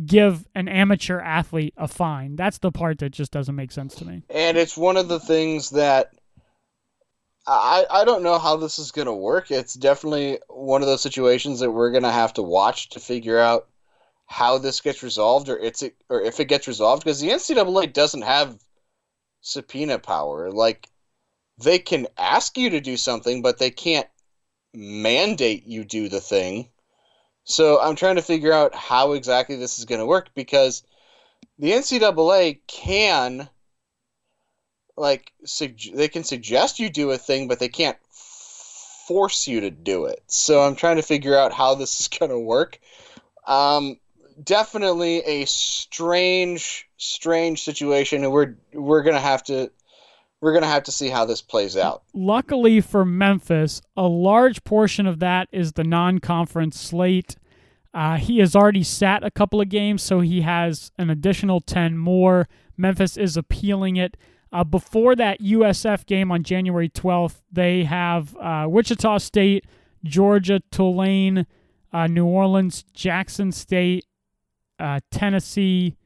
give 0.06 0.46
an 0.54 0.68
amateur 0.68 1.20
athlete 1.20 1.74
a 1.76 1.86
fine. 1.86 2.36
That's 2.36 2.58
the 2.58 2.72
part 2.72 2.98
that 2.98 3.10
just 3.10 3.30
doesn't 3.30 3.54
make 3.54 3.70
sense 3.70 3.94
to 3.96 4.04
me. 4.04 4.22
And 4.28 4.56
it's 4.56 4.76
one 4.76 4.96
of 4.96 5.08
the 5.08 5.20
things 5.20 5.70
that 5.70 6.12
I 7.46 7.84
I 7.90 8.04
don't 8.04 8.22
know 8.22 8.38
how 8.38 8.56
this 8.56 8.78
is 8.78 8.90
going 8.90 9.06
to 9.06 9.12
work. 9.12 9.50
It's 9.50 9.74
definitely 9.74 10.38
one 10.48 10.82
of 10.82 10.88
those 10.88 11.02
situations 11.02 11.60
that 11.60 11.70
we're 11.70 11.90
going 11.90 12.02
to 12.02 12.10
have 12.10 12.32
to 12.34 12.42
watch 12.42 12.90
to 12.90 13.00
figure 13.00 13.38
out 13.38 13.68
how 14.26 14.58
this 14.58 14.80
gets 14.80 15.02
resolved 15.02 15.48
or 15.48 15.58
it's 15.58 15.84
or 16.08 16.22
if 16.22 16.40
it 16.40 16.46
gets 16.46 16.66
resolved 16.66 17.04
because 17.04 17.20
the 17.20 17.28
NCAA 17.28 17.92
doesn't 17.92 18.22
have 18.22 18.58
subpoena 19.42 19.98
power. 19.98 20.50
Like 20.50 20.88
they 21.62 21.78
can 21.78 22.06
ask 22.18 22.56
you 22.56 22.70
to 22.70 22.80
do 22.80 22.96
something, 22.96 23.42
but 23.42 23.58
they 23.58 23.70
can't 23.70 24.08
mandate 24.74 25.66
you 25.66 25.84
do 25.84 26.08
the 26.08 26.20
thing. 26.20 26.70
So 27.44 27.80
I'm 27.80 27.96
trying 27.96 28.16
to 28.16 28.22
figure 28.22 28.52
out 28.52 28.74
how 28.74 29.12
exactly 29.12 29.56
this 29.56 29.78
is 29.78 29.84
going 29.84 30.00
to 30.00 30.06
work 30.06 30.30
because 30.34 30.82
the 31.58 31.72
NCAA 31.72 32.60
can 32.66 33.48
like 34.96 35.32
sug- 35.44 35.92
they 35.94 36.08
can 36.08 36.24
suggest 36.24 36.78
you 36.78 36.88
do 36.88 37.10
a 37.10 37.18
thing, 37.18 37.48
but 37.48 37.58
they 37.58 37.68
can't 37.68 37.98
force 39.06 39.46
you 39.46 39.60
to 39.60 39.70
do 39.70 40.06
it. 40.06 40.22
So 40.26 40.62
I'm 40.62 40.76
trying 40.76 40.96
to 40.96 41.02
figure 41.02 41.36
out 41.36 41.52
how 41.52 41.74
this 41.74 42.00
is 42.00 42.08
going 42.18 42.30
to 42.30 42.38
work. 42.38 42.78
Um, 43.46 43.98
definitely 44.42 45.18
a 45.18 45.44
strange, 45.44 46.88
strange 46.96 47.62
situation, 47.62 48.24
and 48.24 48.32
we're 48.32 48.56
we're 48.72 49.02
gonna 49.02 49.20
have 49.20 49.44
to 49.44 49.70
we're 50.44 50.52
gonna 50.52 50.66
have 50.66 50.82
to 50.82 50.92
see 50.92 51.08
how 51.08 51.24
this 51.24 51.40
plays 51.40 51.74
out. 51.74 52.02
Luckily 52.12 52.82
for 52.82 53.02
Memphis, 53.02 53.80
a 53.96 54.06
large 54.06 54.62
portion 54.62 55.06
of 55.06 55.18
that 55.20 55.48
is 55.50 55.72
the 55.72 55.84
non-conference 55.84 56.78
slate. 56.78 57.36
Uh, 57.94 58.18
he 58.18 58.40
has 58.40 58.54
already 58.54 58.82
sat 58.82 59.24
a 59.24 59.30
couple 59.30 59.58
of 59.58 59.70
games, 59.70 60.02
so 60.02 60.20
he 60.20 60.42
has 60.42 60.92
an 60.98 61.08
additional 61.08 61.62
ten 61.62 61.96
more. 61.96 62.46
Memphis 62.76 63.16
is 63.16 63.38
appealing 63.38 63.96
it. 63.96 64.18
Uh, 64.52 64.64
before 64.64 65.16
that 65.16 65.40
USF 65.40 66.04
game 66.04 66.30
on 66.30 66.42
January 66.42 66.90
12th, 66.90 67.40
they 67.50 67.84
have 67.84 68.36
uh, 68.36 68.66
Wichita 68.68 69.18
State, 69.18 69.64
Georgia, 70.04 70.60
Tulane, 70.70 71.46
uh, 71.90 72.06
New 72.06 72.26
Orleans, 72.26 72.84
Jackson 72.92 73.50
State, 73.50 74.04
uh, 74.78 75.00
Tennessee, 75.10 75.96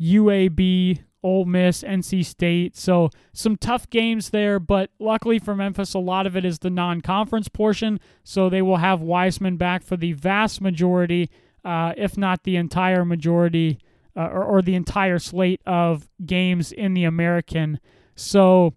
UAB, 0.00 1.00
Ole 1.22 1.44
Miss, 1.44 1.82
NC 1.82 2.24
State. 2.24 2.76
So 2.76 3.10
some 3.32 3.56
tough 3.56 3.88
games 3.90 4.30
there, 4.30 4.58
but 4.58 4.90
luckily 4.98 5.38
for 5.38 5.54
Memphis, 5.54 5.94
a 5.94 5.98
lot 5.98 6.26
of 6.26 6.36
it 6.36 6.44
is 6.44 6.58
the 6.58 6.70
non-conference 6.70 7.48
portion. 7.48 8.00
So 8.24 8.48
they 8.48 8.62
will 8.62 8.78
have 8.78 9.00
Wiseman 9.00 9.56
back 9.56 9.82
for 9.82 9.96
the 9.96 10.12
vast 10.12 10.60
majority, 10.60 11.30
uh, 11.64 11.92
if 11.96 12.18
not 12.18 12.44
the 12.44 12.56
entire 12.56 13.04
majority, 13.04 13.78
uh, 14.16 14.26
or, 14.26 14.44
or 14.44 14.62
the 14.62 14.74
entire 14.74 15.18
slate 15.18 15.60
of 15.66 16.08
games 16.24 16.72
in 16.72 16.94
the 16.94 17.04
American. 17.04 17.78
So 18.14 18.74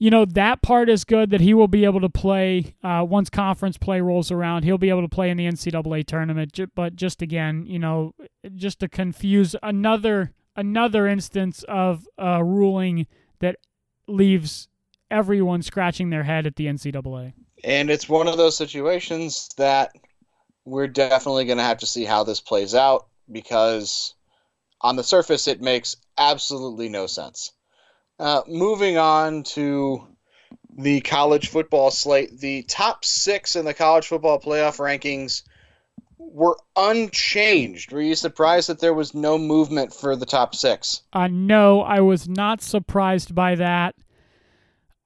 you 0.00 0.10
know 0.10 0.24
that 0.24 0.62
part 0.62 0.88
is 0.88 1.04
good 1.04 1.28
that 1.30 1.42
he 1.42 1.52
will 1.52 1.68
be 1.68 1.84
able 1.84 2.00
to 2.00 2.08
play 2.08 2.74
uh, 2.82 3.04
once 3.06 3.28
conference 3.28 3.76
play 3.76 4.00
rolls 4.00 4.30
around. 4.30 4.64
He'll 4.64 4.78
be 4.78 4.88
able 4.88 5.02
to 5.02 5.08
play 5.08 5.28
in 5.28 5.36
the 5.36 5.46
NCAA 5.46 6.06
tournament. 6.06 6.58
But 6.74 6.96
just 6.96 7.20
again, 7.20 7.66
you 7.66 7.78
know, 7.78 8.14
just 8.56 8.80
to 8.80 8.88
confuse 8.88 9.54
another 9.62 10.32
another 10.60 11.06
instance 11.06 11.64
of 11.68 12.06
a 12.18 12.44
ruling 12.44 13.06
that 13.40 13.56
leaves 14.06 14.68
everyone 15.10 15.62
scratching 15.62 16.10
their 16.10 16.22
head 16.22 16.46
at 16.46 16.56
the 16.56 16.66
NCAA. 16.66 17.32
And 17.64 17.90
it's 17.90 18.08
one 18.08 18.28
of 18.28 18.36
those 18.36 18.56
situations 18.56 19.48
that 19.56 19.92
we're 20.64 20.86
definitely 20.86 21.46
going 21.46 21.58
to 21.58 21.64
have 21.64 21.78
to 21.78 21.86
see 21.86 22.04
how 22.04 22.24
this 22.24 22.40
plays 22.40 22.74
out 22.74 23.06
because 23.32 24.14
on 24.82 24.96
the 24.96 25.02
surface 25.02 25.48
it 25.48 25.60
makes 25.60 25.96
absolutely 26.18 26.88
no 26.90 27.06
sense. 27.06 27.52
Uh, 28.18 28.42
moving 28.46 28.98
on 28.98 29.42
to 29.42 30.06
the 30.76 31.00
college 31.00 31.48
football 31.48 31.90
slate, 31.90 32.38
the 32.38 32.62
top 32.64 33.04
six 33.04 33.56
in 33.56 33.64
the 33.64 33.74
college 33.74 34.06
football 34.06 34.38
playoff 34.38 34.76
rankings 34.76 35.42
were 36.20 36.56
unchanged. 36.76 37.92
Were 37.92 38.02
you 38.02 38.14
surprised 38.14 38.68
that 38.68 38.80
there 38.80 38.94
was 38.94 39.14
no 39.14 39.38
movement 39.38 39.92
for 39.92 40.14
the 40.16 40.26
top 40.26 40.54
six? 40.54 41.02
Uh, 41.12 41.28
no, 41.28 41.82
I 41.82 42.00
was 42.00 42.28
not 42.28 42.60
surprised 42.60 43.34
by 43.34 43.54
that. 43.56 43.94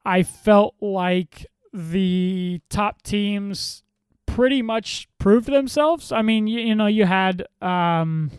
I 0.04 0.22
felt 0.22 0.74
like 0.80 1.46
the 1.72 2.60
top 2.68 3.02
teams 3.02 3.82
pretty 4.26 4.62
much 4.62 5.08
proved 5.18 5.46
themselves. 5.46 6.12
I 6.12 6.22
mean, 6.22 6.46
you, 6.46 6.60
you 6.60 6.74
know, 6.74 6.86
you 6.86 7.06
had 7.06 7.46
um, 7.62 8.30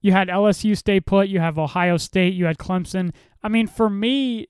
you 0.00 0.12
had 0.12 0.28
LSU 0.28 0.76
stay 0.76 1.00
put, 1.00 1.28
you 1.28 1.40
have 1.40 1.58
Ohio 1.58 1.96
State, 1.96 2.34
you 2.34 2.44
had 2.44 2.58
Clemson. 2.58 3.12
I 3.42 3.48
mean, 3.48 3.66
for 3.66 3.90
me, 3.90 4.48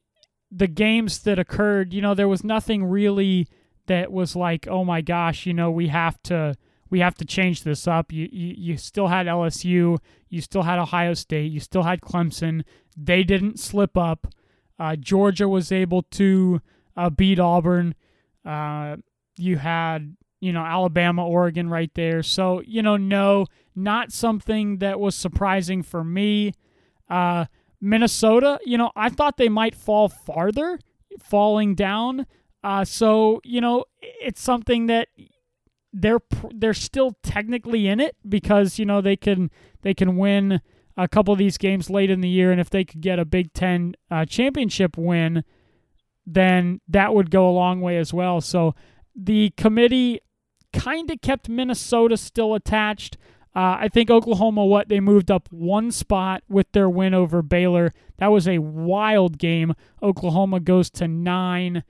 the 0.51 0.67
games 0.67 1.21
that 1.21 1.39
occurred, 1.39 1.93
you 1.93 2.03
know, 2.03 2.15
there 2.15 2.29
was 2.29 2.45
nothing 2.45 2.85
really 2.85 3.49
that 3.87 4.13
was 4.13 4.37
like, 4.37 4.69
oh 4.69 4.85
my 4.85 5.01
gosh, 5.01 5.47
you 5.47 5.55
know, 5.55 5.71
we 5.71 5.89
have 5.89 6.23
to 6.25 6.55
we 6.91 7.01
have 7.01 7.15
to 7.17 7.25
change 7.25 7.63
this 7.63 7.87
up. 7.87 8.13
You 8.13 8.29
you, 8.31 8.55
you 8.57 8.77
still 8.77 9.09
had 9.09 9.27
LSU, 9.27 9.99
you 10.29 10.41
still 10.41 10.63
had 10.63 10.79
Ohio 10.79 11.15
State, 11.15 11.53
you 11.53 11.61
still 11.61 11.83
had 11.83 12.01
Clemson. 12.01 12.65
They 12.97 13.23
didn't 13.23 13.59
slip 13.59 13.97
up. 13.97 14.27
Uh, 14.79 14.97
Georgia 14.97 15.49
was 15.49 15.73
able 15.73 16.03
to 16.03 16.61
uh, 16.97 17.11
beat 17.11 17.39
Auburn. 17.39 17.95
Uh, 18.45 18.97
you 19.37 19.57
had 19.57 20.17
you 20.41 20.53
know 20.53 20.65
Alabama, 20.65 21.27
Oregon 21.27 21.69
right 21.69 21.91
there. 21.95 22.23
So 22.23 22.63
you 22.67 22.83
know, 22.83 22.97
no, 22.97 23.47
not 23.75 24.13
something 24.13 24.79
that 24.79 25.01
was 25.01 25.15
surprising 25.15 25.83
for 25.83 26.05
me. 26.05 26.53
Uh, 27.09 27.47
Minnesota, 27.81 28.59
you 28.65 28.77
know, 28.77 28.91
I 28.97 29.09
thought 29.09 29.37
they 29.37 29.49
might 29.49 29.75
fall 29.75 30.09
farther, 30.09 30.79
falling 31.21 31.75
down. 31.75 32.27
Uh, 32.63 32.85
so 32.85 33.41
you 33.45 33.61
know, 33.61 33.85
it's 34.01 34.43
something 34.43 34.87
that 34.87 35.09
they're 35.93 36.21
they're 36.55 36.75
still 36.75 37.17
technically 37.23 37.87
in 37.87 38.01
it 38.01 38.17
because 38.29 38.79
you 38.79 38.85
know 38.85 39.01
they 39.01 39.17
can 39.17 39.51
they 39.83 39.95
can 39.95 40.17
win 40.17 40.61
a 40.97 41.09
couple 41.09 41.33
of 41.33 41.39
these 41.39 41.59
games 41.59 41.89
late 41.89 42.11
in 42.11 42.21
the 42.21 42.29
year, 42.29 42.51
and 42.51 42.61
if 42.61 42.69
they 42.69 42.85
could 42.85 43.01
get 43.01 43.19
a 43.19 43.25
Big 43.25 43.53
Ten 43.53 43.95
uh, 44.11 44.25
championship 44.25 44.99
win, 44.99 45.45
then 46.27 46.81
that 46.89 47.15
would 47.15 47.31
go 47.31 47.49
a 47.49 47.53
long 47.53 47.81
way 47.81 47.97
as 47.97 48.13
well. 48.13 48.41
So 48.41 48.75
the 49.15 49.51
committee 49.57 50.21
kind 50.73 51.09
of 51.11 51.21
kept 51.21 51.49
Minnesota 51.49 52.17
still 52.17 52.55
attached. 52.55 53.17
Uh, 53.55 53.79
I 53.81 53.89
think 53.89 54.11
Oklahoma, 54.11 54.65
what 54.65 54.89
they 54.89 55.01
moved 55.01 55.31
up 55.31 55.49
one 55.51 55.91
spot 55.91 56.43
with 56.49 56.71
their 56.73 56.89
win 56.89 57.15
over 57.15 57.43
Baylor. 57.43 57.95
That 58.19 58.29
was 58.29 58.47
a 58.47 58.59
wild 58.59 59.39
game. 59.39 59.75
Oklahoma 60.03 60.61
goes 60.61 60.91
to 60.91 61.09
nine. 61.09 61.83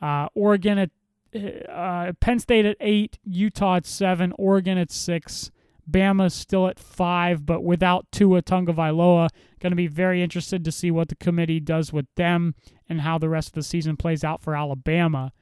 Uh, 0.00 0.28
Oregon 0.34 0.78
at 0.78 0.90
uh, 1.34 2.12
Penn 2.20 2.38
State 2.38 2.66
at 2.66 2.76
eight, 2.80 3.18
Utah 3.24 3.76
at 3.76 3.86
seven, 3.86 4.32
Oregon 4.38 4.78
at 4.78 4.90
six, 4.90 5.50
Bama 5.90 6.30
still 6.30 6.66
at 6.66 6.78
five, 6.78 7.44
but 7.44 7.62
without 7.62 8.10
Tua 8.10 8.42
Tagovailoa. 8.42 9.28
Going 9.60 9.72
to 9.72 9.76
be 9.76 9.86
very 9.86 10.22
interested 10.22 10.64
to 10.64 10.72
see 10.72 10.90
what 10.90 11.08
the 11.08 11.14
committee 11.16 11.60
does 11.60 11.92
with 11.92 12.06
them 12.16 12.54
and 12.88 13.00
how 13.00 13.18
the 13.18 13.28
rest 13.28 13.48
of 13.48 13.54
the 13.54 13.62
season 13.62 13.96
plays 13.96 14.24
out 14.24 14.42
for 14.42 14.54
Alabama. 14.54 15.32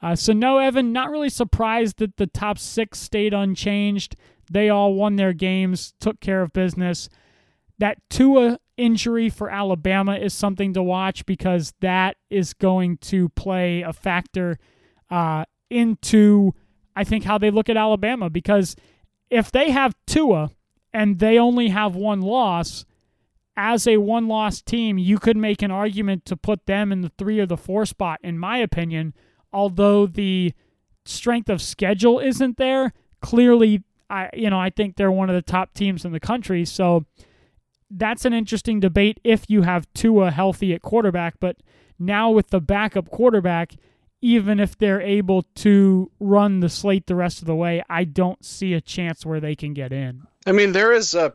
Uh, 0.00 0.14
so 0.14 0.32
no, 0.32 0.58
Evan, 0.58 0.92
not 0.92 1.10
really 1.10 1.28
surprised 1.28 1.98
that 1.98 2.16
the 2.16 2.26
top 2.26 2.58
six 2.58 2.98
stayed 2.98 3.34
unchanged. 3.34 4.14
They 4.50 4.68
all 4.68 4.94
won 4.94 5.16
their 5.16 5.32
games, 5.32 5.94
took 6.00 6.20
care 6.20 6.42
of 6.42 6.52
business. 6.52 7.08
That 7.78 7.98
Tua 8.08 8.58
injury 8.76 9.28
for 9.28 9.50
Alabama 9.50 10.16
is 10.16 10.32
something 10.32 10.72
to 10.74 10.82
watch 10.82 11.26
because 11.26 11.74
that 11.80 12.16
is 12.30 12.54
going 12.54 12.98
to 12.98 13.28
play 13.30 13.82
a 13.82 13.92
factor 13.92 14.58
uh, 15.10 15.44
into, 15.70 16.54
I 16.94 17.04
think, 17.04 17.24
how 17.24 17.38
they 17.38 17.50
look 17.50 17.68
at 17.68 17.76
Alabama. 17.76 18.30
Because 18.30 18.76
if 19.30 19.50
they 19.50 19.70
have 19.70 19.94
Tua 20.06 20.50
and 20.92 21.18
they 21.18 21.38
only 21.38 21.68
have 21.68 21.94
one 21.94 22.20
loss, 22.20 22.84
as 23.58 23.88
a 23.88 23.96
one 23.96 24.28
loss 24.28 24.62
team, 24.62 24.98
you 24.98 25.18
could 25.18 25.36
make 25.36 25.62
an 25.62 25.72
argument 25.72 26.24
to 26.26 26.36
put 26.36 26.66
them 26.66 26.92
in 26.92 27.00
the 27.00 27.10
three 27.18 27.40
or 27.40 27.46
the 27.46 27.56
four 27.56 27.84
spot, 27.84 28.20
in 28.22 28.38
my 28.38 28.58
opinion. 28.58 29.12
Although 29.52 30.06
the 30.06 30.52
strength 31.04 31.48
of 31.50 31.60
schedule 31.60 32.20
isn't 32.20 32.56
there, 32.56 32.92
clearly, 33.20 33.82
I 34.08 34.30
you 34.32 34.48
know 34.48 34.60
I 34.60 34.70
think 34.70 34.94
they're 34.94 35.10
one 35.10 35.28
of 35.28 35.34
the 35.34 35.42
top 35.42 35.74
teams 35.74 36.04
in 36.04 36.12
the 36.12 36.20
country. 36.20 36.64
So 36.64 37.04
that's 37.90 38.24
an 38.24 38.32
interesting 38.32 38.78
debate 38.78 39.18
if 39.24 39.44
you 39.48 39.62
have 39.62 39.92
Tua 39.92 40.30
healthy 40.30 40.72
at 40.72 40.82
quarterback. 40.82 41.40
But 41.40 41.56
now 41.98 42.30
with 42.30 42.50
the 42.50 42.60
backup 42.60 43.10
quarterback, 43.10 43.74
even 44.20 44.58
if 44.58 44.76
they're 44.76 45.00
able 45.00 45.42
to 45.42 46.10
run 46.18 46.60
the 46.60 46.68
slate 46.68 47.06
the 47.06 47.14
rest 47.14 47.40
of 47.40 47.46
the 47.46 47.54
way, 47.54 47.82
I 47.88 48.04
don't 48.04 48.44
see 48.44 48.74
a 48.74 48.80
chance 48.80 49.24
where 49.24 49.40
they 49.40 49.54
can 49.54 49.74
get 49.74 49.92
in. 49.92 50.22
I 50.46 50.52
mean, 50.52 50.72
there 50.72 50.92
is 50.92 51.14
a 51.14 51.34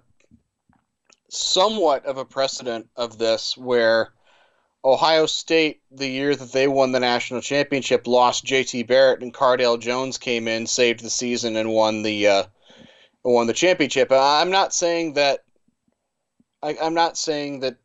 somewhat 1.30 2.06
of 2.06 2.18
a 2.18 2.26
precedent 2.26 2.90
of 2.96 3.18
this 3.18 3.58
where 3.58 4.14
Ohio 4.86 5.26
State, 5.26 5.82
the 5.92 6.08
year 6.08 6.36
that 6.36 6.52
they 6.52 6.68
won 6.68 6.92
the 6.92 7.00
national 7.00 7.42
championship, 7.42 8.06
lost 8.06 8.44
J.T. 8.44 8.84
Barrett 8.84 9.22
and 9.22 9.34
Cardale 9.34 9.80
Jones 9.80 10.18
came 10.18 10.48
in, 10.48 10.68
saved 10.68 11.02
the 11.02 11.10
season, 11.10 11.56
and 11.56 11.72
won 11.72 12.04
the 12.04 12.28
uh, 12.28 12.44
won 13.24 13.48
the 13.48 13.54
championship. 13.54 14.10
I'm 14.12 14.52
not 14.52 14.74
saying 14.74 15.14
that. 15.14 15.46
I, 16.62 16.78
I'm 16.82 16.94
not 16.94 17.18
saying 17.18 17.62
that 17.62 17.78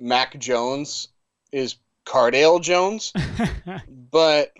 Mac 0.00 0.38
Jones 0.38 1.08
is 1.52 1.76
Cardale 2.06 2.60
Jones, 2.60 3.12
but 3.88 4.52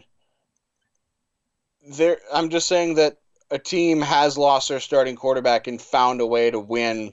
there. 1.90 2.18
I'm 2.32 2.50
just 2.50 2.68
saying 2.68 2.94
that 2.94 3.18
a 3.50 3.58
team 3.58 4.00
has 4.00 4.38
lost 4.38 4.68
their 4.68 4.80
starting 4.80 5.16
quarterback 5.16 5.66
and 5.66 5.80
found 5.80 6.20
a 6.20 6.26
way 6.26 6.50
to 6.50 6.60
win 6.60 7.12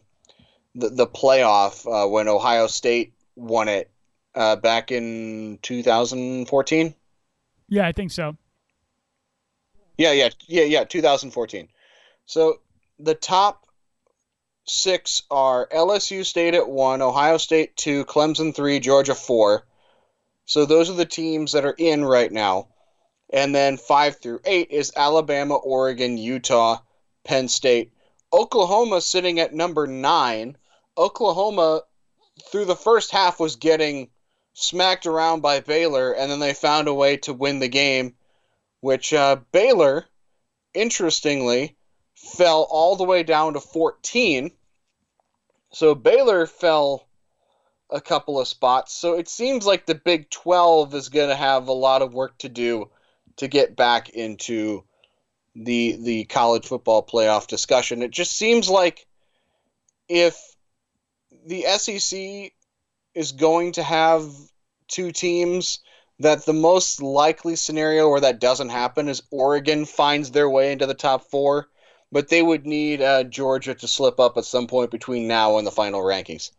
the, 0.75 0.89
the 0.89 1.07
playoff 1.07 1.85
uh, 1.85 2.07
when 2.07 2.27
Ohio 2.27 2.67
State 2.67 3.13
won 3.35 3.67
it 3.67 3.89
uh, 4.35 4.55
back 4.55 4.91
in 4.91 5.59
2014. 5.61 6.93
Yeah, 7.69 7.87
I 7.87 7.91
think 7.91 8.11
so. 8.11 8.37
Yeah, 9.97 10.11
yeah, 10.11 10.29
yeah, 10.47 10.63
yeah, 10.63 10.83
2014. 10.83 11.67
So 12.27 12.59
the 12.99 13.15
top 13.15 13.65
six 14.65 15.23
are 15.31 15.67
LSU 15.69 16.23
State 16.23 16.53
at 16.53 16.69
one, 16.69 17.01
Ohio 17.01 17.37
State 17.37 17.75
two, 17.75 18.05
Clemson 18.05 18.53
three, 18.53 18.79
Georgia 18.79 19.15
four. 19.15 19.65
So 20.47 20.65
those 20.65 20.89
are 20.89 20.93
the 20.93 21.05
teams 21.05 21.51
that 21.51 21.65
are 21.65 21.75
in 21.77 22.05
right 22.05 22.31
now. 22.31 22.69
And 23.29 23.53
then 23.53 23.75
five 23.75 24.17
through 24.17 24.39
eight 24.45 24.71
is 24.71 24.93
Alabama, 24.95 25.55
Oregon, 25.55 26.17
Utah, 26.17 26.79
Penn 27.25 27.49
State. 27.49 27.91
Oklahoma 28.31 29.01
sitting 29.01 29.41
at 29.41 29.53
number 29.53 29.87
nine. 29.87 30.57
Oklahoma, 30.97 31.81
through 32.49 32.63
the 32.63 32.77
first 32.77 33.11
half, 33.11 33.41
was 33.41 33.57
getting 33.57 34.09
smacked 34.53 35.05
around 35.05 35.41
by 35.41 35.59
Baylor, 35.59 36.13
and 36.13 36.31
then 36.31 36.39
they 36.39 36.53
found 36.53 36.87
a 36.87 36.93
way 36.93 37.17
to 37.17 37.33
win 37.33 37.59
the 37.59 37.67
game, 37.67 38.15
which 38.79 39.13
uh, 39.13 39.35
Baylor, 39.51 40.05
interestingly, 40.73 41.75
fell 42.15 42.65
all 42.69 42.95
the 42.95 43.03
way 43.03 43.23
down 43.23 43.53
to 43.53 43.59
14. 43.59 44.51
So 45.71 45.93
Baylor 45.93 46.47
fell 46.47 47.06
a 47.89 48.01
couple 48.01 48.39
of 48.39 48.47
spots. 48.47 48.93
So 48.93 49.13
it 49.13 49.27
seems 49.27 49.65
like 49.65 49.85
the 49.85 49.95
Big 49.95 50.29
12 50.29 50.93
is 50.93 51.09
going 51.09 51.29
to 51.29 51.35
have 51.35 51.67
a 51.67 51.73
lot 51.73 52.01
of 52.01 52.13
work 52.13 52.37
to 52.39 52.49
do 52.49 52.89
to 53.37 53.47
get 53.47 53.75
back 53.75 54.09
into 54.09 54.83
the 55.55 55.97
the 55.99 56.25
college 56.25 56.65
football 56.65 57.05
playoff 57.05 57.47
discussion. 57.47 58.01
It 58.01 58.11
just 58.11 58.33
seems 58.33 58.69
like 58.69 59.07
if 60.07 60.37
the 61.45 61.63
SEC 61.77 62.51
is 63.15 63.31
going 63.31 63.71
to 63.73 63.83
have 63.83 64.23
two 64.87 65.11
teams 65.11 65.79
that 66.19 66.45
the 66.45 66.53
most 66.53 67.01
likely 67.01 67.55
scenario 67.55 68.09
where 68.09 68.21
that 68.21 68.39
doesn't 68.39 68.69
happen 68.69 69.07
is 69.07 69.23
Oregon 69.31 69.85
finds 69.85 70.31
their 70.31 70.49
way 70.49 70.71
into 70.71 70.85
the 70.85 70.93
top 70.93 71.23
4, 71.29 71.67
but 72.11 72.29
they 72.29 72.41
would 72.41 72.65
need 72.65 73.01
uh, 73.01 73.23
Georgia 73.23 73.75
to 73.75 73.87
slip 73.87 74.19
up 74.19 74.37
at 74.37 74.45
some 74.45 74.67
point 74.67 74.91
between 74.91 75.27
now 75.27 75.57
and 75.57 75.67
the 75.67 75.71
final 75.71 76.01
rankings. 76.01 76.51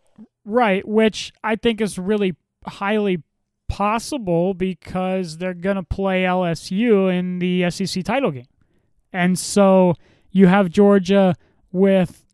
Right, 0.51 0.88
which 0.88 1.30
I 1.44 1.57
think 1.57 1.78
is 1.78 1.99
really 1.99 2.34
highly 2.64 3.22
possible 3.68 4.55
because 4.55 5.36
they're 5.36 5.53
going 5.53 5.76
to 5.76 5.82
play 5.82 6.22
LSU 6.22 7.14
in 7.14 7.38
the 7.38 7.70
SEC 7.70 8.03
title 8.03 8.30
game. 8.30 8.46
And 9.12 9.38
so 9.38 9.92
you 10.30 10.46
have 10.46 10.70
Georgia 10.70 11.34
with 11.70 12.24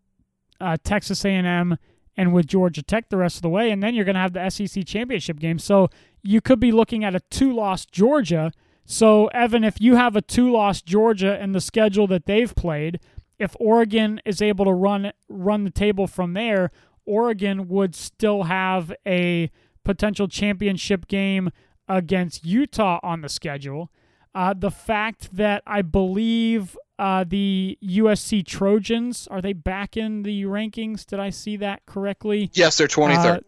uh, 0.61 0.77
Texas 0.85 1.25
A&M 1.25 1.77
and 2.17 2.33
with 2.33 2.47
Georgia 2.47 2.85
Tech 2.85 3.09
the 3.09 3.17
rest 3.17 3.35
of 3.35 3.43
the 3.43 3.49
way, 3.49 3.73
and 3.73 3.83
then 3.83 3.97
you're 3.97 4.05
going 4.05 4.15
to 4.15 4.21
have 4.21 4.33
the 4.33 4.49
SEC 4.49 4.87
championship 4.87 5.41
game. 5.41 5.59
So 5.59 5.89
you 6.23 6.41
could 6.41 6.61
be 6.61 6.71
looking 6.71 7.03
at 7.03 7.17
a 7.17 7.21
two-loss 7.31 7.85
Georgia. 7.85 8.53
So 8.85 9.27
Evan, 9.35 9.65
if 9.65 9.81
you 9.81 9.97
have 9.97 10.15
a 10.15 10.23
two-loss 10.23 10.83
Georgia 10.83 11.43
in 11.43 11.51
the 11.51 11.61
schedule 11.61 12.07
that 12.07 12.27
they've 12.27 12.55
played, 12.55 13.01
if 13.41 13.57
Oregon 13.59 14.21
is 14.25 14.41
able 14.41 14.67
to 14.67 14.73
run 14.73 15.11
run 15.29 15.65
the 15.65 15.71
table 15.71 16.07
from 16.07 16.35
there, 16.35 16.71
Oregon 17.07 17.69
would 17.69 17.95
still 17.95 18.45
have 18.45 18.93
a 19.07 19.51
potential 19.85 20.29
championship 20.29 21.07
game 21.07 21.51
against 21.89 22.45
Utah 22.45 23.01
on 23.03 23.21
the 23.21 23.29
schedule. 23.29 23.91
Uh, 24.35 24.55
the 24.57 24.71
fact 24.71 25.35
that 25.37 25.63
I 25.67 25.83
believe 25.83 26.77
uh, 26.99 27.25
the 27.27 27.79
USC 27.83 28.45
Trojans 28.45 29.29
are 29.31 29.41
they 29.41 29.53
back 29.53 29.97
in 29.97 30.23
the 30.23 30.43
rankings? 30.45 31.05
Did 31.05 31.21
I 31.21 31.31
see 31.31 31.57
that 31.59 31.87
correctly? 31.87 32.51
Yes, 32.55 32.77
they're 32.77 32.89
23rd. 32.89 33.37
Uh, 33.37 33.41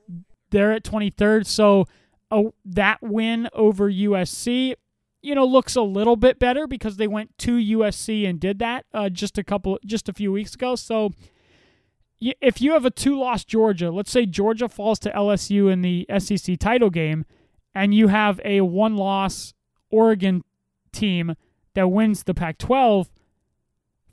they're 0.50 0.72
at 0.72 0.84
23rd. 0.84 1.46
So 1.46 1.86
oh, 2.30 2.54
that 2.64 3.02
win 3.02 3.48
over 3.52 3.90
USC, 3.90 4.74
you 5.22 5.34
know, 5.34 5.44
looks 5.44 5.76
a 5.76 5.82
little 5.82 6.16
bit 6.16 6.38
better 6.38 6.66
because 6.66 6.96
they 6.96 7.08
went 7.08 7.36
to 7.38 7.56
USC 7.56 8.28
and 8.28 8.38
did 8.38 8.58
that 8.60 8.86
uh, 8.92 9.08
just 9.08 9.38
a 9.38 9.44
couple, 9.44 9.78
just 9.84 10.08
a 10.08 10.12
few 10.12 10.32
weeks 10.32 10.54
ago. 10.54 10.76
So 10.76 11.10
if 12.20 12.60
you 12.60 12.72
have 12.72 12.84
a 12.84 12.90
two 12.90 13.18
loss 13.18 13.44
Georgia, 13.44 13.90
let's 13.90 14.10
say 14.10 14.26
Georgia 14.26 14.68
falls 14.68 14.98
to 15.00 15.10
LSU 15.10 15.70
in 15.70 15.82
the 15.82 16.06
SEC 16.18 16.58
title 16.58 16.90
game, 16.90 17.24
and 17.74 17.94
you 17.94 18.08
have 18.08 18.40
a 18.44 18.62
one 18.62 18.96
loss 18.96 19.54
Oregon 19.90 20.42
team 20.92 21.34
that 21.74 21.88
wins 21.88 22.22
the 22.22 22.34
Pac 22.34 22.58
12, 22.58 23.10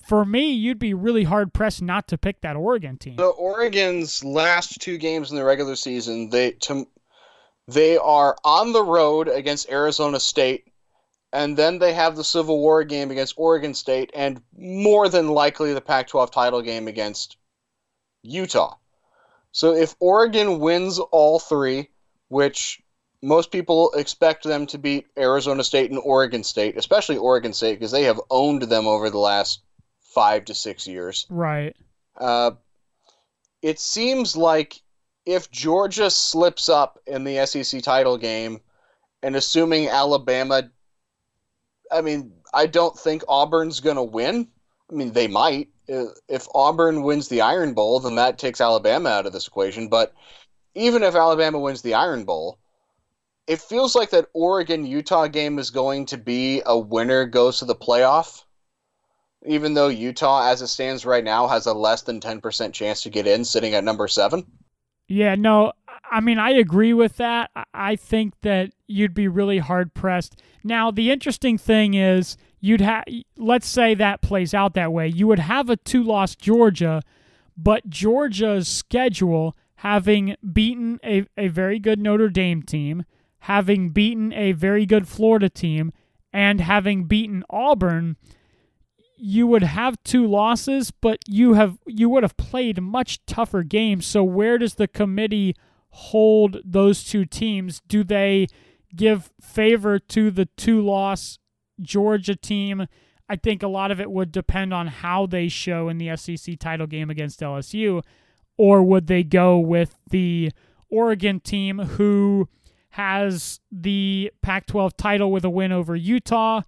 for 0.06 0.26
me, 0.26 0.52
you'd 0.52 0.80
be 0.80 0.94
really 0.94 1.24
hard 1.24 1.54
pressed 1.54 1.82
not 1.82 2.10
to 2.10 2.18
pick 2.18 2.42
that 2.42 2.58
Oregon 2.58 2.98
team. 2.98 3.16
The 3.16 3.28
Oregon's 3.28 4.24
last 4.24 4.82
two 4.82 4.98
games 4.98 5.32
in 5.32 5.38
the 5.38 5.46
regular 5.46 5.78
season, 5.78 6.30
they 6.30 6.52
to, 6.52 6.86
they 7.70 7.98
are 7.98 8.36
on 8.44 8.74
the 8.74 8.84
road 8.84 9.30
against 9.30 9.70
Arizona 9.70 10.20
State, 10.20 10.68
and 11.32 11.56
then 11.56 11.80
they 11.80 11.94
have 11.94 12.18
the 12.18 12.24
Civil 12.24 12.60
War 12.60 12.84
game 12.84 13.12
against 13.12 13.36
Oregon 13.38 13.74
State, 13.74 14.12
and 14.14 14.42
more 14.58 15.08
than 15.08 15.30
likely 15.30 15.74
the 15.74 15.82
Pac 15.82 16.08
12 16.08 16.32
title 16.32 16.62
game 16.62 16.90
against 16.90 17.38
Utah. 18.24 18.76
So 19.52 19.74
if 19.76 19.96
Oregon 20.00 20.60
wins 20.60 20.98
all 21.00 21.40
three, 21.40 21.90
which 22.30 22.82
most 23.22 23.52
people 23.52 23.92
expect 23.94 24.44
them 24.44 24.66
to 24.68 24.78
beat 24.78 25.08
Arizona 25.18 25.64
State 25.64 25.92
and 25.92 26.00
Oregon 26.04 26.44
State, 26.44 26.78
especially 26.78 27.18
Oregon 27.18 27.54
State, 27.54 27.76
because 27.76 27.92
they 27.92 28.04
have 28.04 28.20
owned 28.30 28.64
them 28.64 28.88
over 28.88 29.10
the 29.10 29.20
last 29.20 29.62
five 30.02 30.46
to 30.46 30.54
six 30.54 30.88
years. 30.88 31.26
Right. 31.30 31.76
Uh, 32.18 32.52
it 33.62 33.80
seems 33.80 34.36
like 34.36 34.82
if 35.26 35.50
Georgia 35.52 36.10
slips 36.10 36.68
up 36.68 37.00
in 37.08 37.24
the 37.24 37.46
SEC 37.46 37.82
title 37.82 38.18
game, 38.18 38.60
and 39.22 39.36
assuming 39.36 39.88
Alabama, 39.88 40.70
I 41.92 42.02
mean, 42.02 42.34
I 42.54 42.66
don't 42.66 42.98
think 42.98 43.24
Auburn's 43.28 43.80
going 43.80 43.96
to 43.96 44.04
win. 44.04 44.50
I 44.94 44.96
mean, 44.96 45.12
they 45.12 45.28
might, 45.28 45.70
uh, 45.92 46.06
if 46.28 46.48
Auburn 46.54 47.02
wins 47.02 47.28
the 47.28 47.42
Iron 47.42 47.74
Bowl, 47.74 48.00
then 48.00 48.16
that 48.16 48.38
takes 48.38 48.62
Alabama 48.62 49.10
out 49.10 49.26
of 49.26 49.34
this 49.34 49.48
equation. 49.48 49.88
But 49.88 50.14
even 50.76 51.02
if 51.02 51.16
Alabama 51.16 51.60
wins 51.60 51.82
the 51.82 51.96
Iron 51.96 52.26
Bowl, 52.26 52.60
it 53.48 53.60
feels 53.60 53.96
like 53.96 54.12
that 54.12 54.30
Oregon 54.34 54.86
Utah 54.86 55.28
game 55.28 55.58
is 55.58 55.72
going 55.72 56.06
to 56.08 56.18
be 56.18 56.62
a 56.66 56.78
winner 56.78 57.26
goes 57.26 57.60
to 57.60 57.66
the 57.66 57.76
playoff. 57.76 58.44
Even 59.46 59.74
though 59.74 59.90
Utah, 59.90 60.50
as 60.50 60.62
it 60.62 60.68
stands 60.68 61.06
right 61.06 61.24
now, 61.24 61.48
has 61.48 61.66
a 61.66 61.74
less 61.74 62.04
than 62.04 62.20
10% 62.20 62.72
chance 62.72 63.02
to 63.02 63.10
get 63.10 63.28
in, 63.28 63.44
sitting 63.44 63.74
at 63.74 63.84
number 63.84 64.08
seven. 64.08 64.46
Yeah, 65.10 65.36
no, 65.36 65.74
I 66.10 66.22
mean, 66.22 66.38
I 66.38 66.52
agree 66.52 66.94
with 66.94 67.18
that. 67.18 67.50
I 67.74 67.96
think 67.96 68.36
that 68.42 68.72
you'd 68.88 69.14
be 69.14 69.28
really 69.28 69.58
hard 69.58 69.94
pressed. 69.94 70.42
Now, 70.64 70.92
the 70.92 71.12
interesting 71.12 71.58
thing 71.58 71.96
is, 71.96 72.38
you'd 72.64 72.80
have, 72.80 73.04
let's 73.38 73.68
say 73.68 73.94
that 73.94 74.22
plays 74.22 74.54
out 74.54 74.74
that 74.74 74.94
way. 74.94 75.06
You 75.10 75.28
would 75.28 75.40
have 75.40 75.70
a 75.70 75.76
two 75.76 76.02
loss 76.02 76.34
Georgia, 76.34 77.02
but 77.58 77.90
Georgia's 77.90 78.70
schedule, 78.70 79.58
having 79.76 80.38
beaten 80.54 80.98
a, 81.04 81.26
a 81.38 81.50
very 81.50 81.78
good 81.78 82.00
Notre 82.00 82.30
Dame 82.30 82.64
team, 82.64 83.04
having 83.40 83.90
beaten 83.90 84.32
a 84.32 84.54
very 84.54 84.86
good 84.86 85.10
Florida 85.10 85.50
team, 85.50 85.92
and 86.32 86.62
having 86.62 87.04
beaten 87.04 87.44
Auburn, 87.50 88.16
you 89.18 89.46
would 89.46 89.64
have 89.64 90.02
two 90.06 90.26
losses, 90.26 90.90
but 90.90 91.20
you 91.28 91.56
have 91.56 91.78
you 91.86 92.08
would 92.08 92.24
have 92.24 92.38
played 92.38 92.82
much 92.82 93.26
tougher 93.26 93.64
games. 93.64 94.06
So 94.06 94.24
where 94.24 94.58
does 94.58 94.76
the 94.76 94.88
committee 94.88 95.54
hold 95.90 96.60
those 96.64 97.04
two 97.04 97.26
teams? 97.26 97.82
Do 97.90 98.06
they 98.06 98.48
give 98.96 99.32
favor 99.42 100.00
to 100.00 100.32
the 100.32 100.46
two 100.56 100.82
loss 100.82 101.40
Georgia 101.82 102.36
team? 102.36 102.88
I 103.30 103.36
think 103.36 103.64
a 103.64 103.68
lot 103.68 103.92
of 103.92 104.00
it 104.00 104.12
would 104.12 104.32
depend 104.32 104.74
on 104.74 104.88
how 104.88 105.26
they 105.26 105.48
show 105.48 105.90
in 105.90 105.98
the 105.98 106.16
SEC 106.16 106.60
title 106.60 106.88
game 106.88 107.10
against 107.10 107.40
LSU, 107.40 108.04
or 108.58 108.84
would 108.84 109.08
they 109.08 109.24
go 109.24 109.58
with 109.58 109.96
the 110.10 110.52
Oregon 110.90 111.40
team 111.40 111.80
who 111.80 112.48
has 112.92 113.60
the 113.72 114.32
Pac 114.44 114.68
12 114.68 114.96
title 114.96 115.32
with 115.32 115.44
a 115.44 115.50
win 115.50 115.72
over 115.72 115.96
Utah, 115.96 116.62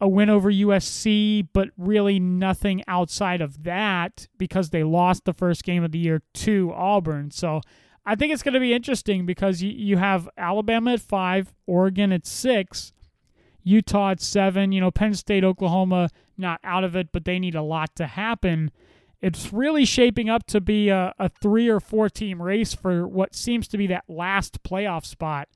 a 0.00 0.08
win 0.08 0.30
over 0.30 0.50
USC, 0.50 1.46
but 1.52 1.68
really 1.76 2.18
nothing 2.18 2.82
outside 2.88 3.42
of 3.42 3.64
that 3.64 4.28
because 4.38 4.70
they 4.70 4.84
lost 4.84 5.24
the 5.24 5.34
first 5.34 5.64
game 5.64 5.84
of 5.84 5.92
the 5.92 5.98
year 5.98 6.22
to 6.34 6.72
Auburn. 6.72 7.30
So 7.30 7.60
I 8.06 8.14
think 8.14 8.32
it's 8.32 8.42
going 8.42 8.54
to 8.54 8.60
be 8.60 8.72
interesting 8.72 9.26
because 9.26 9.60
you, 9.60 9.70
you 9.70 9.98
have 9.98 10.28
Alabama 10.38 10.92
at 10.92 11.00
five, 11.00 11.54
Oregon 11.66 12.12
at 12.12 12.26
six, 12.26 12.94
Utah 13.62 14.10
at 14.10 14.20
seven. 14.20 14.72
You 14.72 14.80
know, 14.80 14.90
Penn 14.90 15.14
State, 15.14 15.44
Oklahoma 15.44 16.10
not 16.36 16.60
out 16.64 16.84
of 16.84 16.96
it, 16.96 17.08
but 17.12 17.24
they 17.24 17.38
need 17.38 17.54
a 17.54 17.62
lot 17.62 17.94
to 17.96 18.06
happen. 18.06 18.70
It's 19.20 19.52
really 19.52 19.84
shaping 19.84 20.28
up 20.30 20.46
to 20.46 20.60
be 20.60 20.90
a, 20.90 21.12
a 21.18 21.28
three 21.28 21.68
or 21.68 21.80
four 21.80 22.08
team 22.08 22.40
race 22.40 22.72
for 22.72 23.06
what 23.06 23.34
seems 23.34 23.66
to 23.68 23.78
be 23.78 23.88
that 23.88 24.04
last 24.08 24.62
playoff 24.62 25.04
spot. 25.04 25.48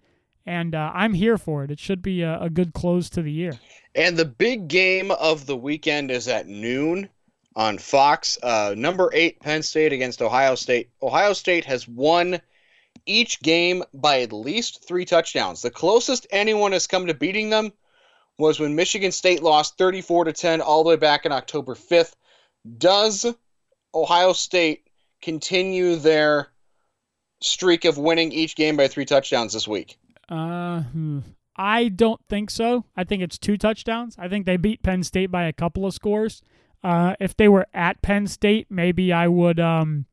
And 0.44 0.74
uh, 0.74 0.90
I'm 0.92 1.14
here 1.14 1.38
for 1.38 1.62
it. 1.62 1.70
It 1.70 1.78
should 1.78 2.02
be 2.02 2.22
a, 2.22 2.40
a 2.40 2.50
good 2.50 2.74
close 2.74 3.08
to 3.10 3.22
the 3.22 3.30
year. 3.30 3.52
And 3.94 4.16
the 4.16 4.24
big 4.24 4.66
game 4.66 5.12
of 5.12 5.46
the 5.46 5.56
weekend 5.56 6.10
is 6.10 6.26
at 6.26 6.48
noon 6.48 7.08
on 7.54 7.78
Fox. 7.78 8.38
Uh, 8.42 8.74
number 8.76 9.10
eight, 9.12 9.38
Penn 9.40 9.62
State 9.62 9.92
against 9.92 10.20
Ohio 10.20 10.56
State. 10.56 10.90
Ohio 11.00 11.32
State 11.32 11.64
has 11.66 11.86
won 11.86 12.40
each 13.06 13.40
game 13.42 13.84
by 13.94 14.22
at 14.22 14.32
least 14.32 14.86
three 14.86 15.04
touchdowns. 15.04 15.62
The 15.62 15.70
closest 15.70 16.26
anyone 16.30 16.72
has 16.72 16.88
come 16.88 17.06
to 17.06 17.14
beating 17.14 17.50
them 17.50 17.72
was 18.42 18.58
when 18.58 18.74
Michigan 18.74 19.12
State 19.12 19.40
lost 19.42 19.78
34 19.78 20.24
to 20.24 20.32
10 20.32 20.60
all 20.60 20.82
the 20.82 20.90
way 20.90 20.96
back 20.96 21.24
in 21.24 21.30
October 21.30 21.74
5th. 21.74 22.14
Does 22.76 23.24
Ohio 23.94 24.32
State 24.32 24.88
continue 25.22 25.94
their 25.94 26.48
streak 27.40 27.84
of 27.84 27.98
winning 27.98 28.32
each 28.32 28.56
game 28.56 28.76
by 28.76 28.88
three 28.88 29.04
touchdowns 29.04 29.52
this 29.52 29.68
week? 29.68 29.96
Uh, 30.28 30.82
hmm. 30.82 31.20
I 31.56 31.88
don't 31.88 32.20
think 32.28 32.50
so. 32.50 32.84
I 32.96 33.04
think 33.04 33.22
it's 33.22 33.38
two 33.38 33.56
touchdowns. 33.56 34.16
I 34.18 34.28
think 34.28 34.44
they 34.44 34.56
beat 34.56 34.82
Penn 34.82 35.04
State 35.04 35.30
by 35.30 35.44
a 35.44 35.52
couple 35.52 35.86
of 35.86 35.94
scores. 35.94 36.42
Uh, 36.82 37.14
if 37.20 37.36
they 37.36 37.48
were 37.48 37.68
at 37.72 38.02
Penn 38.02 38.26
State, 38.26 38.66
maybe 38.68 39.12
I 39.12 39.28
would 39.28 39.60
um, 39.60 40.06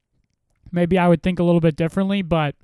maybe 0.71 0.99
I 0.99 1.07
would 1.07 1.23
think 1.23 1.39
a 1.39 1.43
little 1.43 1.61
bit 1.61 1.75
differently. 1.75 2.21
But 2.21 2.55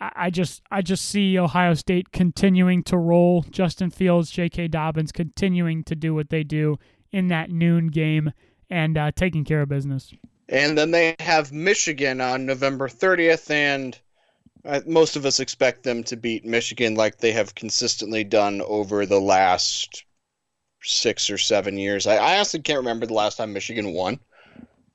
I 0.00 0.30
just 0.30 0.62
I 0.70 0.82
just 0.82 1.04
see 1.04 1.38
Ohio 1.38 1.74
State 1.74 2.12
continuing 2.12 2.82
to 2.84 2.96
roll. 2.96 3.42
Justin 3.50 3.90
Fields, 3.90 4.30
J.K. 4.30 4.68
Dobbins 4.68 5.12
continuing 5.12 5.84
to 5.84 5.94
do 5.94 6.14
what 6.14 6.30
they 6.30 6.42
do 6.42 6.78
in 7.12 7.28
that 7.28 7.50
noon 7.50 7.88
game 7.88 8.32
and 8.68 8.98
uh, 8.98 9.12
taking 9.12 9.44
care 9.44 9.62
of 9.62 9.68
business. 9.68 10.12
And 10.48 10.76
then 10.76 10.90
they 10.90 11.14
have 11.20 11.52
Michigan 11.52 12.20
on 12.20 12.44
November 12.44 12.88
30th, 12.88 13.50
and 13.50 13.98
uh, 14.64 14.80
most 14.86 15.16
of 15.16 15.24
us 15.24 15.40
expect 15.40 15.84
them 15.84 16.02
to 16.04 16.16
beat 16.16 16.44
Michigan 16.44 16.96
like 16.96 17.18
they 17.18 17.32
have 17.32 17.54
consistently 17.54 18.24
done 18.24 18.60
over 18.62 19.06
the 19.06 19.20
last 19.20 20.04
six 20.82 21.30
or 21.30 21.38
seven 21.38 21.78
years. 21.78 22.06
I, 22.06 22.16
I 22.16 22.34
honestly 22.36 22.60
can't 22.60 22.78
remember 22.78 23.06
the 23.06 23.14
last 23.14 23.36
time 23.36 23.52
Michigan 23.52 23.92
won 23.92 24.18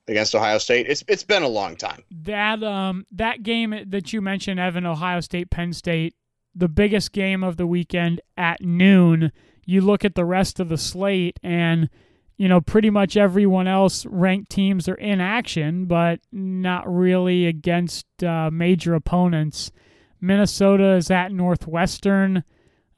against 0.09 0.35
Ohio 0.35 0.57
State. 0.57 0.87
It's 0.87 1.03
it's 1.07 1.23
been 1.23 1.43
a 1.43 1.47
long 1.47 1.75
time. 1.75 2.03
That 2.11 2.63
um 2.63 3.05
that 3.11 3.43
game 3.43 3.75
that 3.87 4.11
you 4.13 4.21
mentioned, 4.21 4.59
Evan, 4.59 4.85
Ohio 4.85 5.21
State, 5.21 5.49
Penn 5.49 5.73
State, 5.73 6.15
the 6.55 6.67
biggest 6.67 7.11
game 7.11 7.43
of 7.43 7.57
the 7.57 7.67
weekend 7.67 8.21
at 8.37 8.61
noon. 8.61 9.31
You 9.65 9.81
look 9.81 10.03
at 10.03 10.15
the 10.15 10.25
rest 10.25 10.59
of 10.59 10.69
the 10.69 10.77
slate 10.77 11.39
and 11.43 11.89
you 12.39 12.47
know, 12.47 12.61
pretty 12.61 12.89
much 12.89 13.17
everyone 13.17 13.67
else 13.67 14.05
ranked 14.05 14.49
teams 14.49 14.87
are 14.87 14.95
in 14.95 15.19
action, 15.19 15.85
but 15.85 16.21
not 16.31 16.89
really 16.89 17.45
against 17.45 18.05
uh, 18.23 18.49
major 18.49 18.93
opponents. 18.93 19.73
Minnesota 20.21 20.93
is 20.93 21.11
at 21.11 21.33
Northwestern. 21.33 22.45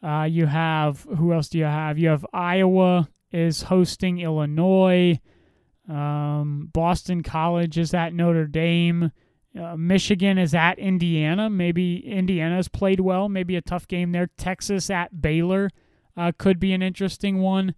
Uh, 0.04 0.28
you 0.30 0.46
have 0.46 1.08
who 1.18 1.34
else 1.34 1.50
do 1.50 1.58
you 1.58 1.66
have? 1.66 1.98
You 1.98 2.10
have 2.10 2.26
Iowa 2.32 3.10
is 3.32 3.64
hosting 3.64 4.20
Illinois. 4.20 5.20
Um, 5.92 6.70
Boston 6.72 7.22
College 7.22 7.78
is 7.78 7.94
at 7.94 8.14
Notre 8.14 8.48
Dame. 8.48 9.12
Uh, 9.60 9.76
Michigan 9.76 10.38
is 10.38 10.56
at 10.56 10.80
Indiana. 10.80 11.50
Maybe 11.50 11.98
Indiana's 11.98 12.70
played 12.70 13.02
well. 13.02 13.28
Maybe 13.28 13.58
a 13.58 13.62
tough 13.62 13.88
game 13.88 14.14
there. 14.14 14.30
Texas 14.38 14.90
at 14.90 15.22
Baylor 15.22 15.70
uh, 16.16 16.32
could 16.38 16.60
be 16.60 16.72
an 16.72 16.82
interesting 16.82 17.40
one. 17.40 17.76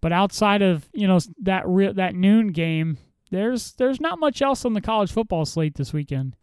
But 0.00 0.12
outside 0.12 0.62
of 0.62 0.88
you 0.92 1.06
know 1.06 1.20
that 1.42 1.66
re- 1.66 1.92
that 1.92 2.14
noon 2.14 2.48
game, 2.48 2.98
there's 3.30 3.72
there's 3.74 4.00
not 4.00 4.18
much 4.18 4.42
else 4.42 4.64
on 4.64 4.74
the 4.74 4.80
college 4.80 5.12
football 5.12 5.44
slate 5.44 5.76
this 5.76 5.92
weekend. 5.92 6.36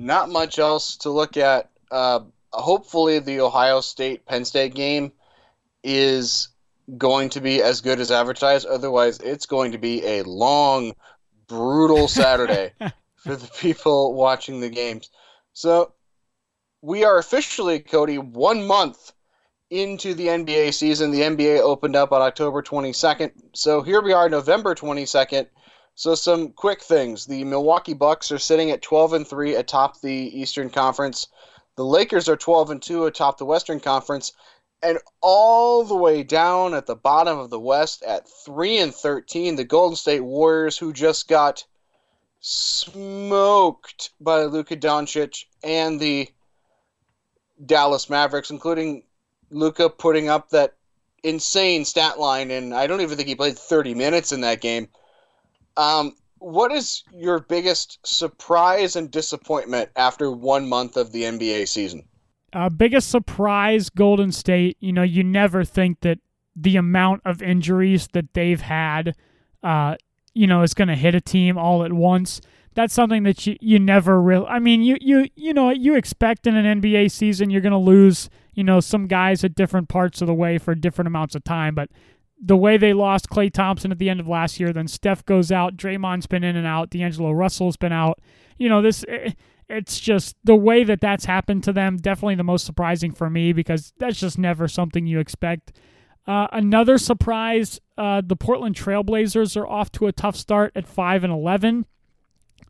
Not 0.00 0.30
much 0.30 0.58
else 0.58 0.96
to 0.98 1.10
look 1.10 1.36
at. 1.36 1.70
Uh, 1.90 2.20
hopefully, 2.52 3.18
the 3.18 3.40
Ohio 3.40 3.82
State 3.82 4.24
Penn 4.26 4.44
State 4.44 4.74
game 4.74 5.12
is 5.84 6.48
going 6.96 7.28
to 7.30 7.40
be 7.40 7.62
as 7.62 7.80
good 7.80 8.00
as 8.00 8.10
advertised. 8.10 8.66
Otherwise, 8.66 9.18
it's 9.20 9.46
going 9.46 9.72
to 9.72 9.78
be 9.78 10.04
a 10.04 10.22
long, 10.22 10.94
brutal 11.46 12.08
Saturday 12.08 12.72
for 13.16 13.36
the 13.36 13.50
people 13.58 14.14
watching 14.14 14.60
the 14.60 14.70
games. 14.70 15.10
So, 15.52 15.92
we 16.80 17.04
are 17.04 17.18
officially, 17.18 17.80
Cody, 17.80 18.18
one 18.18 18.66
month 18.66 19.12
into 19.70 20.14
the 20.14 20.28
NBA 20.28 20.72
season. 20.72 21.10
The 21.10 21.22
NBA 21.22 21.60
opened 21.60 21.96
up 21.96 22.12
on 22.12 22.22
October 22.22 22.62
22nd. 22.62 23.32
So, 23.54 23.82
here 23.82 24.00
we 24.00 24.12
are, 24.12 24.28
November 24.28 24.74
22nd. 24.74 25.48
So, 25.94 26.14
some 26.14 26.52
quick 26.52 26.80
things. 26.80 27.26
The 27.26 27.44
Milwaukee 27.44 27.94
Bucks 27.94 28.30
are 28.30 28.38
sitting 28.38 28.70
at 28.70 28.82
12 28.82 29.12
and 29.12 29.28
3 29.28 29.56
atop 29.56 30.00
the 30.00 30.40
Eastern 30.40 30.70
Conference. 30.70 31.26
The 31.76 31.84
Lakers 31.84 32.28
are 32.28 32.36
12 32.36 32.70
and 32.70 32.82
2 32.82 33.06
atop 33.06 33.38
the 33.38 33.44
Western 33.44 33.80
Conference 33.80 34.32
and 34.82 34.98
all 35.20 35.84
the 35.84 35.96
way 35.96 36.22
down 36.22 36.74
at 36.74 36.86
the 36.86 36.94
bottom 36.94 37.38
of 37.38 37.50
the 37.50 37.60
West 37.60 38.02
at 38.02 38.28
3 38.44 38.78
and 38.78 38.94
13, 38.94 39.56
the 39.56 39.64
Golden 39.64 39.96
State 39.96 40.20
Warriors, 40.20 40.78
who 40.78 40.92
just 40.92 41.28
got 41.28 41.64
smoked 42.40 44.10
by 44.20 44.44
Luka 44.44 44.76
Doncic 44.76 45.44
and 45.62 45.98
the 45.98 46.28
Dallas 47.64 48.08
Mavericks, 48.08 48.50
including 48.50 49.02
Luka 49.50 49.90
putting 49.90 50.28
up 50.28 50.50
that 50.50 50.74
insane 51.24 51.84
stat 51.84 52.20
line, 52.20 52.50
and 52.50 52.72
I 52.72 52.86
don't 52.86 53.00
even 53.00 53.16
think 53.16 53.28
he 53.28 53.34
played 53.34 53.58
30 53.58 53.94
minutes 53.94 54.30
in 54.30 54.42
that 54.42 54.60
game. 54.60 54.88
Um, 55.76 56.14
what 56.38 56.70
is 56.70 57.02
your 57.12 57.40
biggest 57.40 57.98
surprise 58.06 58.94
and 58.94 59.10
disappointment 59.10 59.90
after 59.96 60.30
one 60.30 60.68
month 60.68 60.96
of 60.96 61.10
the 61.10 61.24
NBA 61.24 61.66
season? 61.66 62.04
Uh, 62.52 62.68
biggest 62.68 63.10
surprise, 63.10 63.90
Golden 63.90 64.32
State. 64.32 64.76
You 64.80 64.92
know, 64.92 65.02
you 65.02 65.22
never 65.22 65.64
think 65.64 66.00
that 66.00 66.18
the 66.56 66.76
amount 66.76 67.22
of 67.24 67.42
injuries 67.42 68.08
that 68.12 68.32
they've 68.34 68.60
had, 68.60 69.14
uh, 69.62 69.96
you 70.34 70.46
know, 70.46 70.62
is 70.62 70.74
going 70.74 70.88
to 70.88 70.96
hit 70.96 71.14
a 71.14 71.20
team 71.20 71.58
all 71.58 71.84
at 71.84 71.92
once. 71.92 72.40
That's 72.74 72.94
something 72.94 73.24
that 73.24 73.46
you, 73.46 73.56
you 73.60 73.78
never 73.78 74.20
really. 74.20 74.46
I 74.46 74.58
mean, 74.60 74.82
you 74.82 74.96
you 75.00 75.28
you 75.34 75.52
know 75.52 75.70
you 75.70 75.94
expect 75.94 76.46
in 76.46 76.56
an 76.56 76.80
NBA 76.80 77.10
season 77.10 77.50
you're 77.50 77.60
going 77.60 77.72
to 77.72 77.78
lose 77.78 78.30
you 78.54 78.64
know 78.64 78.80
some 78.80 79.06
guys 79.06 79.42
at 79.42 79.54
different 79.54 79.88
parts 79.88 80.20
of 80.20 80.26
the 80.26 80.34
way 80.34 80.58
for 80.58 80.74
different 80.74 81.08
amounts 81.08 81.34
of 81.34 81.44
time, 81.44 81.74
but 81.74 81.90
the 82.40 82.56
way 82.56 82.76
they 82.76 82.92
lost 82.92 83.28
Klay 83.28 83.52
Thompson 83.52 83.90
at 83.90 83.98
the 83.98 84.08
end 84.08 84.20
of 84.20 84.28
last 84.28 84.60
year, 84.60 84.72
then 84.72 84.86
Steph 84.86 85.24
goes 85.24 85.50
out, 85.50 85.76
Draymond's 85.76 86.26
been 86.26 86.44
in 86.44 86.56
and 86.56 86.66
out, 86.66 86.90
D'Angelo 86.90 87.32
Russell's 87.32 87.76
been 87.76 87.92
out. 87.92 88.20
You 88.58 88.68
know, 88.68 88.80
this 88.80 89.04
eh, 89.08 89.32
it's 89.68 90.00
just 90.00 90.36
the 90.44 90.56
way 90.56 90.84
that 90.84 91.00
that's 91.00 91.24
happened 91.26 91.64
to 91.64 91.72
them. 91.72 91.96
Definitely 91.96 92.36
the 92.36 92.44
most 92.44 92.64
surprising 92.64 93.12
for 93.12 93.28
me 93.28 93.52
because 93.52 93.92
that's 93.98 94.18
just 94.18 94.38
never 94.38 94.68
something 94.68 95.06
you 95.06 95.18
expect. 95.20 95.72
Uh, 96.26 96.46
another 96.52 96.98
surprise: 96.98 97.80
uh, 97.96 98.22
the 98.24 98.36
Portland 98.36 98.76
Trailblazers 98.76 99.56
are 99.56 99.66
off 99.66 99.90
to 99.92 100.06
a 100.06 100.12
tough 100.12 100.36
start 100.36 100.72
at 100.74 100.86
five 100.86 101.24
and 101.24 101.32
eleven. 101.32 101.86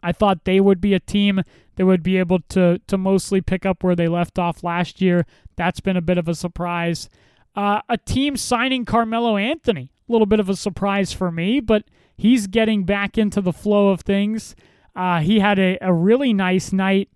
I 0.02 0.12
thought 0.12 0.44
they 0.44 0.60
would 0.60 0.80
be 0.80 0.94
a 0.94 1.00
team 1.00 1.42
that 1.76 1.86
would 1.86 2.02
be 2.02 2.18
able 2.18 2.40
to 2.50 2.80
to 2.86 2.98
mostly 2.98 3.40
pick 3.40 3.66
up 3.66 3.82
where 3.82 3.96
they 3.96 4.08
left 4.08 4.38
off 4.38 4.62
last 4.62 5.00
year. 5.00 5.26
That's 5.56 5.80
been 5.80 5.96
a 5.96 6.02
bit 6.02 6.18
of 6.18 6.28
a 6.28 6.34
surprise. 6.34 7.08
Uh, 7.56 7.80
a 7.88 7.96
team 7.96 8.36
signing 8.36 8.84
Carmelo 8.84 9.36
Anthony, 9.36 9.90
a 10.08 10.12
little 10.12 10.26
bit 10.26 10.38
of 10.38 10.48
a 10.48 10.54
surprise 10.54 11.12
for 11.12 11.32
me, 11.32 11.58
but 11.58 11.84
he's 12.16 12.46
getting 12.46 12.84
back 12.84 13.18
into 13.18 13.40
the 13.40 13.52
flow 13.52 13.88
of 13.88 14.02
things. 14.02 14.54
Uh, 14.94 15.20
he 15.20 15.38
had 15.40 15.58
a, 15.58 15.78
a 15.80 15.92
really 15.92 16.32
nice 16.32 16.72
night. 16.72 17.08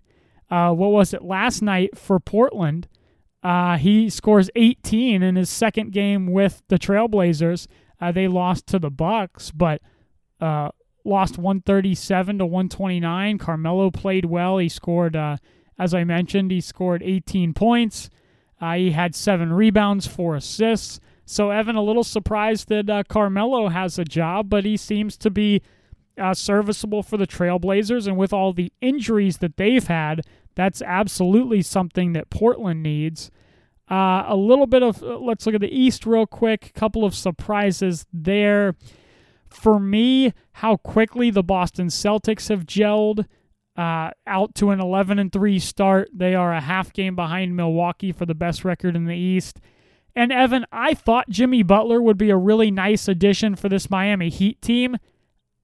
Uh, 0.49 0.71
what 0.71 0.91
was 0.91 1.13
it 1.13 1.23
last 1.23 1.61
night 1.61 1.97
for 1.97 2.19
Portland? 2.19 2.87
Uh, 3.41 3.77
he 3.77 4.09
scores 4.09 4.49
18 4.55 5.21
in 5.21 5.35
his 5.35 5.49
second 5.49 5.91
game 5.91 6.27
with 6.27 6.63
the 6.69 6.79
Trailblazers. 6.79 7.67
Uh, 7.99 8.11
they 8.11 8.27
lost 8.27 8.67
to 8.67 8.79
the 8.79 8.89
Bucks, 8.89 9.51
but 9.51 9.81
uh, 10.39 10.69
lost 11.03 11.37
137 11.37 12.37
to 12.37 12.45
129. 12.45 13.37
Carmelo 13.37 13.91
played 13.91 14.25
well. 14.25 14.59
He 14.59 14.69
scored, 14.69 15.15
uh, 15.15 15.37
as 15.77 15.93
I 15.93 16.03
mentioned, 16.03 16.51
he 16.51 16.61
scored 16.61 17.03
18 17.03 17.53
points. 17.53 18.09
He 18.75 18.91
had 18.91 19.13
seven 19.13 19.51
rebounds, 19.51 20.07
four 20.07 20.37
assists. 20.37 21.01
So 21.25 21.49
Evan, 21.49 21.75
a 21.75 21.83
little 21.83 22.05
surprised 22.05 22.69
that 22.69 23.07
Carmelo 23.09 23.67
has 23.67 23.99
a 23.99 24.05
job, 24.05 24.49
but 24.49 24.63
he 24.63 24.77
seems 24.77 25.17
to 25.17 25.29
be 25.29 25.61
uh, 26.17 26.33
serviceable 26.33 27.03
for 27.03 27.17
the 27.17 27.27
Trailblazers. 27.27 28.07
And 28.07 28.17
with 28.17 28.33
all 28.33 28.53
the 28.53 28.71
injuries 28.81 29.37
that 29.37 29.57
they've 29.57 29.87
had, 29.87 30.21
that's 30.55 30.81
absolutely 30.81 31.61
something 31.61 32.13
that 32.13 32.29
Portland 32.29 32.83
needs. 32.83 33.31
Uh, 33.89 34.23
a 34.27 34.35
little 34.35 34.67
bit 34.67 34.81
of 34.81 35.03
uh, 35.03 35.17
let's 35.17 35.45
look 35.45 35.55
at 35.55 35.61
the 35.61 35.77
East 35.77 36.05
real 36.05 36.25
quick. 36.25 36.67
A 36.67 36.79
couple 36.79 37.03
of 37.03 37.15
surprises 37.15 38.05
there. 38.13 38.75
For 39.49 39.79
me, 39.79 40.33
how 40.53 40.77
quickly 40.77 41.29
the 41.29 41.43
Boston 41.43 41.87
Celtics 41.87 42.49
have 42.49 42.65
gelled 42.65 43.25
uh, 43.77 44.11
out 44.25 44.55
to 44.55 44.71
an 44.71 44.79
11 44.79 45.19
and 45.19 45.31
3 45.31 45.59
start. 45.59 46.09
They 46.13 46.33
are 46.33 46.53
a 46.53 46.61
half 46.61 46.93
game 46.93 47.15
behind 47.15 47.55
Milwaukee 47.55 48.11
for 48.11 48.25
the 48.25 48.35
best 48.35 48.65
record 48.65 48.95
in 48.95 49.05
the 49.05 49.15
East. 49.15 49.59
And 50.15 50.31
Evan, 50.31 50.65
I 50.71 50.93
thought 50.93 51.29
Jimmy 51.29 51.63
Butler 51.63 52.01
would 52.01 52.17
be 52.17 52.29
a 52.29 52.37
really 52.37 52.69
nice 52.69 53.07
addition 53.07 53.55
for 53.55 53.69
this 53.69 53.89
Miami 53.89 54.29
Heat 54.29 54.61
team. 54.61 54.97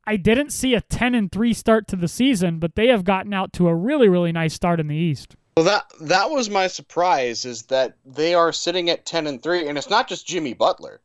I 0.09 0.15
didn't 0.15 0.49
see 0.49 0.73
a 0.73 0.81
10 0.81 1.13
and 1.13 1.31
3 1.31 1.53
start 1.53 1.87
to 1.89 1.95
the 1.95 2.07
season, 2.07 2.57
but 2.57 2.73
they 2.73 2.87
have 2.87 3.03
gotten 3.03 3.31
out 3.31 3.53
to 3.53 3.67
a 3.67 3.75
really 3.75 4.09
really 4.09 4.31
nice 4.31 4.55
start 4.55 4.79
in 4.79 4.87
the 4.87 4.95
East. 4.95 5.35
Well, 5.55 5.65
that 5.65 5.85
that 6.01 6.31
was 6.31 6.49
my 6.49 6.65
surprise 6.65 7.45
is 7.45 7.61
that 7.67 7.95
they 8.03 8.33
are 8.33 8.51
sitting 8.51 8.89
at 8.89 9.05
10 9.05 9.27
and 9.27 9.43
3 9.43 9.67
and 9.67 9.77
it's 9.77 9.91
not 9.91 10.07
just 10.07 10.25
Jimmy 10.25 10.55
Butler. 10.55 10.99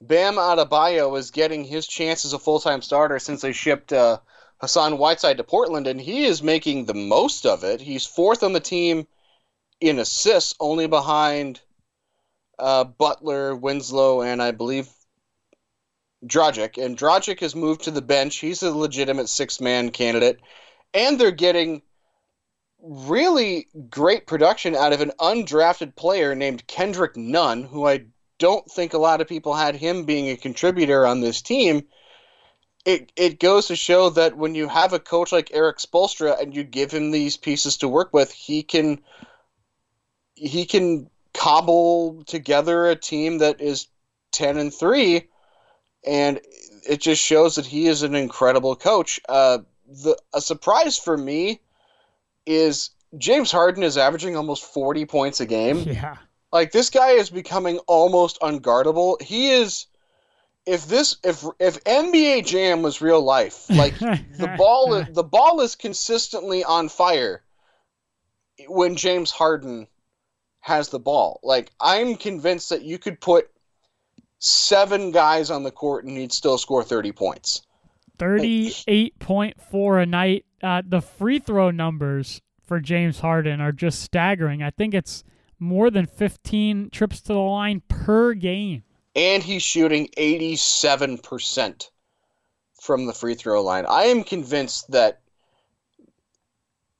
Bam 0.00 0.36
Adebayo 0.36 1.18
is 1.18 1.32
getting 1.32 1.64
his 1.64 1.88
chance 1.88 2.24
as 2.24 2.32
a 2.32 2.38
full-time 2.38 2.80
starter 2.80 3.18
since 3.18 3.40
they 3.40 3.52
shipped 3.52 3.92
uh, 3.92 4.18
Hassan 4.60 4.98
Whiteside 4.98 5.38
to 5.38 5.42
Portland 5.42 5.88
and 5.88 6.00
he 6.00 6.24
is 6.24 6.40
making 6.40 6.84
the 6.84 6.94
most 6.94 7.44
of 7.44 7.64
it. 7.64 7.80
He's 7.80 8.06
fourth 8.06 8.44
on 8.44 8.52
the 8.52 8.60
team 8.60 9.08
in 9.80 9.98
assists, 9.98 10.54
only 10.60 10.86
behind 10.86 11.60
uh, 12.56 12.84
Butler, 12.84 13.56
Winslow, 13.56 14.22
and 14.22 14.40
I 14.40 14.52
believe 14.52 14.88
Dragic, 16.26 16.82
and 16.82 16.98
Dragic 16.98 17.40
has 17.40 17.54
moved 17.54 17.82
to 17.82 17.90
the 17.90 18.02
bench. 18.02 18.36
He's 18.36 18.62
a 18.62 18.70
legitimate 18.70 19.28
six 19.28 19.60
man 19.60 19.90
candidate. 19.90 20.40
And 20.94 21.18
they're 21.18 21.30
getting 21.30 21.82
really 22.80 23.68
great 23.90 24.26
production 24.26 24.74
out 24.74 24.92
of 24.92 25.00
an 25.00 25.12
undrafted 25.20 25.96
player 25.96 26.34
named 26.34 26.66
Kendrick 26.66 27.16
Nunn, 27.16 27.64
who 27.64 27.86
I 27.86 28.06
don't 28.38 28.70
think 28.70 28.94
a 28.94 28.98
lot 28.98 29.20
of 29.20 29.28
people 29.28 29.54
had 29.54 29.74
him 29.74 30.04
being 30.04 30.28
a 30.28 30.36
contributor 30.36 31.06
on 31.06 31.20
this 31.20 31.42
team. 31.42 31.86
It, 32.84 33.12
it 33.16 33.40
goes 33.40 33.66
to 33.66 33.76
show 33.76 34.10
that 34.10 34.36
when 34.36 34.54
you 34.54 34.68
have 34.68 34.92
a 34.92 35.00
coach 35.00 35.32
like 35.32 35.52
Erik 35.52 35.78
Spoelstra 35.78 36.40
and 36.40 36.54
you 36.54 36.64
give 36.64 36.90
him 36.90 37.10
these 37.10 37.36
pieces 37.36 37.76
to 37.78 37.88
work 37.88 38.12
with, 38.12 38.32
he 38.32 38.62
can 38.62 39.00
he 40.34 40.64
can 40.64 41.10
cobble 41.34 42.22
together 42.24 42.86
a 42.86 42.96
team 42.96 43.38
that 43.38 43.60
is 43.60 43.88
10 44.32 44.56
and 44.56 44.72
3 44.72 45.28
and 46.08 46.40
it 46.88 47.00
just 47.00 47.22
shows 47.22 47.56
that 47.56 47.66
he 47.66 47.86
is 47.86 48.02
an 48.02 48.14
incredible 48.14 48.74
coach. 48.74 49.20
Uh, 49.28 49.58
the 49.86 50.16
a 50.34 50.40
surprise 50.40 50.98
for 50.98 51.16
me 51.16 51.60
is 52.46 52.90
James 53.16 53.50
Harden 53.50 53.82
is 53.82 53.98
averaging 53.98 54.36
almost 54.36 54.64
40 54.64 55.04
points 55.06 55.40
a 55.40 55.46
game. 55.46 55.78
Yeah. 55.86 56.16
Like 56.50 56.72
this 56.72 56.88
guy 56.88 57.10
is 57.10 57.28
becoming 57.28 57.76
almost 57.86 58.40
unguardable. 58.40 59.20
He 59.20 59.50
is 59.50 59.84
if 60.64 60.86
this 60.86 61.18
if 61.22 61.44
if 61.60 61.84
NBA 61.84 62.46
Jam 62.46 62.80
was 62.80 63.02
real 63.02 63.20
life, 63.20 63.68
like 63.68 63.98
the 63.98 64.54
ball 64.56 65.04
the 65.10 65.22
ball 65.22 65.60
is 65.60 65.76
consistently 65.76 66.64
on 66.64 66.88
fire 66.88 67.42
when 68.66 68.96
James 68.96 69.30
Harden 69.30 69.88
has 70.60 70.88
the 70.88 70.98
ball. 70.98 71.38
Like 71.42 71.70
I'm 71.78 72.16
convinced 72.16 72.70
that 72.70 72.80
you 72.80 72.96
could 72.96 73.20
put 73.20 73.50
seven 74.38 75.10
guys 75.10 75.50
on 75.50 75.62
the 75.62 75.70
court 75.70 76.04
and 76.04 76.16
he'd 76.16 76.32
still 76.32 76.58
score 76.58 76.84
30 76.84 77.12
points. 77.12 77.62
38.4 78.18 80.02
a 80.02 80.06
night. 80.06 80.44
Uh, 80.62 80.82
the 80.86 81.00
free 81.00 81.38
throw 81.38 81.70
numbers 81.70 82.40
for 82.64 82.80
James 82.80 83.20
Harden 83.20 83.60
are 83.60 83.72
just 83.72 84.02
staggering. 84.02 84.62
I 84.62 84.70
think 84.70 84.94
it's 84.94 85.24
more 85.58 85.90
than 85.90 86.06
15 86.06 86.90
trips 86.90 87.20
to 87.22 87.32
the 87.32 87.38
line 87.38 87.82
per 87.88 88.34
game. 88.34 88.82
And 89.14 89.42
he's 89.42 89.62
shooting 89.62 90.08
87% 90.16 91.90
from 92.80 93.06
the 93.06 93.12
free 93.12 93.34
throw 93.34 93.62
line. 93.62 93.86
I 93.88 94.04
am 94.04 94.22
convinced 94.22 94.90
that 94.92 95.20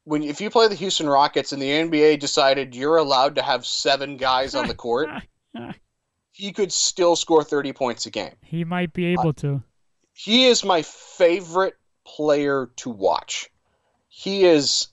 when 0.04 0.22
if 0.22 0.40
you 0.40 0.50
play 0.50 0.68
the 0.68 0.74
Houston 0.74 1.08
Rockets 1.08 1.52
and 1.52 1.60
the 1.60 1.70
NBA 1.70 2.18
decided 2.18 2.74
you're 2.74 2.96
allowed 2.96 3.36
to 3.36 3.42
have 3.42 3.66
seven 3.66 4.16
guys 4.16 4.54
on 4.54 4.66
the 4.66 4.74
court, 4.74 5.08
he 6.38 6.52
could 6.52 6.72
still 6.72 7.16
score 7.16 7.42
30 7.42 7.72
points 7.72 8.06
a 8.06 8.10
game. 8.10 8.34
He 8.42 8.64
might 8.64 8.92
be 8.92 9.06
able 9.06 9.32
to. 9.34 9.60
He 10.12 10.46
is 10.46 10.64
my 10.64 10.82
favorite 10.82 11.74
player 12.06 12.70
to 12.76 12.90
watch. 12.90 13.50
He 14.08 14.44
is 14.44 14.88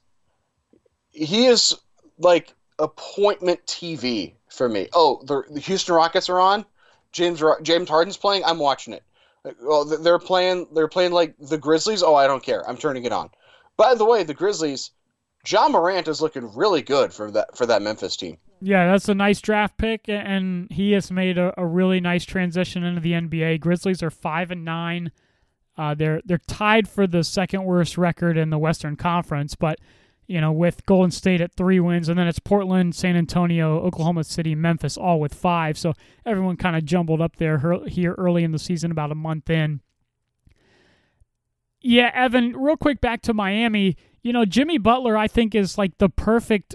he 1.11 1.45
is 1.45 1.75
like 2.17 2.53
appointment 2.79 3.63
TV 3.67 4.33
for 4.49 4.67
me. 4.67 4.89
Oh, 4.93 5.21
the, 5.23 5.43
the 5.49 5.59
Houston 5.59 5.95
Rockets 5.95 6.29
are 6.29 6.39
on. 6.39 6.65
James 7.11 7.41
James 7.61 7.89
Harden's 7.89 8.17
playing. 8.17 8.43
I'm 8.43 8.59
watching 8.59 8.93
it. 8.93 9.03
Well, 9.61 9.85
they're 9.85 10.19
playing. 10.19 10.67
They're 10.73 10.87
playing 10.87 11.11
like 11.11 11.35
the 11.39 11.59
Grizzlies. 11.59 12.01
Oh, 12.01 12.15
I 12.15 12.25
don't 12.25 12.43
care. 12.43 12.67
I'm 12.67 12.77
turning 12.77 13.05
it 13.05 13.13
on. 13.13 13.29
By 13.77 13.93
the 13.93 14.05
way, 14.05 14.23
the 14.23 14.33
Grizzlies. 14.33 14.91
Ja 15.47 15.69
Morant 15.69 16.07
is 16.07 16.23
looking 16.23 16.55
really 16.55 16.81
good 16.81 17.13
for 17.13 17.29
that 17.29 17.55
for 17.55 17.67
that 17.67 17.83
Memphis 17.83 18.17
team. 18.17 18.39
Yeah, 18.61 18.91
that's 18.91 19.09
a 19.09 19.15
nice 19.15 19.41
draft 19.41 19.77
pick, 19.77 20.07
and 20.07 20.71
he 20.71 20.93
has 20.93 21.11
made 21.11 21.37
a, 21.37 21.53
a 21.59 21.65
really 21.65 21.99
nice 21.99 22.25
transition 22.25 22.83
into 22.83 23.01
the 23.01 23.11
NBA. 23.11 23.59
Grizzlies 23.59 24.01
are 24.01 24.09
five 24.09 24.49
and 24.49 24.63
nine. 24.63 25.11
Uh, 25.77 25.93
they're 25.93 26.21
they're 26.25 26.37
tied 26.47 26.87
for 26.87 27.05
the 27.05 27.23
second 27.23 27.65
worst 27.65 27.97
record 27.97 28.37
in 28.37 28.49
the 28.49 28.57
Western 28.57 28.95
Conference, 28.95 29.55
but 29.55 29.79
you 30.25 30.39
know 30.39 30.51
with 30.51 30.85
Golden 30.85 31.11
State 31.11 31.41
at 31.41 31.53
three 31.53 31.79
wins, 31.79 32.07
and 32.07 32.17
then 32.17 32.27
it's 32.27 32.39
Portland, 32.39 32.95
San 32.95 33.17
Antonio, 33.17 33.79
Oklahoma 33.81 34.23
City, 34.23 34.55
Memphis, 34.55 34.97
all 34.97 35.19
with 35.19 35.33
five. 35.33 35.77
So 35.77 35.93
everyone 36.25 36.55
kind 36.55 36.77
of 36.77 36.85
jumbled 36.85 37.21
up 37.21 37.35
there 37.35 37.81
here 37.87 38.15
early 38.17 38.43
in 38.43 38.51
the 38.51 38.59
season, 38.59 38.89
about 38.89 39.11
a 39.11 39.15
month 39.15 39.49
in. 39.49 39.81
Yeah, 41.81 42.09
Evan, 42.15 42.55
real 42.55 42.77
quick 42.77 43.01
back 43.01 43.21
to 43.23 43.33
Miami. 43.33 43.97
You 44.23 44.33
know, 44.33 44.45
Jimmy 44.45 44.77
Butler, 44.79 45.17
I 45.17 45.27
think, 45.27 45.53
is 45.53 45.77
like 45.77 45.97
the 45.99 46.09
perfect 46.09 46.73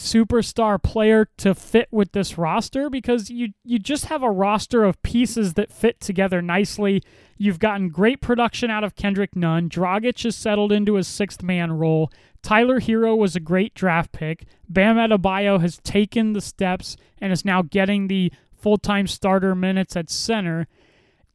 superstar 0.00 0.82
player 0.82 1.28
to 1.36 1.54
fit 1.54 1.88
with 1.90 2.12
this 2.12 2.38
roster 2.38 2.90
because 2.90 3.30
you 3.30 3.48
you 3.64 3.78
just 3.78 4.06
have 4.06 4.22
a 4.22 4.30
roster 4.30 4.84
of 4.84 5.00
pieces 5.02 5.54
that 5.54 5.72
fit 5.72 6.00
together 6.00 6.42
nicely. 6.42 7.02
You've 7.36 7.58
gotten 7.58 7.88
great 7.88 8.20
production 8.20 8.70
out 8.70 8.84
of 8.84 8.96
Kendrick 8.96 9.36
Nunn. 9.36 9.68
Dragic 9.68 10.22
has 10.24 10.36
settled 10.36 10.72
into 10.72 10.94
his 10.94 11.06
sixth 11.06 11.42
man 11.42 11.72
role. 11.72 12.10
Tyler 12.42 12.80
Herro 12.80 13.16
was 13.16 13.36
a 13.36 13.40
great 13.40 13.74
draft 13.74 14.12
pick. 14.12 14.46
Bam 14.68 14.96
Adebayo 14.96 15.60
has 15.60 15.78
taken 15.78 16.32
the 16.32 16.40
steps 16.40 16.96
and 17.20 17.32
is 17.32 17.44
now 17.44 17.62
getting 17.62 18.08
the 18.08 18.32
full 18.52 18.78
time 18.78 19.06
starter 19.06 19.54
minutes 19.54 19.96
at 19.96 20.10
center. 20.10 20.66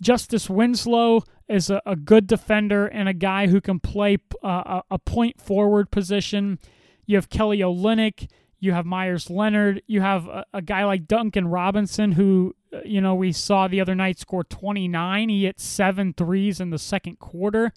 Justice 0.02 0.50
Winslow 0.50 1.24
is 1.48 1.70
a, 1.70 1.82
a, 1.86 1.96
good 1.96 2.28
defender 2.28 2.88
and 2.88 3.08
a 3.08 3.14
guy 3.14 3.48
who 3.48 3.62
can 3.62 3.80
play 3.80 4.18
uh, 4.44 4.82
a 4.90 5.00
point 5.00 5.40
forward 5.40 5.92
position. 5.92 6.60
You 7.06 7.18
have 7.18 7.30
Kelly 7.30 7.60
Olynyk. 7.60 8.28
You 8.66 8.74
have 8.74 8.86
Meyers 8.86 9.30
Leonard. 9.30 9.84
You 9.86 10.02
have 10.02 10.28
a, 10.28 10.46
a 10.54 10.62
guy 10.62 10.86
like 10.86 11.08
Duncan 11.08 11.48
Robinson, 11.48 12.14
who, 12.14 12.56
uh, 12.74 12.80
you 12.84 13.00
know, 13.00 13.14
we 13.14 13.32
saw 13.32 13.68
the 13.68 13.80
other 13.80 13.96
night 13.96 14.20
score 14.20 14.44
29. 14.44 15.30
He 15.30 15.46
hit 15.46 15.60
seven 15.60 16.14
threes 16.14 16.60
in 16.60 16.72
the 16.72 16.80
second 16.80 17.20
quarter. 17.20 17.72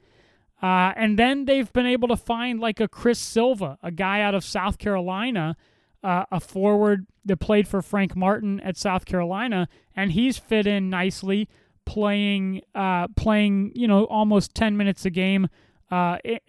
Uh, 0.62 0.92
and 0.96 1.18
then 1.18 1.44
they've 1.44 1.72
been 1.72 1.86
able 1.86 2.08
to 2.08 2.16
find 2.16 2.58
like 2.58 2.80
a 2.80 2.88
Chris 2.88 3.18
Silva, 3.18 3.78
a 3.82 3.90
guy 3.90 4.22
out 4.22 4.34
of 4.34 4.42
South 4.42 4.78
Carolina, 4.78 5.56
uh, 6.02 6.24
a 6.32 6.40
forward 6.40 7.06
that 7.24 7.36
played 7.36 7.68
for 7.68 7.82
Frank 7.82 8.16
Martin 8.16 8.58
at 8.60 8.76
South 8.76 9.04
Carolina, 9.04 9.68
and 9.94 10.12
he's 10.12 10.38
fit 10.38 10.66
in 10.66 10.88
nicely, 10.90 11.48
playing 11.84 12.62
uh, 12.74 13.08
playing 13.08 13.72
you 13.74 13.86
know 13.86 14.04
almost 14.04 14.54
10 14.54 14.76
minutes 14.76 15.04
a 15.04 15.10
game, 15.10 15.48
uh, 15.90 16.18
it, 16.24 16.42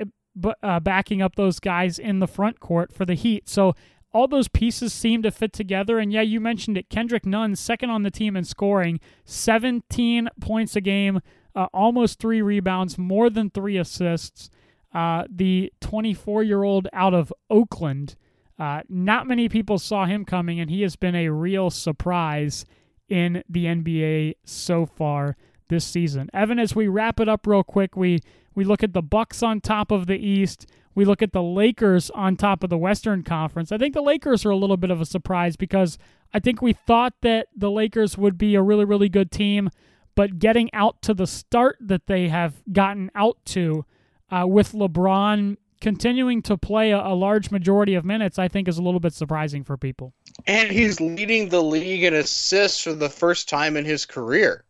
uh, 0.64 0.80
backing 0.80 1.22
up 1.22 1.36
those 1.36 1.60
guys 1.60 2.00
in 2.00 2.20
the 2.20 2.28
front 2.28 2.60
court 2.60 2.94
for 2.94 3.06
the 3.06 3.16
Heat. 3.16 3.48
So 3.50 3.76
all 4.14 4.28
those 4.28 4.48
pieces 4.48 4.94
seem 4.94 5.22
to 5.24 5.32
fit 5.32 5.54
together. 5.54 6.00
And 6.00 6.12
yeah, 6.12 6.22
you 6.22 6.40
mentioned 6.40 6.78
it. 6.78 6.90
Kendrick 6.90 7.26
Nunn, 7.26 7.56
second 7.56 7.90
on 7.90 8.04
the 8.04 8.12
team 8.12 8.36
in 8.36 8.44
scoring, 8.44 9.00
17 9.26 10.30
points 10.40 10.76
a 10.76 10.82
game, 10.82 11.22
uh, 11.56 11.68
almost 11.74 12.20
three 12.20 12.42
rebounds, 12.42 12.98
more 12.98 13.30
than 13.30 13.50
three 13.50 13.78
assists. 13.78 14.50
Uh, 14.94 15.26
the 15.30 15.72
24 15.82 16.44
year 16.44 16.64
old 16.64 16.88
out 16.94 17.14
of 17.14 17.32
Oakland, 17.50 18.16
uh, 18.58 18.82
not 18.90 19.28
many 19.28 19.48
people 19.48 19.78
saw 19.78 20.06
him 20.06 20.26
coming, 20.26 20.60
and 20.60 20.70
he 20.70 20.82
has 20.82 20.96
been 20.96 21.16
a 21.16 21.30
real 21.30 21.70
surprise 21.70 22.66
in 23.08 23.44
the 23.48 23.66
NBA 23.66 24.36
so 24.44 24.86
far 24.86 25.38
this 25.70 25.86
season. 25.86 26.30
Evan, 26.34 26.60
as 26.60 26.76
we 26.76 26.88
wrap 26.88 27.20
it 27.20 27.30
up 27.30 27.46
real 27.46 27.64
quick, 27.64 27.96
we 27.96 28.20
we 28.56 28.66
look 28.66 28.84
at 28.84 28.94
the 28.94 29.02
Bucks 29.02 29.42
on 29.42 29.62
top 29.62 29.92
of 29.92 30.08
the 30.08 30.18
East. 30.18 30.66
We 31.00 31.06
look 31.06 31.22
at 31.22 31.32
the 31.32 31.42
Lakers 31.42 32.10
on 32.10 32.36
top 32.36 32.62
of 32.62 32.70
the 32.70 32.78
Western 32.78 33.24
Conference. 33.24 33.72
I 33.72 33.78
think 33.78 33.94
the 33.94 34.02
Lakers 34.02 34.46
are 34.46 34.50
a 34.50 34.56
little 34.58 34.76
bit 34.76 34.92
of 34.92 35.00
a 35.00 35.06
surprise 35.06 35.56
because 35.56 35.98
I 36.34 36.40
think 36.42 36.62
we 36.62 36.74
thought 36.74 37.14
that 37.22 37.48
the 37.56 37.72
Lakers 37.72 38.18
would 38.18 38.38
be 38.38 38.54
a 38.56 38.62
really, 38.62 38.84
really 38.84 39.08
good 39.08 39.32
team, 39.32 39.70
but 40.14 40.40
getting 40.40 40.70
out 40.74 41.02
to 41.04 41.14
the 41.14 41.26
start 41.26 41.78
that 41.80 42.08
they 42.08 42.28
have 42.28 42.56
gotten 42.74 43.12
out 43.16 43.38
to 43.46 43.86
uh, 44.30 44.46
with 44.46 44.74
LeBron 44.74 45.56
continuing 45.80 46.42
to 46.42 46.58
play 46.58 46.92
a, 46.92 47.00
a, 47.00 47.16
large 47.16 47.50
majority 47.50 47.96
of 47.96 48.04
minutes, 48.04 48.38
I 48.38 48.50
think 48.50 48.68
is 48.68 48.78
a 48.78 48.84
little 48.84 49.00
bit 49.00 49.14
surprising 49.14 49.64
for 49.64 49.78
people. 49.78 50.14
And 50.48 50.70
he's 50.70 51.00
leading 51.00 51.48
the 51.48 51.64
league 51.64 52.04
in 52.04 52.14
assists 52.14 52.84
for 52.84 52.92
the 52.92 53.08
first 53.08 53.48
time 53.48 53.78
in 53.78 53.86
his 53.86 54.06
career. 54.06 54.66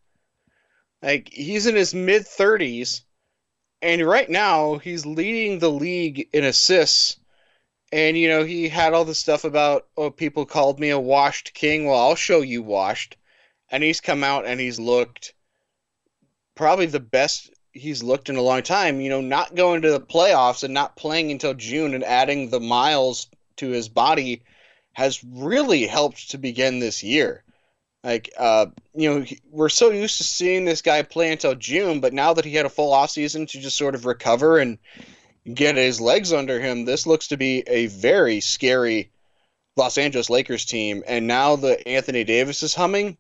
Like 1.02 1.30
he's 1.30 1.66
in 1.66 1.74
his 1.74 1.96
mid 1.96 2.22
30s 2.22 3.02
and 3.82 4.06
right 4.06 4.30
now 4.30 4.78
he's 4.78 5.06
leading 5.06 5.60
the 5.60 5.72
league 5.72 6.28
in 6.34 6.44
assists. 6.44 7.18
And 7.92 8.18
you 8.18 8.28
know, 8.28 8.44
he 8.44 8.70
had 8.70 8.94
all 8.94 9.06
the 9.06 9.16
stuff 9.16 9.44
about 9.44 9.88
oh 9.98 10.12
people 10.12 10.46
called 10.46 10.80
me 10.80 10.90
a 10.90 11.00
washed 11.00 11.54
king. 11.54 11.86
Well, 11.86 12.00
I'll 12.00 12.16
show 12.16 12.42
you 12.42 12.62
washed. 12.62 13.18
And 13.72 13.84
he's 13.84 14.02
come 14.02 14.24
out 14.24 14.46
and 14.46 14.60
he's 14.60 14.80
looked 14.80 15.34
probably 16.56 16.88
the 16.88 17.00
best 17.00 17.52
he's 17.72 18.04
looked 18.04 18.30
in 18.30 18.36
a 18.36 18.42
long 18.42 18.64
time. 18.64 19.00
You 19.00 19.10
know, 19.10 19.22
not 19.22 19.56
going 19.56 19.82
to 19.82 19.92
the 19.92 20.02
playoffs 20.02 20.64
and 20.64 20.74
not 20.74 20.96
playing 20.96 21.32
until 21.32 21.54
June 21.54 21.94
and 21.94 22.04
adding 22.04 22.50
the 22.50 22.60
miles 22.60 23.28
to 23.58 23.70
his 23.70 23.90
body 23.90 24.44
has 24.94 25.24
really 25.24 25.86
helped 25.86 26.32
to 26.32 26.38
begin 26.38 26.80
this 26.80 27.04
year. 27.04 27.44
Like, 28.04 28.32
uh, 28.38 28.68
you 28.94 29.10
know, 29.10 29.26
we're 29.52 29.70
so 29.70 29.90
used 29.90 30.18
to 30.18 30.24
seeing 30.24 30.64
this 30.64 30.82
guy 30.82 31.02
play 31.02 31.32
until 31.32 31.56
June, 31.56 32.00
but 32.00 32.14
now 32.14 32.34
that 32.34 32.46
he 32.46 32.54
had 32.54 32.66
a 32.66 32.70
full 32.70 32.94
offseason 32.94 33.48
to 33.50 33.60
just 33.60 33.78
sort 33.78 33.96
of 33.96 34.06
recover 34.06 34.58
and 34.58 34.78
get 35.54 35.76
his 35.76 36.00
legs 36.00 36.32
under 36.32 36.60
him, 36.60 36.86
this 36.86 37.06
looks 37.06 37.28
to 37.28 37.38
be 37.38 37.64
a 37.68 37.88
very 37.88 38.40
scary 38.40 39.12
Los 39.76 39.98
Angeles 39.98 40.30
Lakers 40.30 40.66
team. 40.66 41.04
And 41.08 41.28
now 41.28 41.58
that 41.58 41.88
Anthony 41.88 42.24
Davis 42.24 42.64
is 42.64 42.74
humming, 42.74 43.18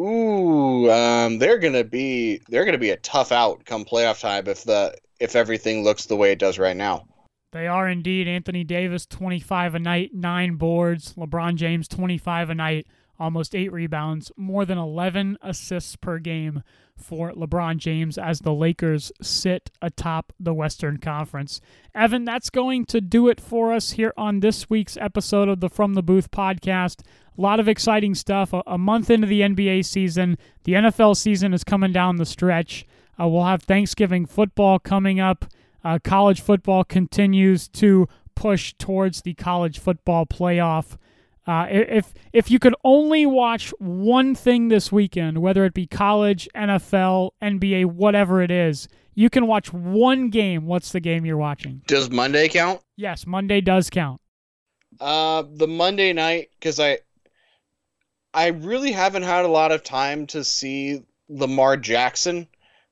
ooh, 0.00 0.90
um, 0.90 1.38
they're 1.38 1.58
gonna 1.58 1.84
be 1.84 2.40
they're 2.48 2.64
gonna 2.64 2.78
be 2.78 2.90
a 2.90 2.96
tough 2.96 3.30
out 3.32 3.64
come 3.64 3.84
playoff 3.84 4.20
time 4.20 4.48
if 4.48 4.64
the 4.64 4.96
if 5.20 5.36
everything 5.36 5.84
looks 5.84 6.06
the 6.06 6.16
way 6.16 6.32
it 6.32 6.38
does 6.38 6.58
right 6.58 6.76
now. 6.76 7.06
They 7.52 7.66
are 7.66 7.88
indeed 7.88 8.28
Anthony 8.28 8.62
Davis, 8.62 9.06
25 9.06 9.76
a 9.76 9.78
night, 9.78 10.10
nine 10.12 10.56
boards. 10.56 11.14
LeBron 11.14 11.54
James, 11.54 11.88
25 11.88 12.50
a 12.50 12.54
night, 12.54 12.86
almost 13.18 13.54
eight 13.54 13.72
rebounds, 13.72 14.30
more 14.36 14.64
than 14.64 14.78
11 14.78 15.38
assists 15.42 15.96
per 15.96 16.18
game 16.18 16.62
for 16.96 17.32
LeBron 17.32 17.78
James 17.78 18.18
as 18.18 18.40
the 18.40 18.52
Lakers 18.52 19.12
sit 19.22 19.70
atop 19.80 20.32
the 20.38 20.54
Western 20.54 20.98
Conference. 20.98 21.60
Evan, 21.94 22.24
that's 22.24 22.50
going 22.50 22.84
to 22.86 23.00
do 23.00 23.28
it 23.28 23.40
for 23.40 23.72
us 23.72 23.92
here 23.92 24.12
on 24.16 24.40
this 24.40 24.68
week's 24.68 24.96
episode 24.96 25.48
of 25.48 25.60
the 25.60 25.68
From 25.70 25.94
the 25.94 26.02
Booth 26.02 26.30
podcast. 26.30 27.02
A 27.36 27.40
lot 27.40 27.60
of 27.60 27.68
exciting 27.68 28.14
stuff. 28.14 28.52
A, 28.66 28.78
month 28.78 29.10
into 29.10 29.26
the 29.26 29.42
NBA 29.42 29.84
season, 29.84 30.36
the 30.64 30.72
NFL 30.72 31.16
season 31.16 31.54
is 31.54 31.62
coming 31.62 31.92
down 31.92 32.16
the 32.16 32.26
stretch. 32.26 32.84
Uh, 33.20 33.28
we'll 33.28 33.44
have 33.44 33.62
Thanksgiving 33.62 34.26
football 34.26 34.78
coming 34.78 35.20
up. 35.20 35.44
Uh, 35.84 35.98
college 36.02 36.40
football 36.40 36.82
continues 36.82 37.68
to 37.68 38.08
push 38.34 38.74
towards 38.78 39.22
the 39.22 39.34
college 39.34 39.78
football 39.78 40.26
playoff. 40.26 40.96
Uh, 41.48 41.66
if 41.70 42.12
if 42.34 42.50
you 42.50 42.58
could 42.58 42.74
only 42.84 43.24
watch 43.24 43.70
one 43.78 44.34
thing 44.34 44.68
this 44.68 44.92
weekend, 44.92 45.38
whether 45.38 45.64
it 45.64 45.72
be 45.72 45.86
college, 45.86 46.46
NFL, 46.54 47.30
NBA, 47.42 47.86
whatever 47.86 48.42
it 48.42 48.50
is, 48.50 48.86
you 49.14 49.30
can 49.30 49.46
watch 49.46 49.72
one 49.72 50.28
game. 50.28 50.66
What's 50.66 50.92
the 50.92 51.00
game 51.00 51.24
you're 51.24 51.38
watching? 51.38 51.80
Does 51.86 52.10
Monday 52.10 52.48
count? 52.48 52.82
Yes, 52.96 53.26
Monday 53.26 53.62
does 53.62 53.88
count. 53.88 54.20
Uh, 55.00 55.44
the 55.50 55.66
Monday 55.66 56.12
night 56.12 56.50
because 56.60 56.78
I 56.78 56.98
I 58.34 58.48
really 58.48 58.92
haven't 58.92 59.22
had 59.22 59.46
a 59.46 59.48
lot 59.48 59.72
of 59.72 59.82
time 59.82 60.26
to 60.28 60.44
see 60.44 61.02
Lamar 61.30 61.78
Jackson 61.78 62.46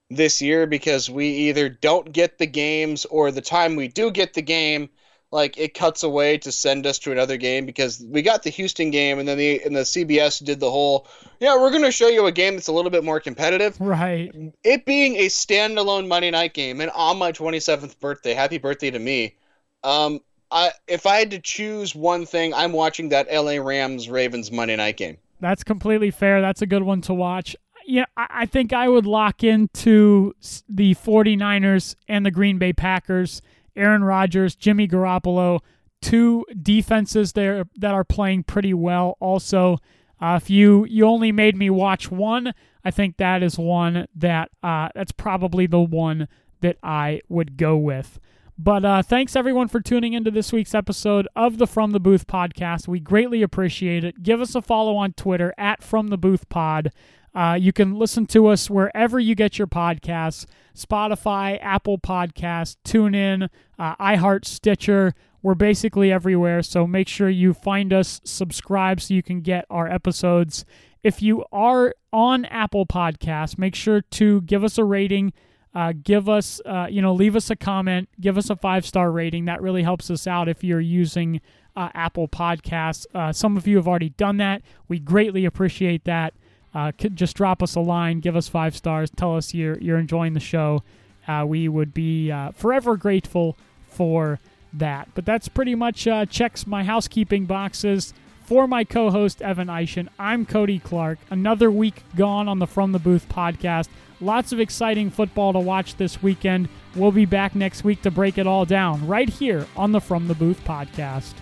this 0.09 0.41
year 0.41 0.67
because 0.67 1.11
we 1.11 1.29
either 1.29 1.69
don't 1.69 2.11
get 2.11 2.39
the 2.39 2.47
games 2.47 3.05
or 3.05 3.31
the 3.31 3.43
time 3.43 3.77
we 3.77 3.89
do 3.89 4.11
get 4.11 4.33
the 4.33 4.41
game 4.41 4.89
like 5.37 5.59
it 5.59 5.75
cuts 5.75 6.03
away 6.03 6.39
to 6.39 6.51
send 6.51 6.87
us 6.87 6.99
to 6.99 7.13
another 7.13 7.37
game 7.37 7.67
because 7.67 8.03
we 8.09 8.23
got 8.23 8.43
the 8.43 8.49
Houston 8.49 8.91
game 8.91 9.19
and 9.19 9.29
then 9.29 9.37
the 9.37 9.63
and 9.63 9.77
the 9.77 9.83
CBS 9.83 10.43
did 10.43 10.61
the 10.61 10.71
whole 10.71 11.07
yeah 11.41 11.55
we're 11.55 11.71
going 11.71 11.85
to 11.85 11.93
show 11.93 12.09
you 12.09 12.25
a 12.25 12.33
game 12.33 12.55
that's 12.55 12.69
a 12.69 12.73
little 12.73 12.91
bit 12.91 13.05
more 13.05 13.21
competitive. 13.21 13.79
Right. 13.79 14.35
It 14.65 14.87
being 14.87 15.17
a 15.17 15.27
standalone 15.27 16.09
Monday 16.09 16.31
night 16.31 16.55
game 16.55 16.81
and 16.81 16.91
on 16.93 17.19
my 17.19 17.33
27th 17.33 18.01
birthday 18.01 18.33
happy 18.33 18.57
birthday 18.57 18.91
to 18.91 18.99
me. 18.99 19.37
Um 19.85 20.21
I 20.51 20.71
if 20.89 21.07
I 21.07 21.17
had 21.17 21.31
to 21.33 21.39
choose 21.39 21.95
one 21.95 22.25
thing 22.25 22.55
I'm 22.55 22.73
watching 22.73 23.11
that 23.11 23.29
LA 23.31 23.59
Rams 23.63 24.09
Ravens 24.09 24.51
Monday 24.51 24.77
night 24.77 24.97
game. 24.97 25.19
That's 25.39 25.63
completely 25.63 26.11
fair. 26.11 26.41
That's 26.41 26.63
a 26.63 26.67
good 26.67 26.83
one 26.83 27.03
to 27.03 27.15
watch. 27.15 27.55
Yeah, 27.85 28.07
I 28.17 28.47
think 28.47 28.73
I 28.73 28.89
would 28.89 29.07
lock 29.07 29.45
into 29.45 30.35
the 30.69 30.95
49ers 30.95 31.95
and 32.09 32.27
the 32.27 32.33
Green 32.33 32.59
Bay 32.59 32.73
Packers. 32.73 33.43
Aaron 33.77 34.05
Rodgers, 34.05 34.55
Jimmy 34.55 34.89
Garoppolo, 34.89 35.61
two 36.03 36.45
defenses 36.63 37.33
there 37.33 37.65
that 37.77 37.95
are 37.95 38.05
playing 38.05 38.45
pretty 38.45 38.75
well. 38.75 39.17
Also, 39.21 39.79
uh, 40.21 40.39
if 40.41 40.49
you 40.51 40.85
you 40.87 41.07
only 41.07 41.33
made 41.33 41.57
me 41.57 41.71
watch 41.71 42.11
one, 42.11 42.55
I 42.85 42.91
think 42.91 43.17
that 43.17 43.43
is 43.43 43.59
one 43.59 44.07
that 44.15 44.51
uh, 44.63 44.89
that's 44.95 45.13
probably 45.13 45.67
the 45.67 45.81
one 45.81 46.29
that 46.61 46.79
I 46.83 47.21
would 47.29 47.57
go 47.57 47.77
with. 47.77 48.19
But 48.59 48.85
uh, 48.87 49.03
thanks 49.03 49.37
everyone 49.37 49.69
for 49.69 49.81
tuning 49.81 50.15
into 50.15 50.31
this 50.31 50.51
week's 50.51 50.75
episode 50.75 51.29
of 51.37 51.59
the 51.59 51.67
From 51.67 51.91
the 51.91 52.01
Booth 52.01 52.27
podcast. 52.27 52.89
We 52.89 53.01
greatly 53.01 53.43
appreciate 53.43 54.03
it. 54.03 54.23
Give 54.23 54.41
us 54.41 54.55
a 54.55 54.63
follow 54.63 54.97
on 54.97 55.13
Twitter 55.13 55.53
at 55.59 55.83
From 55.83 56.09
the 56.09 56.17
Booth 56.17 56.49
Pod. 56.49 56.91
Uh, 57.37 57.53
you 57.55 57.71
can 57.71 57.95
listen 57.99 58.25
to 58.25 58.47
us 58.47 58.71
wherever 58.71 59.21
you 59.21 59.35
get 59.35 59.59
your 59.59 59.69
podcasts 59.69 60.47
Spotify, 60.75 61.59
Apple 61.63 61.99
Podcast, 61.99 62.77
TuneIn, 62.85 63.49
uh, 63.79 63.97
iHeart, 63.97 64.45
Stitcher. 64.45 65.15
We're 65.43 65.55
basically 65.55 66.13
everywhere. 66.13 66.63
So 66.63 66.87
make 66.87 67.09
sure 67.09 67.31
you 67.31 67.55
find 67.55 67.93
us, 67.93 68.21
subscribe 68.25 69.01
so 69.01 69.15
you 69.15 69.23
can 69.23 69.41
get 69.41 69.65
our 69.71 69.87
episodes. 69.87 70.65
If 71.03 71.23
you 71.23 71.45
are 71.51 71.95
on 72.13 72.45
Apple 72.47 72.85
Podcasts, 72.85 73.57
make 73.57 73.75
sure 73.75 74.01
to 74.03 74.43
give 74.43 74.65
us 74.65 74.77
a 74.77 74.85
rating. 74.85 75.33
Uh, 75.75 75.93
give 76.03 76.29
us, 76.29 76.61
uh, 76.67 76.89
you 76.91 77.01
know, 77.01 77.13
leave 77.13 77.37
us 77.37 77.51
a 77.51 77.57
comment, 77.57 78.09
give 78.19 78.39
us 78.39 78.51
a 78.51 78.57
five 78.57 78.85
star 78.87 79.11
rating. 79.11 79.45
That 79.45 79.63
really 79.63 79.83
helps 79.83 80.11
us 80.11 80.27
out 80.27 80.49
if 80.49 80.65
you're 80.65 80.81
using 80.81 81.41
uh, 81.77 81.91
Apple 81.95 82.29
Podcasts. 82.29 83.07
Uh, 83.15 83.33
some 83.33 83.57
of 83.57 83.67
you 83.67 83.77
have 83.77 83.87
already 83.87 84.09
done 84.11 84.39
that. 84.39 84.63
We 84.89 84.99
greatly 84.99 85.45
appreciate 85.45 86.05
that 86.05 86.35
uh, 86.77 86.93
just 86.93 87.37
drop 87.37 87.63
us 87.63 87.75
a 87.75 87.81
line, 87.81 88.21
give 88.21 88.37
us 88.37 88.49
five 88.49 88.77
stars, 88.77 89.11
tell 89.17 89.35
us 89.35 89.55
you're 89.55 89.79
you're 89.79 89.99
enjoying 89.99 90.35
the 90.35 90.41
show. 90.41 90.83
Uh, 91.27 91.45
we 91.47 91.69
would 91.69 91.95
be 91.95 92.31
uh, 92.31 92.51
forever 92.53 92.97
grateful 92.97 93.57
for 93.89 94.39
that. 94.75 95.09
But 95.15 95.25
that's 95.25 95.49
pretty 95.49 95.75
much 95.75 96.07
uh, 96.07 96.27
checks 96.27 96.67
my 96.67 96.85
housekeeping 96.85 97.47
boxes 97.47 98.13
for 98.45 98.69
my 98.69 98.85
co-host 98.85 99.41
Evan 99.41 99.69
Eichen. 99.69 100.09
I'm 100.19 100.45
Cody 100.45 100.79
Clark. 100.79 101.19
Another 101.31 101.71
week 101.71 102.03
gone 102.15 102.47
on 102.47 102.59
the 102.59 102.67
From 102.67 102.93
the 102.93 102.99
Booth 102.99 103.27
podcast. 103.29 103.89
Lots 104.21 104.53
of 104.53 104.61
exciting 104.61 105.11
football 105.11 105.55
to 105.55 105.59
watch 105.59 105.97
this 105.97 106.23
weekend. 106.23 106.69
We'll 106.95 107.11
be 107.11 107.25
back 107.25 107.55
next 107.55 107.85
week 107.85 108.03
to 108.03 108.11
break 108.11 108.37
it 108.37 108.47
all 108.47 108.67
down 108.67 109.07
right 109.07 109.29
here 109.29 109.67
on 109.77 109.93
the 109.93 110.01
From 110.01 110.29
the 110.29 110.35
Booth 110.35 110.63
podcast. 110.65 111.35